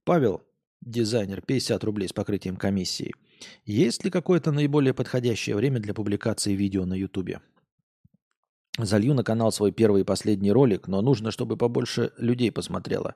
Павел, 0.03 0.46
дизайнер, 0.81 1.41
50 1.41 1.83
рублей 1.83 2.07
с 2.07 2.13
покрытием 2.13 2.57
комиссии. 2.57 3.13
Есть 3.65 4.03
ли 4.03 4.09
какое-то 4.09 4.51
наиболее 4.51 4.93
подходящее 4.93 5.55
время 5.55 5.79
для 5.79 5.93
публикации 5.93 6.53
видео 6.53 6.85
на 6.85 6.93
Ютубе? 6.93 7.41
Залью 8.77 9.15
на 9.15 9.23
канал 9.23 9.51
свой 9.51 9.71
первый 9.71 10.01
и 10.01 10.05
последний 10.05 10.51
ролик, 10.51 10.87
но 10.87 11.01
нужно, 11.01 11.31
чтобы 11.31 11.57
побольше 11.57 12.11
людей 12.17 12.51
посмотрело. 12.51 13.15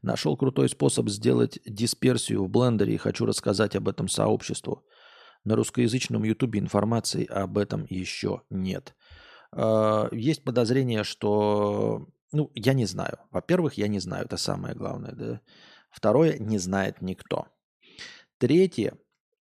Нашел 0.00 0.36
крутой 0.38 0.70
способ 0.70 1.10
сделать 1.10 1.58
дисперсию 1.66 2.44
в 2.44 2.48
блендере 2.48 2.94
и 2.94 2.98
хочу 2.98 3.26
рассказать 3.26 3.76
об 3.76 3.88
этом 3.88 4.08
сообществу. 4.08 4.84
На 5.44 5.54
русскоязычном 5.54 6.22
ютубе 6.24 6.60
информации 6.60 7.26
об 7.26 7.58
этом 7.58 7.86
еще 7.90 8.42
нет. 8.48 8.94
А, 9.52 10.08
есть 10.12 10.44
подозрение, 10.44 11.04
что... 11.04 12.06
Ну, 12.32 12.50
я 12.54 12.72
не 12.72 12.86
знаю. 12.86 13.18
Во-первых, 13.30 13.74
я 13.74 13.88
не 13.88 13.98
знаю, 13.98 14.24
это 14.24 14.38
самое 14.38 14.74
главное. 14.74 15.12
Да? 15.12 15.40
Второе, 15.92 16.38
не 16.38 16.58
знает 16.58 17.02
никто. 17.02 17.46
Третье, 18.38 18.94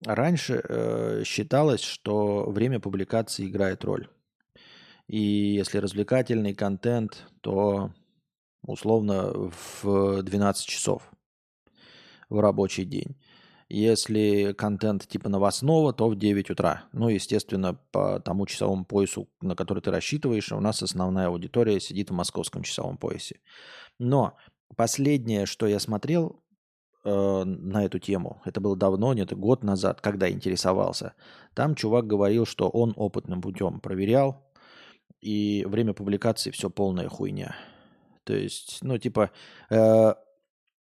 раньше 0.04 0.62
э, 0.62 1.22
считалось, 1.24 1.80
что 1.80 2.50
время 2.50 2.80
публикации 2.80 3.46
играет 3.46 3.84
роль. 3.84 4.08
И 5.06 5.18
если 5.18 5.78
развлекательный 5.78 6.54
контент, 6.54 7.26
то 7.40 7.92
условно 8.62 9.50
в 9.82 10.22
12 10.22 10.66
часов 10.66 11.10
в 12.28 12.40
рабочий 12.40 12.84
день. 12.84 13.16
Если 13.68 14.52
контент 14.52 15.06
типа 15.06 15.28
новостного, 15.28 15.92
то 15.92 16.08
в 16.08 16.16
9 16.16 16.50
утра. 16.50 16.84
Ну, 16.92 17.08
естественно, 17.08 17.74
по 17.92 18.18
тому 18.18 18.46
часовому 18.46 18.84
поясу, 18.84 19.28
на 19.40 19.54
который 19.54 19.80
ты 19.80 19.92
рассчитываешь, 19.92 20.50
у 20.50 20.58
нас 20.58 20.82
основная 20.82 21.28
аудитория 21.28 21.78
сидит 21.78 22.10
в 22.10 22.14
московском 22.14 22.64
часовом 22.64 22.96
поясе. 22.96 23.38
Но 24.00 24.36
последнее, 24.76 25.46
что 25.46 25.66
я 25.66 25.78
смотрел 25.78 26.42
э, 27.04 27.44
на 27.44 27.84
эту 27.84 27.98
тему, 27.98 28.40
это 28.44 28.60
было 28.60 28.76
давно, 28.76 29.12
нет, 29.14 29.32
год 29.36 29.64
назад, 29.64 30.00
когда 30.00 30.30
интересовался, 30.30 31.14
там 31.54 31.74
чувак 31.74 32.06
говорил, 32.06 32.46
что 32.46 32.68
он 32.68 32.92
опытным 32.96 33.42
путем 33.42 33.80
проверял, 33.80 34.46
и 35.20 35.64
время 35.68 35.92
публикации 35.92 36.50
все 36.50 36.70
полная 36.70 37.08
хуйня. 37.08 37.54
То 38.24 38.34
есть, 38.34 38.78
ну, 38.82 38.96
типа, 38.98 39.30
э, 39.70 40.14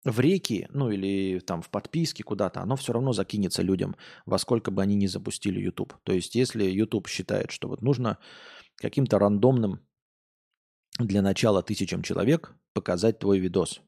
в 0.06 0.20
реки, 0.20 0.68
ну 0.72 0.90
или 0.90 1.40
там 1.40 1.62
в 1.62 1.70
подписке 1.70 2.24
куда-то, 2.24 2.62
оно 2.62 2.76
все 2.76 2.94
равно 2.94 3.14
закинется 3.14 3.62
людям, 3.62 3.96
во 4.26 4.38
сколько 4.38 4.72
бы 4.72 4.82
они 4.82 4.96
ни 4.96 5.08
запустили 5.08 5.60
YouTube. 5.60 5.94
То 6.04 6.14
есть 6.14 6.36
если 6.36 6.64
YouTube 6.64 7.08
считает, 7.08 7.52
что 7.52 7.68
вот 7.68 7.82
нужно 7.82 8.18
каким-то 8.78 9.20
рандомным 9.20 9.82
для 11.00 11.22
начала 11.22 11.64
тысячам 11.64 12.04
человек 12.04 12.54
показать 12.74 13.20
твой 13.20 13.40
видос, 13.40 13.82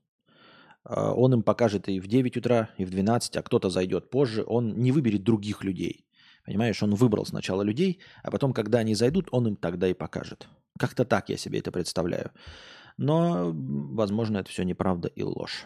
а, 0.83 1.13
он 1.13 1.33
им 1.33 1.43
покажет 1.43 1.87
и 1.89 1.99
в 1.99 2.07
9 2.07 2.37
утра, 2.37 2.69
и 2.77 2.85
в 2.85 2.89
12, 2.89 3.37
а 3.37 3.43
кто-то 3.43 3.69
зайдет 3.69 4.09
позже, 4.09 4.43
он 4.45 4.77
не 4.77 4.91
выберет 4.91 5.23
других 5.23 5.63
людей. 5.63 6.05
Понимаешь, 6.45 6.81
он 6.81 6.95
выбрал 6.95 7.25
сначала 7.25 7.61
людей, 7.61 7.99
а 8.23 8.31
потом, 8.31 8.53
когда 8.53 8.79
они 8.79 8.95
зайдут, 8.95 9.27
он 9.31 9.47
им 9.47 9.55
тогда 9.55 9.87
и 9.87 9.93
покажет. 9.93 10.47
Как-то 10.79 11.05
так 11.05 11.29
я 11.29 11.37
себе 11.37 11.59
это 11.59 11.71
представляю. 11.71 12.31
Но, 12.97 13.51
возможно, 13.53 14.39
это 14.39 14.49
все 14.49 14.63
неправда 14.63 15.07
и 15.09 15.21
ложь. 15.21 15.65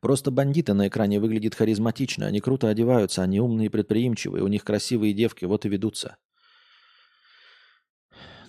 Просто 0.00 0.30
бандиты 0.30 0.72
на 0.72 0.88
экране 0.88 1.20
выглядят 1.20 1.54
харизматично, 1.54 2.26
они 2.26 2.40
круто 2.40 2.68
одеваются, 2.68 3.22
они 3.22 3.38
умные 3.38 3.66
и 3.66 3.68
предприимчивые, 3.68 4.42
у 4.42 4.48
них 4.48 4.64
красивые 4.64 5.12
девки, 5.12 5.44
вот 5.44 5.66
и 5.66 5.68
ведутся. 5.68 6.16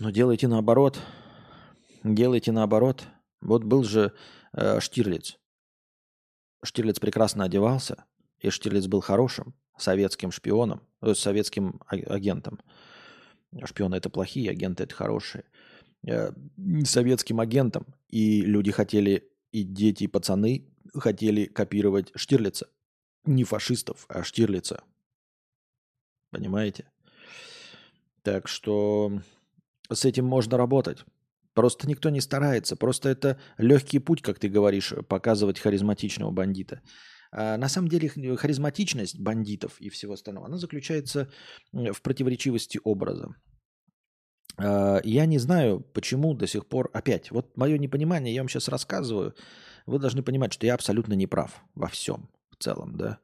Но 0.02 0.10
делайте 0.10 0.48
наоборот. 0.48 1.00
Делайте 2.04 2.52
наоборот. 2.52 3.04
Вот 3.40 3.64
был 3.64 3.84
же 3.84 4.14
э, 4.52 4.80
Штирлиц. 4.80 5.38
Штирлиц 6.64 7.00
прекрасно 7.00 7.44
одевался, 7.44 8.06
и 8.40 8.50
Штирлиц 8.50 8.88
был 8.88 9.02
хорошим 9.02 9.54
советским 9.78 10.32
шпионом, 10.32 10.82
э, 11.04 11.14
советским 11.14 11.80
агентом. 11.86 12.60
Шпионы 13.64 13.94
это 13.94 14.10
плохие, 14.10 14.50
агенты 14.50 14.86
это 14.86 14.96
хорошие. 14.96 15.44
Э, 16.08 16.32
советским 16.84 17.40
агентом. 17.40 17.86
И 18.10 18.42
люди 18.42 18.72
хотели, 18.72 19.32
и 19.52 19.62
дети, 19.62 20.06
и 20.06 20.08
пацаны 20.08 20.68
хотели 20.96 21.46
копировать 21.46 22.12
Штирлица. 22.16 22.70
Не 23.26 23.44
фашистов, 23.44 24.08
а 24.10 24.24
Штирлица. 24.24 24.84
Понимаете? 26.32 26.90
Так 28.24 28.48
что 28.48 29.22
с 29.94 30.06
этим 30.06 30.26
можно 30.26 30.58
работать. 30.58 31.06
Просто 31.54 31.88
никто 31.88 32.10
не 32.10 32.22
старается. 32.22 32.76
Просто 32.76 33.10
это 33.10 33.38
легкий 33.58 34.00
путь, 34.00 34.22
как 34.22 34.40
ты 34.40 34.50
говоришь, 34.50 34.94
показывать 35.08 35.60
харизматичного 35.60 36.32
бандита. 36.32 36.82
А 37.32 37.58
на 37.58 37.70
самом 37.70 37.88
деле 37.88 38.10
харизматичность 38.38 39.20
бандитов 39.20 39.80
и 39.80 39.90
всего 39.90 40.14
остального, 40.14 40.48
она 40.48 40.58
заключается 40.58 41.30
в 41.72 42.02
противоречивости 42.02 42.80
образа. 42.84 43.36
А, 44.58 45.00
я 45.04 45.26
не 45.26 45.40
знаю, 45.40 45.80
почему 45.80 46.34
до 46.34 46.48
сих 46.48 46.68
пор, 46.68 46.90
опять, 46.94 47.32
вот 47.32 47.58
мое 47.58 47.78
непонимание, 47.78 48.34
я 48.34 48.42
вам 48.42 48.50
сейчас 48.50 48.68
рассказываю, 48.68 49.34
вы 49.86 50.00
должны 50.00 50.24
понимать, 50.24 50.54
что 50.54 50.66
я 50.66 50.74
абсолютно 50.74 51.14
не 51.14 51.28
прав 51.28 51.62
во 51.74 51.88
всем 51.88 52.30
в 52.50 52.64
целом, 52.64 52.98
да. 52.98 53.20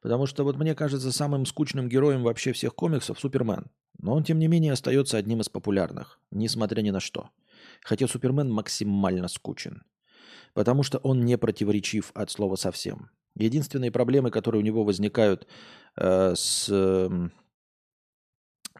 Потому 0.00 0.26
что 0.26 0.44
вот 0.44 0.56
мне 0.56 0.74
кажется 0.74 1.12
самым 1.12 1.44
скучным 1.44 1.88
героем 1.88 2.22
вообще 2.22 2.52
всех 2.52 2.74
комиксов 2.74 3.20
Супермен. 3.20 3.66
Но 3.98 4.14
он, 4.14 4.24
тем 4.24 4.38
не 4.38 4.48
менее, 4.48 4.72
остается 4.72 5.18
одним 5.18 5.40
из 5.40 5.48
популярных, 5.48 6.18
несмотря 6.30 6.80
ни 6.80 6.90
на 6.90 7.00
что. 7.00 7.28
Хотя 7.82 8.08
Супермен 8.08 8.50
максимально 8.50 9.28
скучен. 9.28 9.82
Потому 10.54 10.82
что 10.82 10.98
он 10.98 11.24
не 11.24 11.36
противоречив 11.36 12.10
от 12.14 12.30
слова 12.30 12.56
совсем. 12.56 13.10
Единственные 13.36 13.92
проблемы, 13.92 14.30
которые 14.30 14.60
у 14.62 14.64
него 14.64 14.84
возникают 14.84 15.46
э, 15.96 16.34
с 16.34 16.66
э, 16.68 17.28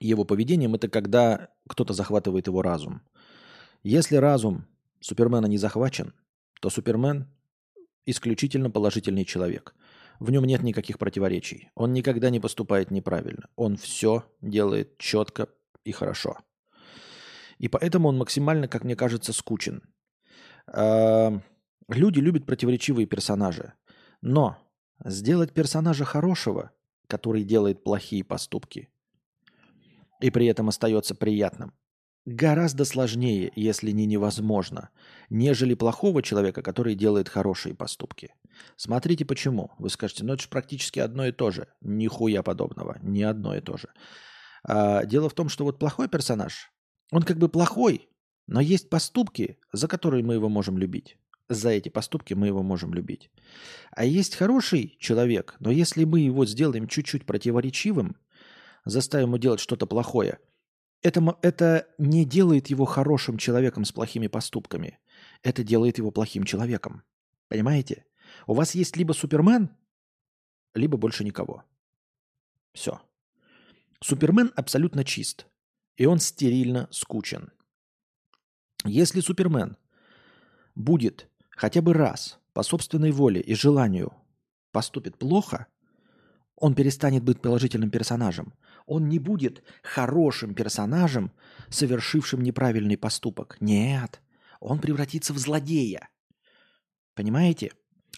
его 0.01 0.25
поведением, 0.25 0.75
это 0.75 0.89
когда 0.89 1.49
кто-то 1.69 1.93
захватывает 1.93 2.47
его 2.47 2.63
разум. 2.63 3.03
Если 3.83 4.17
разум 4.17 4.67
Супермена 5.01 5.47
не 5.47 5.59
захвачен, 5.59 6.15
то 6.61 6.71
Супермен 6.71 7.27
исключительно 8.07 8.71
положительный 8.71 9.25
человек. 9.25 9.75
В 10.21 10.31
нем 10.31 10.45
нет 10.45 10.63
никаких 10.63 10.99
противоречий. 10.99 11.71
Он 11.75 11.93
никогда 11.93 12.31
не 12.31 12.39
поступает 12.39 12.93
неправильно. 12.93 13.49
Он 13.57 13.77
все 13.77 14.25
делает 14.41 14.99
четко 14.99 15.49
и 15.83 15.93
хорошо. 15.93 16.37
И 17.59 17.69
поэтому 17.69 18.09
он 18.09 18.19
максимально, 18.19 18.69
как 18.69 18.85
мне 18.85 18.95
кажется, 18.95 19.33
скучен. 19.33 19.83
Люди 20.69 22.21
любят 22.21 22.47
противоречивые 22.47 23.07
персонажи. 23.07 23.73
Но 24.21 24.59
сделать 25.05 25.53
персонажа 25.53 26.05
хорошего, 26.05 26.71
который 27.07 27.43
делает 27.43 27.83
плохие 27.83 28.23
поступки, 28.23 28.89
и 30.21 30.31
при 30.31 30.47
этом 30.47 30.69
остается 30.69 31.15
приятным, 31.15 31.73
гораздо 32.27 32.85
сложнее, 32.85 33.53
если 33.57 33.91
не 33.91 34.07
невозможно, 34.07 34.91
нежели 35.29 35.75
плохого 35.75 36.23
человека, 36.23 36.63
который 36.63 36.95
делает 36.95 37.29
хорошие 37.29 37.75
поступки. 37.75 38.35
Смотрите 38.77 39.25
почему. 39.25 39.71
Вы 39.79 39.91
скажете, 39.91 40.25
ну 40.25 40.35
это 40.35 40.43
же 40.43 40.49
практически 40.49 41.01
одно 41.01 41.27
и 41.27 41.33
то 41.33 41.51
же. 41.51 41.69
Нихуя 41.81 42.43
подобного. 42.43 42.99
Не 43.03 43.23
одно 43.23 43.57
и 43.57 43.61
то 43.61 43.77
же. 43.77 43.89
А, 44.65 45.05
дело 45.05 45.29
в 45.29 45.35
том, 45.35 45.49
что 45.49 45.65
вот 45.65 45.79
плохой 45.79 46.09
персонаж, 46.09 46.71
он 47.11 47.23
как 47.23 47.39
бы 47.39 47.49
плохой, 47.49 48.09
но 48.47 48.61
есть 48.61 48.91
поступки, 48.91 49.59
за 49.73 49.89
которые 49.89 50.23
мы 50.23 50.35
его 50.35 50.49
можем 50.49 50.77
любить. 50.77 51.17
За 51.49 51.71
эти 51.71 51.89
поступки 51.89 52.35
мы 52.35 52.47
его 52.47 52.63
можем 52.63 52.95
любить. 52.95 53.31
А 53.93 54.05
есть 54.05 54.37
хороший 54.37 54.97
человек, 55.01 55.57
но 55.59 55.71
если 55.71 56.05
мы 56.05 56.21
его 56.21 56.47
сделаем 56.47 56.87
чуть-чуть 56.87 57.27
противоречивым, 57.27 58.17
заставим 58.85 59.29
его 59.29 59.39
делать 59.39 59.61
что-то 59.61 59.87
плохое– 59.87 60.39
это, 61.03 61.39
это 61.43 61.89
не 61.99 62.25
делает 62.25 62.69
его 62.69 62.85
хорошим 62.85 63.39
человеком 63.39 63.85
с 63.85 63.93
плохими 63.93 64.27
поступками. 64.27 64.99
Это 65.43 65.63
делает 65.63 65.99
его 65.99 66.11
плохим 66.11 66.45
человеком. 66.45 67.03
Понимаете? 67.49 68.05
У 68.47 68.55
вас 68.55 68.75
есть 68.75 68.97
либо 68.97 69.13
Супермен, 69.13 69.71
либо 70.75 70.97
больше 70.97 71.25
никого. 71.25 71.65
Все. 72.73 73.01
Супермен 74.03 74.53
абсолютно 74.55 75.05
чист. 75.05 75.47
И 75.97 76.07
он 76.07 76.19
стерильно 76.19 76.89
скучен. 76.91 77.53
Если 78.85 79.21
Супермен 79.21 79.77
будет 80.75 81.29
хотя 81.51 81.83
бы 81.83 81.93
раз 81.93 82.39
по 82.53 82.63
собственной 82.63 83.11
воле 83.11 83.41
и 83.41 83.55
желанию 83.55 84.15
поступит 84.73 85.19
плохо, 85.19 85.67
он 86.61 86.75
перестанет 86.75 87.25
быть 87.25 87.43
положительным 87.43 87.91
персонажем 87.91 88.55
он 88.91 89.09
не 89.09 89.21
будет 89.21 89.63
хорошим 89.85 90.53
персонажем, 90.53 91.31
совершившим 91.69 92.43
неправильный 92.43 92.97
поступок. 92.97 93.57
Нет, 93.61 94.21
он 94.59 94.81
превратится 94.81 95.33
в 95.33 95.39
злодея. 95.39 96.09
Понимаете? 97.15 97.71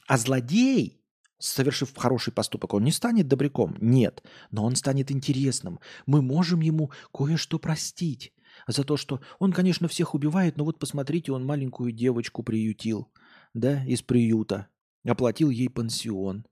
А 0.07 0.17
злодей, 0.17 1.05
совершив 1.39 1.95
хороший 1.95 2.33
поступок, 2.33 2.73
он 2.73 2.85
не 2.85 2.91
станет 2.91 3.29
добряком. 3.29 3.77
Нет, 3.81 4.25
но 4.51 4.65
он 4.65 4.75
станет 4.75 5.11
интересным. 5.11 5.79
Мы 6.07 6.23
можем 6.23 6.61
ему 6.61 6.91
кое-что 7.13 7.59
простить. 7.59 8.33
За 8.67 8.83
то, 8.83 8.97
что 8.97 9.21
он, 9.39 9.53
конечно, 9.53 9.89
всех 9.89 10.15
убивает, 10.15 10.57
но 10.57 10.65
вот 10.65 10.79
посмотрите, 10.79 11.33
он 11.33 11.45
маленькую 11.45 11.93
девочку 11.93 12.43
приютил, 12.43 13.13
да, 13.53 13.85
из 13.85 14.01
приюта, 14.01 14.69
оплатил 15.05 15.51
ей 15.51 15.69
пансион. 15.69 16.47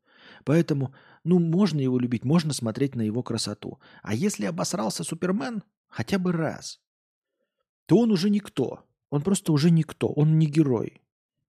Поэтому 0.45 0.95
ну, 1.25 1.39
можно 1.39 1.81
его 1.81 1.99
любить, 1.99 2.25
можно 2.25 2.53
смотреть 2.53 2.95
на 2.95 3.03
его 3.03 3.23
красоту. 3.23 3.79
А 4.03 4.15
если 4.15 4.47
обосрался 4.47 5.05
Супермен 5.05 5.63
хотя 5.89 6.19
бы 6.19 6.33
раз, 6.33 6.81
то 7.87 7.99
он 7.99 8.11
уже 8.11 8.31
никто. 8.31 8.85
Он 9.11 9.23
просто 9.23 9.53
уже 9.53 9.71
никто. 9.71 10.09
Он 10.09 10.39
не 10.39 10.47
герой. 10.47 11.03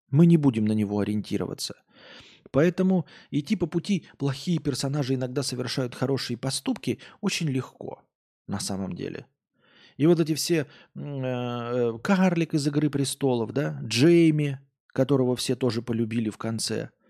Мы 0.10 0.26
не 0.26 0.38
будем 0.38 0.66
на 0.66 0.74
него 0.74 1.00
ориентироваться. 1.00 1.76
Поэтому 2.52 3.06
идти 3.30 3.56
по 3.56 3.66
пути 3.66 4.08
плохие 4.18 4.60
персонажи 4.60 5.14
иногда 5.14 5.42
совершают 5.42 5.96
хорошие 5.96 6.38
поступки 6.38 7.00
очень 7.22 7.48
легко 7.48 8.04
на 8.48 8.60
самом 8.60 8.94
деле. 8.94 9.26
И 9.96 10.06
вот 10.06 10.20
эти 10.20 10.34
все 10.34 10.68
э, 10.96 12.00
карлик 12.04 12.54
из 12.54 12.68
«Игры 12.68 12.90
престолов», 12.90 13.54
да, 13.54 13.80
Джейми, 13.84 14.60
которого 14.88 15.36
все 15.36 15.56
тоже 15.56 15.82
полюбили 15.82 16.30
в 16.30 16.38
конце– 16.38 16.90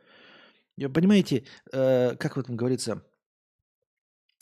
Понимаете, 0.90 1.46
э, 1.72 2.16
как 2.16 2.38
в 2.38 2.40
этом 2.40 2.56
говорится, 2.56 3.04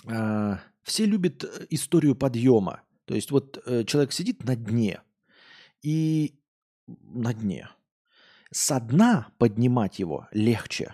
э, 0.05 0.57
все 0.83 1.05
любят 1.05 1.43
э, 1.43 1.67
историю 1.69 2.15
подъема. 2.15 2.81
То 3.05 3.15
есть 3.15 3.31
вот 3.31 3.63
человек 3.87 4.11
сидит 4.11 4.43
на 4.43 4.55
дне, 4.55 5.01
и 5.81 6.39
на 6.85 7.33
дне. 7.33 7.69
Со 8.51 8.79
дна 8.79 9.31
поднимать 9.37 9.99
его 9.99 10.27
легче. 10.31 10.93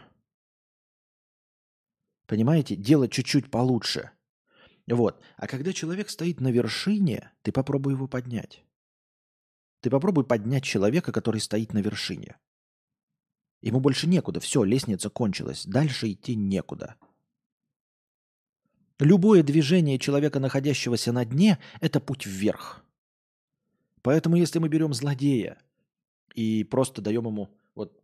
Понимаете, 2.26 2.76
делать 2.76 3.12
чуть-чуть 3.12 3.52
получше. 3.52 4.12
Вот. 4.88 5.22
А 5.38 5.48
когда 5.48 5.74
человек 5.74 6.10
стоит 6.10 6.40
на 6.40 6.50
вершине, 6.50 7.32
ты 7.42 7.52
попробуй 7.52 7.94
его 7.94 8.08
поднять. 8.08 8.64
Ты 9.82 9.90
попробуй 9.90 10.26
поднять 10.26 10.64
человека, 10.64 11.12
который 11.12 11.42
стоит 11.42 11.74
на 11.74 11.80
вершине. 11.80 12.38
Ему 13.66 13.80
больше 13.80 14.08
некуда. 14.08 14.40
Все, 14.40 14.64
лестница 14.64 15.10
кончилась. 15.10 15.66
Дальше 15.66 16.12
идти 16.12 16.36
некуда. 16.36 16.96
Любое 19.00 19.42
движение 19.42 19.98
человека, 19.98 20.40
находящегося 20.40 21.12
на 21.12 21.26
дне, 21.26 21.58
это 21.82 22.00
путь 22.00 22.28
вверх. 22.28 22.86
Поэтому 24.04 24.36
если 24.36 24.60
мы 24.60 24.70
берем 24.70 24.94
злодея 24.94 25.58
и 26.36 26.64
просто 26.64 27.02
даем 27.02 27.26
ему 27.26 27.50
вот 27.74 28.00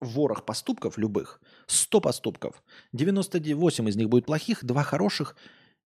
ворох 0.00 0.46
поступков 0.46 0.96
любых, 0.96 1.40
100 1.66 2.00
поступков, 2.00 2.62
98 2.92 3.88
из 3.88 3.96
них 3.96 4.08
будет 4.08 4.26
плохих, 4.26 4.64
2 4.64 4.82
хороших, 4.84 5.36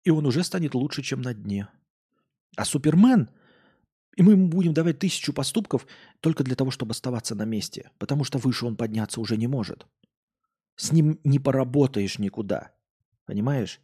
и 0.03 0.09
он 0.09 0.25
уже 0.25 0.43
станет 0.43 0.73
лучше, 0.73 1.03
чем 1.03 1.21
на 1.21 1.35
дне. 1.35 1.67
А 2.57 2.65
Супермен– 2.65 3.29
и 4.15 4.23
мы 4.23 4.33
ему 4.33 4.47
будем 4.47 4.73
давать 4.73 4.99
тысячу 4.99 5.33
поступков 5.33 5.87
только 6.19 6.43
для 6.43 6.55
того, 6.55 6.71
чтобы 6.71 6.91
оставаться 6.91 7.35
на 7.35 7.45
месте, 7.45 7.91
потому 7.97 8.23
что 8.23 8.37
выше 8.37 8.65
он 8.65 8.75
подняться 8.75 9.19
уже 9.19 9.37
не 9.37 9.47
может. 9.47 9.87
С 10.75 10.91
ним 10.91 11.19
не 11.23 11.39
поработаешь 11.39 12.19
никуда. 12.19 12.71
Понимаешь? 13.25 13.79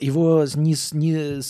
Его 0.00 0.44
не, 0.54 0.74
не, 0.92 1.40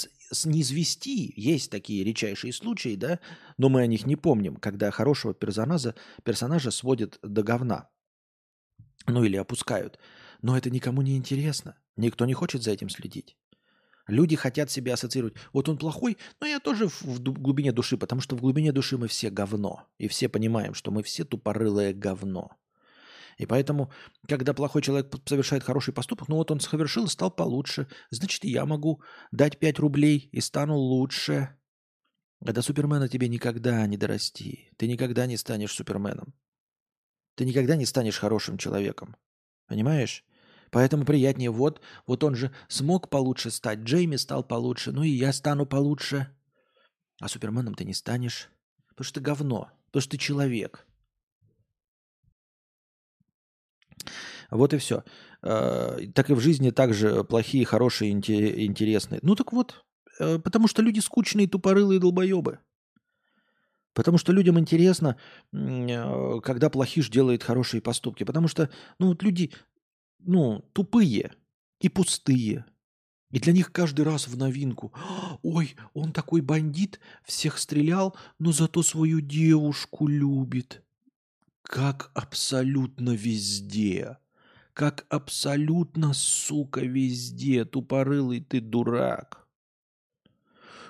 не 0.45 0.61
извести, 0.61 1.33
есть 1.37 1.71
такие 1.71 2.05
редчайшие 2.05 2.53
случаи, 2.53 2.95
да, 2.95 3.21
но 3.57 3.69
мы 3.69 3.81
о 3.81 3.87
них 3.87 4.07
не 4.07 4.17
помним, 4.17 4.57
когда 4.57 4.91
хорошего 4.91 5.35
персонажа, 5.35 5.95
персонажа 6.23 6.71
сводят 6.71 7.19
до 7.23 7.43
говна. 7.43 7.89
Ну 9.07 9.25
или 9.25 9.37
опускают. 9.37 9.99
Но 10.43 10.57
это 10.57 10.71
никому 10.71 11.03
не 11.03 11.17
интересно. 11.17 11.79
Никто 11.97 12.27
не 12.27 12.35
хочет 12.35 12.63
за 12.63 12.73
этим 12.73 12.89
следить. 12.89 13.37
Люди 14.07 14.37
хотят 14.37 14.71
себя 14.71 14.95
ассоциировать. 14.95 15.35
Вот 15.53 15.69
он 15.69 15.79
плохой, 15.79 16.17
но 16.41 16.47
я 16.47 16.61
тоже 16.61 16.89
в 16.89 17.21
глубине 17.21 17.73
души, 17.73 17.97
потому 17.97 18.21
что 18.21 18.37
в 18.37 18.41
глубине 18.41 18.73
души 18.73 18.97
мы 18.97 19.09
все 19.09 19.31
говно. 19.31 19.89
И 19.99 20.07
все 20.07 20.29
понимаем, 20.29 20.75
что 20.75 20.91
мы 20.91 21.03
все 21.03 21.25
тупорылое 21.25 21.93
говно. 21.93 22.53
И 23.37 23.47
поэтому, 23.47 23.91
когда 24.27 24.55
плохой 24.55 24.81
человек 24.81 25.13
совершает 25.27 25.63
хороший 25.63 25.93
поступок, 25.93 26.29
ну 26.29 26.37
вот 26.37 26.51
он 26.51 26.61
совершил, 26.61 27.07
стал 27.09 27.31
получше, 27.31 27.89
значит, 28.11 28.45
я 28.45 28.65
могу 28.65 29.03
дать 29.31 29.59
5 29.59 29.79
рублей 29.81 30.29
и 30.33 30.41
стану 30.41 30.77
лучше. 30.77 31.57
А 32.45 32.53
до 32.53 32.63
Супермена 32.63 33.09
тебе 33.09 33.29
никогда 33.29 33.87
не 33.87 33.97
дорасти. 33.97 34.71
Ты 34.77 34.87
никогда 34.87 35.27
не 35.27 35.37
станешь 35.37 35.73
Суперменом. 35.73 36.33
Ты 37.35 37.45
никогда 37.45 37.77
не 37.77 37.85
станешь 37.87 38.19
хорошим 38.19 38.57
человеком. 38.57 39.17
Понимаешь? 39.67 40.25
Поэтому 40.71 41.05
приятнее, 41.05 41.51
вот, 41.51 41.81
вот 42.07 42.25
он 42.25 42.35
же 42.35 42.53
смог 42.69 43.09
получше 43.09 43.51
стать, 43.51 43.81
Джейми 43.81 44.17
стал 44.17 44.43
получше, 44.43 44.93
ну 44.93 45.03
и 45.03 45.11
я 45.11 45.33
стану 45.33 45.67
получше. 45.67 46.29
А 47.21 47.29
Суперменом 47.29 47.75
ты 47.75 47.85
не 47.85 47.95
станешь, 47.95 48.49
потому 48.89 49.05
что 49.05 49.15
ты 49.15 49.21
говно, 49.21 49.71
потому 49.87 50.03
что 50.03 50.11
ты 50.11 50.19
человек. 50.19 50.87
Вот 54.51 54.75
и 54.75 54.79
все. 54.79 55.03
А, 55.43 55.99
так 56.15 56.31
и 56.31 56.35
в 56.35 56.41
жизни 56.41 56.71
также 56.71 57.25
плохие, 57.25 57.65
хорошие, 57.65 58.13
интересные. 58.13 59.21
Ну 59.23 59.35
так 59.35 59.53
вот, 59.53 59.85
э, 60.19 60.39
потому 60.39 60.69
что 60.69 60.83
люди 60.83 61.01
скучные, 61.01 61.49
тупорылые 61.49 62.01
долбоебы. 62.01 62.59
Потому 63.95 64.19
что 64.19 64.33
людям 64.33 64.59
интересно, 64.59 65.17
э, 65.53 66.41
когда 66.43 66.69
плохиш 66.69 67.09
делает 67.09 67.43
хорошие 67.43 67.81
поступки. 67.81 68.25
Потому 68.25 68.47
что, 68.47 68.69
ну 68.99 69.09
вот 69.09 69.23
люди, 69.23 69.53
ну, 70.19 70.69
тупые. 70.73 71.33
и 71.81 71.89
пустые. 71.89 72.65
И 73.31 73.39
для 73.39 73.53
них 73.53 73.73
каждый 73.73 74.05
раз 74.05 74.29
в 74.29 74.37
новинку. 74.37 74.93
Ой, 75.43 75.77
он 75.95 76.13
такой 76.13 76.41
бандит, 76.41 77.01
всех 77.25 77.59
стрелял, 77.59 78.17
но 78.39 78.53
зато 78.53 78.83
свою 78.83 79.21
девушку 79.21 80.07
любит. 80.07 80.83
Как 81.63 82.11
абсолютно 82.15 83.11
везде. 83.11 84.19
Как 84.73 85.07
абсолютно, 85.11 86.15
сука, 86.15 86.81
везде. 86.81 87.65
Тупорылый 87.65 88.41
ты 88.41 88.61
дурак. 88.61 89.47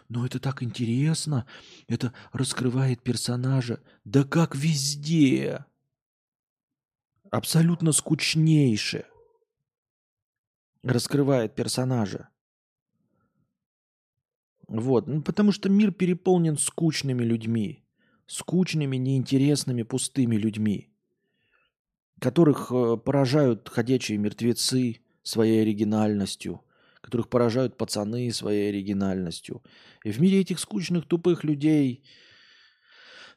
Но 0.08 0.24
это 0.24 0.38
так 0.38 0.62
интересно. 0.62 1.46
Это 1.88 2.12
раскрывает 2.32 3.02
персонажа. 3.02 3.82
Да 4.04 4.24
как 4.24 4.54
везде. 4.54 5.64
Абсолютно 7.30 7.92
скучнейшее 7.92 9.06
раскрывает 10.86 11.54
персонажа. 11.54 12.28
Вот. 14.68 15.06
Ну, 15.06 15.22
потому 15.22 15.52
что 15.52 15.68
мир 15.68 15.92
переполнен 15.92 16.56
скучными 16.58 17.22
людьми. 17.22 17.84
Скучными, 18.26 18.96
неинтересными, 18.96 19.82
пустыми 19.82 20.36
людьми. 20.36 20.90
Которых 22.20 22.72
э, 22.72 22.96
поражают 22.96 23.68
ходячие 23.68 24.18
мертвецы 24.18 25.00
своей 25.22 25.62
оригинальностью. 25.62 26.62
Которых 27.00 27.28
поражают 27.28 27.76
пацаны 27.76 28.32
своей 28.32 28.70
оригинальностью. 28.70 29.62
И 30.02 30.10
в 30.10 30.20
мире 30.20 30.40
этих 30.40 30.58
скучных, 30.58 31.06
тупых 31.06 31.44
людей 31.44 32.04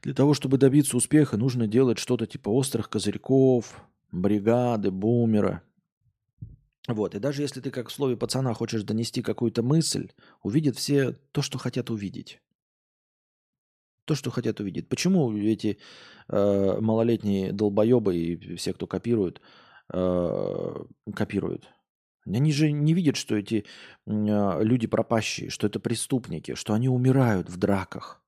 для 0.02 0.14
того, 0.14 0.34
чтобы 0.34 0.58
добиться 0.58 0.98
успеха, 0.98 1.38
нужно 1.38 1.68
делать 1.68 2.00
что-то 2.00 2.26
типа 2.26 2.50
острых 2.50 2.90
козырьков, 2.90 3.84
бригады, 4.12 4.92
бумера– 4.92 5.62
вот, 6.94 7.16
и 7.16 7.20
даже 7.20 7.42
если 7.42 7.62
ты 7.62 7.72
как 7.72 7.90
в 7.90 7.92
слове 7.92 8.18
пацана 8.18 8.54
хочешь 8.54 8.84
донести 8.84 9.22
какую-то 9.22 9.64
мысль, 9.64 10.12
увидят 10.44 10.78
все 10.78 11.14
то, 11.32 11.42
что 11.42 11.58
хотят 11.58 11.90
увидеть. 11.90 12.42
То, 14.06 14.16
что 14.16 14.32
хотят 14.32 14.60
увидеть. 14.60 14.90
Почему 14.90 15.36
эти 15.38 15.78
э, 16.28 16.78
малолетние 16.80 17.52
долбоебы 17.54 18.16
и 18.16 18.56
все, 18.56 18.74
кто 18.74 18.88
копируют, 18.88 19.42
э, 19.94 20.76
копируют? 21.14 21.70
Они 22.26 22.52
же 22.52 22.72
не 22.72 22.94
видят, 22.94 23.16
что 23.16 23.36
эти 23.36 23.66
э, 24.06 24.64
люди 24.64 24.88
пропащие, 24.88 25.50
что 25.50 25.68
это 25.68 25.80
преступники, 25.80 26.56
что 26.56 26.74
они 26.74 26.90
умирают 26.90 27.50
в 27.50 27.58
драках. 27.58 28.19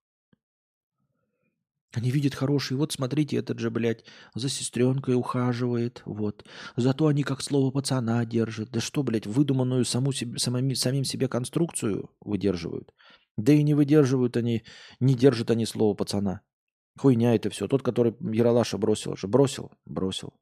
Они 1.93 2.09
видят 2.09 2.35
хорошие, 2.35 2.77
вот 2.77 2.93
смотрите, 2.93 3.35
этот 3.35 3.59
же, 3.59 3.69
блядь, 3.69 4.05
за 4.33 4.47
сестренкой 4.47 5.15
ухаживает, 5.15 6.01
вот. 6.05 6.45
Зато 6.77 7.07
они 7.07 7.23
как 7.23 7.41
слово 7.41 7.71
пацана 7.71 8.25
держат. 8.25 8.71
Да 8.71 8.79
что, 8.79 9.03
блядь, 9.03 9.27
выдуманную 9.27 9.83
саму 9.83 10.13
себе, 10.13 10.39
самим, 10.39 10.73
самим 10.75 11.03
себе 11.03 11.27
конструкцию 11.27 12.09
выдерживают. 12.21 12.93
Да 13.37 13.51
и 13.51 13.63
не 13.63 13.73
выдерживают 13.73 14.37
они, 14.37 14.63
не 14.99 15.15
держат 15.15 15.51
они 15.51 15.65
слово 15.65 15.93
пацана. 15.93 16.41
Хуйня 16.97 17.35
это 17.35 17.49
все. 17.49 17.67
Тот, 17.67 17.81
который 17.81 18.15
Яралаша 18.19 18.77
бросил 18.77 19.17
же, 19.17 19.27
бросил, 19.27 19.71
бросил. 19.85 20.33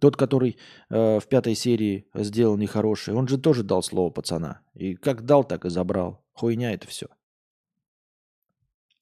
Тот, 0.00 0.16
который 0.16 0.58
э, 0.90 1.20
в 1.20 1.26
пятой 1.28 1.54
серии 1.54 2.08
сделал 2.14 2.56
нехороший, 2.56 3.14
он 3.14 3.28
же 3.28 3.38
тоже 3.38 3.62
дал 3.62 3.82
слово 3.82 4.10
пацана. 4.10 4.60
И 4.74 4.94
как 4.94 5.24
дал, 5.24 5.44
так 5.44 5.64
и 5.64 5.70
забрал. 5.70 6.24
Хуйня 6.32 6.72
это 6.72 6.86
все. 6.88 7.08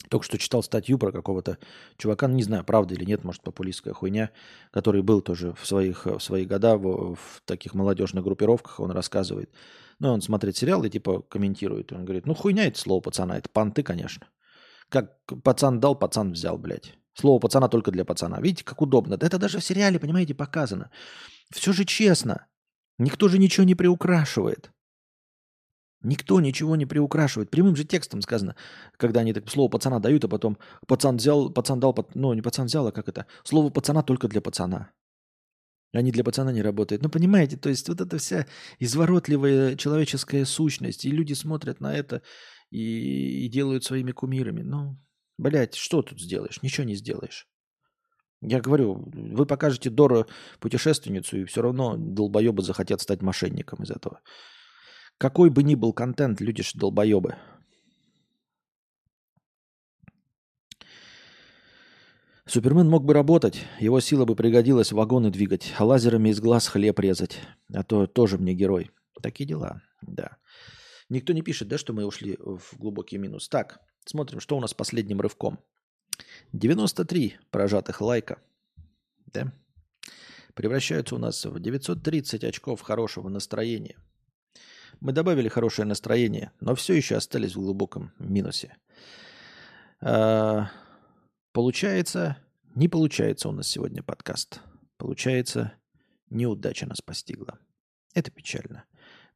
Только 0.09 0.25
что 0.25 0.39
читал 0.39 0.63
статью 0.63 0.99
про 0.99 1.13
какого-то 1.13 1.59
чувака, 1.97 2.29
ну, 2.29 2.35
не 2.35 2.43
знаю, 2.43 2.65
правда 2.65 2.95
или 2.95 3.05
нет, 3.05 3.25
может, 3.25 3.43
популистская 3.43 3.95
хуйня, 3.95 4.31
который 4.71 5.03
был 5.03 5.21
тоже 5.21 5.55
в, 5.55 5.67
своих, 5.67 6.07
в 6.07 6.21
свои 6.21 6.45
года 6.45 6.77
в, 6.77 7.15
в 7.15 7.43
таких 7.45 7.75
молодежных 7.75 8.25
группировках, 8.25 8.81
он 8.81 8.91
рассказывает. 8.91 9.51
Ну, 9.99 10.13
он 10.13 10.21
смотрит 10.21 10.57
сериал 10.57 10.83
и 10.85 10.91
типа 10.91 11.23
комментирует. 11.23 11.93
Он 11.93 12.05
говорит, 12.05 12.27
ну, 12.27 12.35
хуйня 12.35 12.67
это 12.67 12.79
слово 12.79 13.01
пацана, 13.01 13.39
это 13.39 13.49
понты, 13.49 13.83
конечно. 13.83 14.27
Как 14.89 15.17
пацан 15.43 15.81
дал, 15.81 15.95
пацан 15.95 16.33
взял, 16.33 16.59
блядь. 16.59 16.95
Слово 17.15 17.39
пацана 17.39 17.69
только 17.69 17.91
для 17.91 18.05
пацана. 18.05 18.41
Видите, 18.41 18.65
как 18.65 18.83
удобно. 18.83 19.15
Это 19.15 19.39
даже 19.39 19.59
в 19.59 19.65
сериале, 19.65 19.99
понимаете, 19.99 20.35
показано. 20.35 20.91
Все 21.51 21.73
же 21.73 21.85
честно. 21.85 22.47
Никто 22.99 23.29
же 23.29 23.39
ничего 23.39 23.65
не 23.65 23.75
приукрашивает. 23.75 24.71
Никто 26.03 26.41
ничего 26.41 26.77
не 26.77 26.87
приукрашивает. 26.87 27.51
Прямым 27.51 27.77
же 27.77 27.85
текстом 27.85 28.23
сказано, 28.23 28.57
когда 28.97 29.21
они 29.21 29.33
так 29.33 29.49
слово 29.49 29.69
пацана 29.69 30.01
дают, 30.01 30.25
а 30.25 30.29
потом 30.29 30.59
пацан 30.87 31.17
взял, 31.17 31.51
пацан 31.51 31.81
дал, 31.81 31.97
ну 32.15 32.35
не 32.35 32.43
пацан 32.43 32.67
взял, 32.67 32.87
а 32.87 32.93
как 32.93 33.09
это? 33.09 33.27
Слово 33.45 33.71
пацана 33.71 34.03
только 34.03 34.29
для 34.29 34.41
пацана. 34.41 34.91
Они 35.93 36.11
для 36.11 36.25
пацана 36.25 36.53
не 36.53 36.63
работают. 36.63 37.03
Ну, 37.03 37.11
понимаете, 37.11 37.57
то 37.57 37.69
есть 37.69 37.89
вот 37.89 38.01
эта 38.01 38.17
вся 38.19 38.47
изворотливая 38.79 39.77
человеческая 39.77 40.45
сущность, 40.47 41.05
и 41.05 41.11
люди 41.11 41.35
смотрят 41.35 41.81
на 41.81 41.95
это 41.95 42.23
и, 42.71 43.45
и 43.45 43.49
делают 43.49 43.85
своими 43.85 44.13
кумирами. 44.13 44.63
Ну, 44.63 44.99
блядь, 45.37 45.75
что 45.75 46.03
тут 46.03 46.21
сделаешь? 46.21 46.63
Ничего 46.63 46.87
не 46.87 46.95
сделаешь. 46.95 47.47
Я 48.41 48.61
говорю, 48.61 49.09
вы 49.15 49.47
покажете 49.47 49.91
Дору 49.91 50.27
путешественницу, 50.59 51.39
и 51.39 51.45
все 51.45 51.63
равно 51.63 51.97
долбоебы 51.97 52.63
захотят 52.63 53.01
стать 53.01 53.23
мошенником 53.23 53.85
из 53.85 53.91
этого. 53.91 54.21
Какой 55.19 55.51
бы 55.51 55.63
ни 55.63 55.75
был 55.75 55.93
контент, 55.93 56.41
люди 56.41 56.63
же 56.63 56.73
долбоебы. 56.75 57.37
Супермен 62.45 62.89
мог 62.89 63.05
бы 63.05 63.15
работать, 63.15 63.65
его 63.79 64.01
сила 64.01 64.25
бы 64.25 64.35
пригодилась 64.35 64.93
вагоны 64.93 65.31
двигать, 65.31 65.73
а 65.79 65.85
лазерами 65.85 66.29
из 66.29 66.41
глаз 66.41 66.67
хлеб 66.67 66.99
резать. 66.99 67.39
А 67.73 67.83
то 67.83 68.07
тоже 68.07 68.37
мне 68.37 68.53
герой. 68.53 68.91
Такие 69.23 69.47
дела, 69.47 69.81
да. 70.03 70.37
Никто 71.09 71.33
не 71.33 71.43
пишет, 71.43 71.69
да, 71.69 71.79
что 71.79 71.93
мы 71.93 72.05
ушли 72.05 72.37
в 72.39 72.77
глубокий 72.77 73.17
минус. 73.17 73.49
Так, 73.49 73.81
смотрим, 74.05 74.41
что 74.41 74.57
у 74.57 74.61
нас 74.61 74.75
последним 74.75 75.21
рывком. 75.21 75.61
93 76.53 77.37
прожатых 77.51 78.01
лайка. 78.01 78.43
Да? 79.27 79.53
Превращаются 80.55 81.15
у 81.15 81.19
нас 81.19 81.45
в 81.45 81.61
930 81.61 82.45
очков 82.45 82.81
хорошего 82.81 83.29
настроения– 83.29 83.97
мы 85.01 85.13
добавили 85.13 85.49
хорошее 85.49 85.87
настроение, 85.87 86.53
но 86.61 86.75
все 86.75 86.95
еще 86.95 87.17
остались 87.17 87.55
в 87.55 87.61
глубоком 87.61 88.13
минусе. 88.19 88.77
А, 90.01 90.71
получается, 91.53 92.37
не 92.75 92.89
получается 92.89 93.49
у 93.49 93.53
нас 93.53 93.69
сегодня 93.69 94.03
подкаст. 94.03 94.61
Получается, 94.97 95.73
неудача 96.31 96.87
нас 96.87 97.01
постигла. 97.01 97.59
Это 98.15 98.31
печально. 98.31 98.85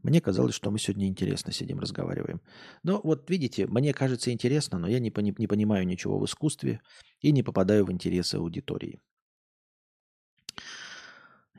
Мне 0.03 0.21
казалось, 0.21 0.55
что 0.55 0.71
мы 0.71 0.79
сегодня 0.79 1.09
интересно 1.09 1.53
сидим, 1.53 1.81
разговариваем. 1.81 2.41
Но 2.83 3.01
вот 3.03 3.29
видите, 3.31 3.67
мне 3.67 3.93
кажется 3.93 4.31
интересно, 4.31 4.79
но 4.79 4.87
я 4.87 5.01
не, 5.01 5.11
пони- 5.11 5.35
не 5.39 5.47
понимаю 5.47 5.87
ничего 5.87 6.19
в 6.19 6.25
искусстве 6.25 6.81
и 7.21 7.33
не 7.33 7.43
попадаю 7.43 7.87
в 7.87 7.93
интересы 7.93 8.37
аудитории. 8.37 9.01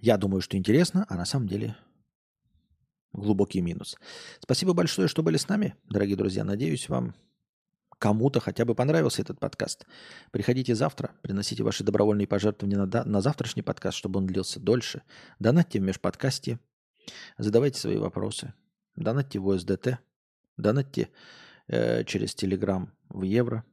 Я 0.02 0.18
думаю, 0.18 0.42
что 0.42 0.58
интересно, 0.58 1.06
а 1.10 1.16
на 1.16 1.26
самом 1.26 1.48
деле 1.48 1.76
глубокий 3.18 3.62
минус. 3.62 3.98
Спасибо 4.40 4.74
большое, 4.74 5.08
что 5.08 5.24
были 5.24 5.38
с 5.38 5.50
нами, 5.50 5.76
дорогие 5.90 6.16
друзья. 6.16 6.44
Надеюсь, 6.44 6.88
вам 6.88 7.16
кому-то 8.00 8.40
хотя 8.40 8.64
бы 8.64 8.76
понравился 8.76 9.22
этот 9.22 9.40
подкаст. 9.40 9.86
Приходите 10.32 10.76
завтра, 10.76 11.12
приносите 11.22 11.64
ваши 11.64 11.84
добровольные 11.84 12.28
пожертвования 12.28 12.78
на, 12.78 13.04
на 13.04 13.22
завтрашний 13.22 13.64
подкаст, 13.64 13.98
чтобы 13.98 14.20
он 14.20 14.28
длился 14.28 14.60
дольше. 14.60 15.02
Донатьте 15.40 15.80
в 15.80 15.84
межподкастье, 15.84 16.60
задавайте 17.38 17.80
свои 17.80 17.98
вопросы. 17.98 18.54
Донатьте 18.96 19.40
в 19.40 19.50
USDT, 19.50 20.00
донатьте 20.58 21.10
э, 21.68 22.04
через 22.04 22.34
Телеграм 22.34 22.94
в 23.10 23.24
евро. 23.24 23.64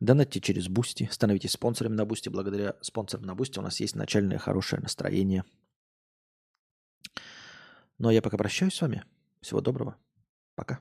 Донатьте 0.00 0.40
через 0.40 0.68
Бусти, 0.68 1.08
становитесь 1.10 1.52
спонсором 1.52 1.96
на 1.96 2.04
Бусти. 2.04 2.28
Благодаря 2.28 2.76
спонсорам 2.80 3.26
на 3.26 3.34
Бусти 3.34 3.58
у 3.58 3.62
нас 3.62 3.80
есть 3.80 3.96
начальное 3.96 4.38
хорошее 4.38 4.80
настроение– 4.80 5.44
ну 7.98 8.08
а 8.08 8.12
я 8.12 8.22
пока 8.22 8.36
прощаюсь 8.36 8.74
с 8.74 8.82
вами. 8.82 9.04
Всего 9.40 9.60
доброго. 9.60 9.96
Пока. 10.54 10.80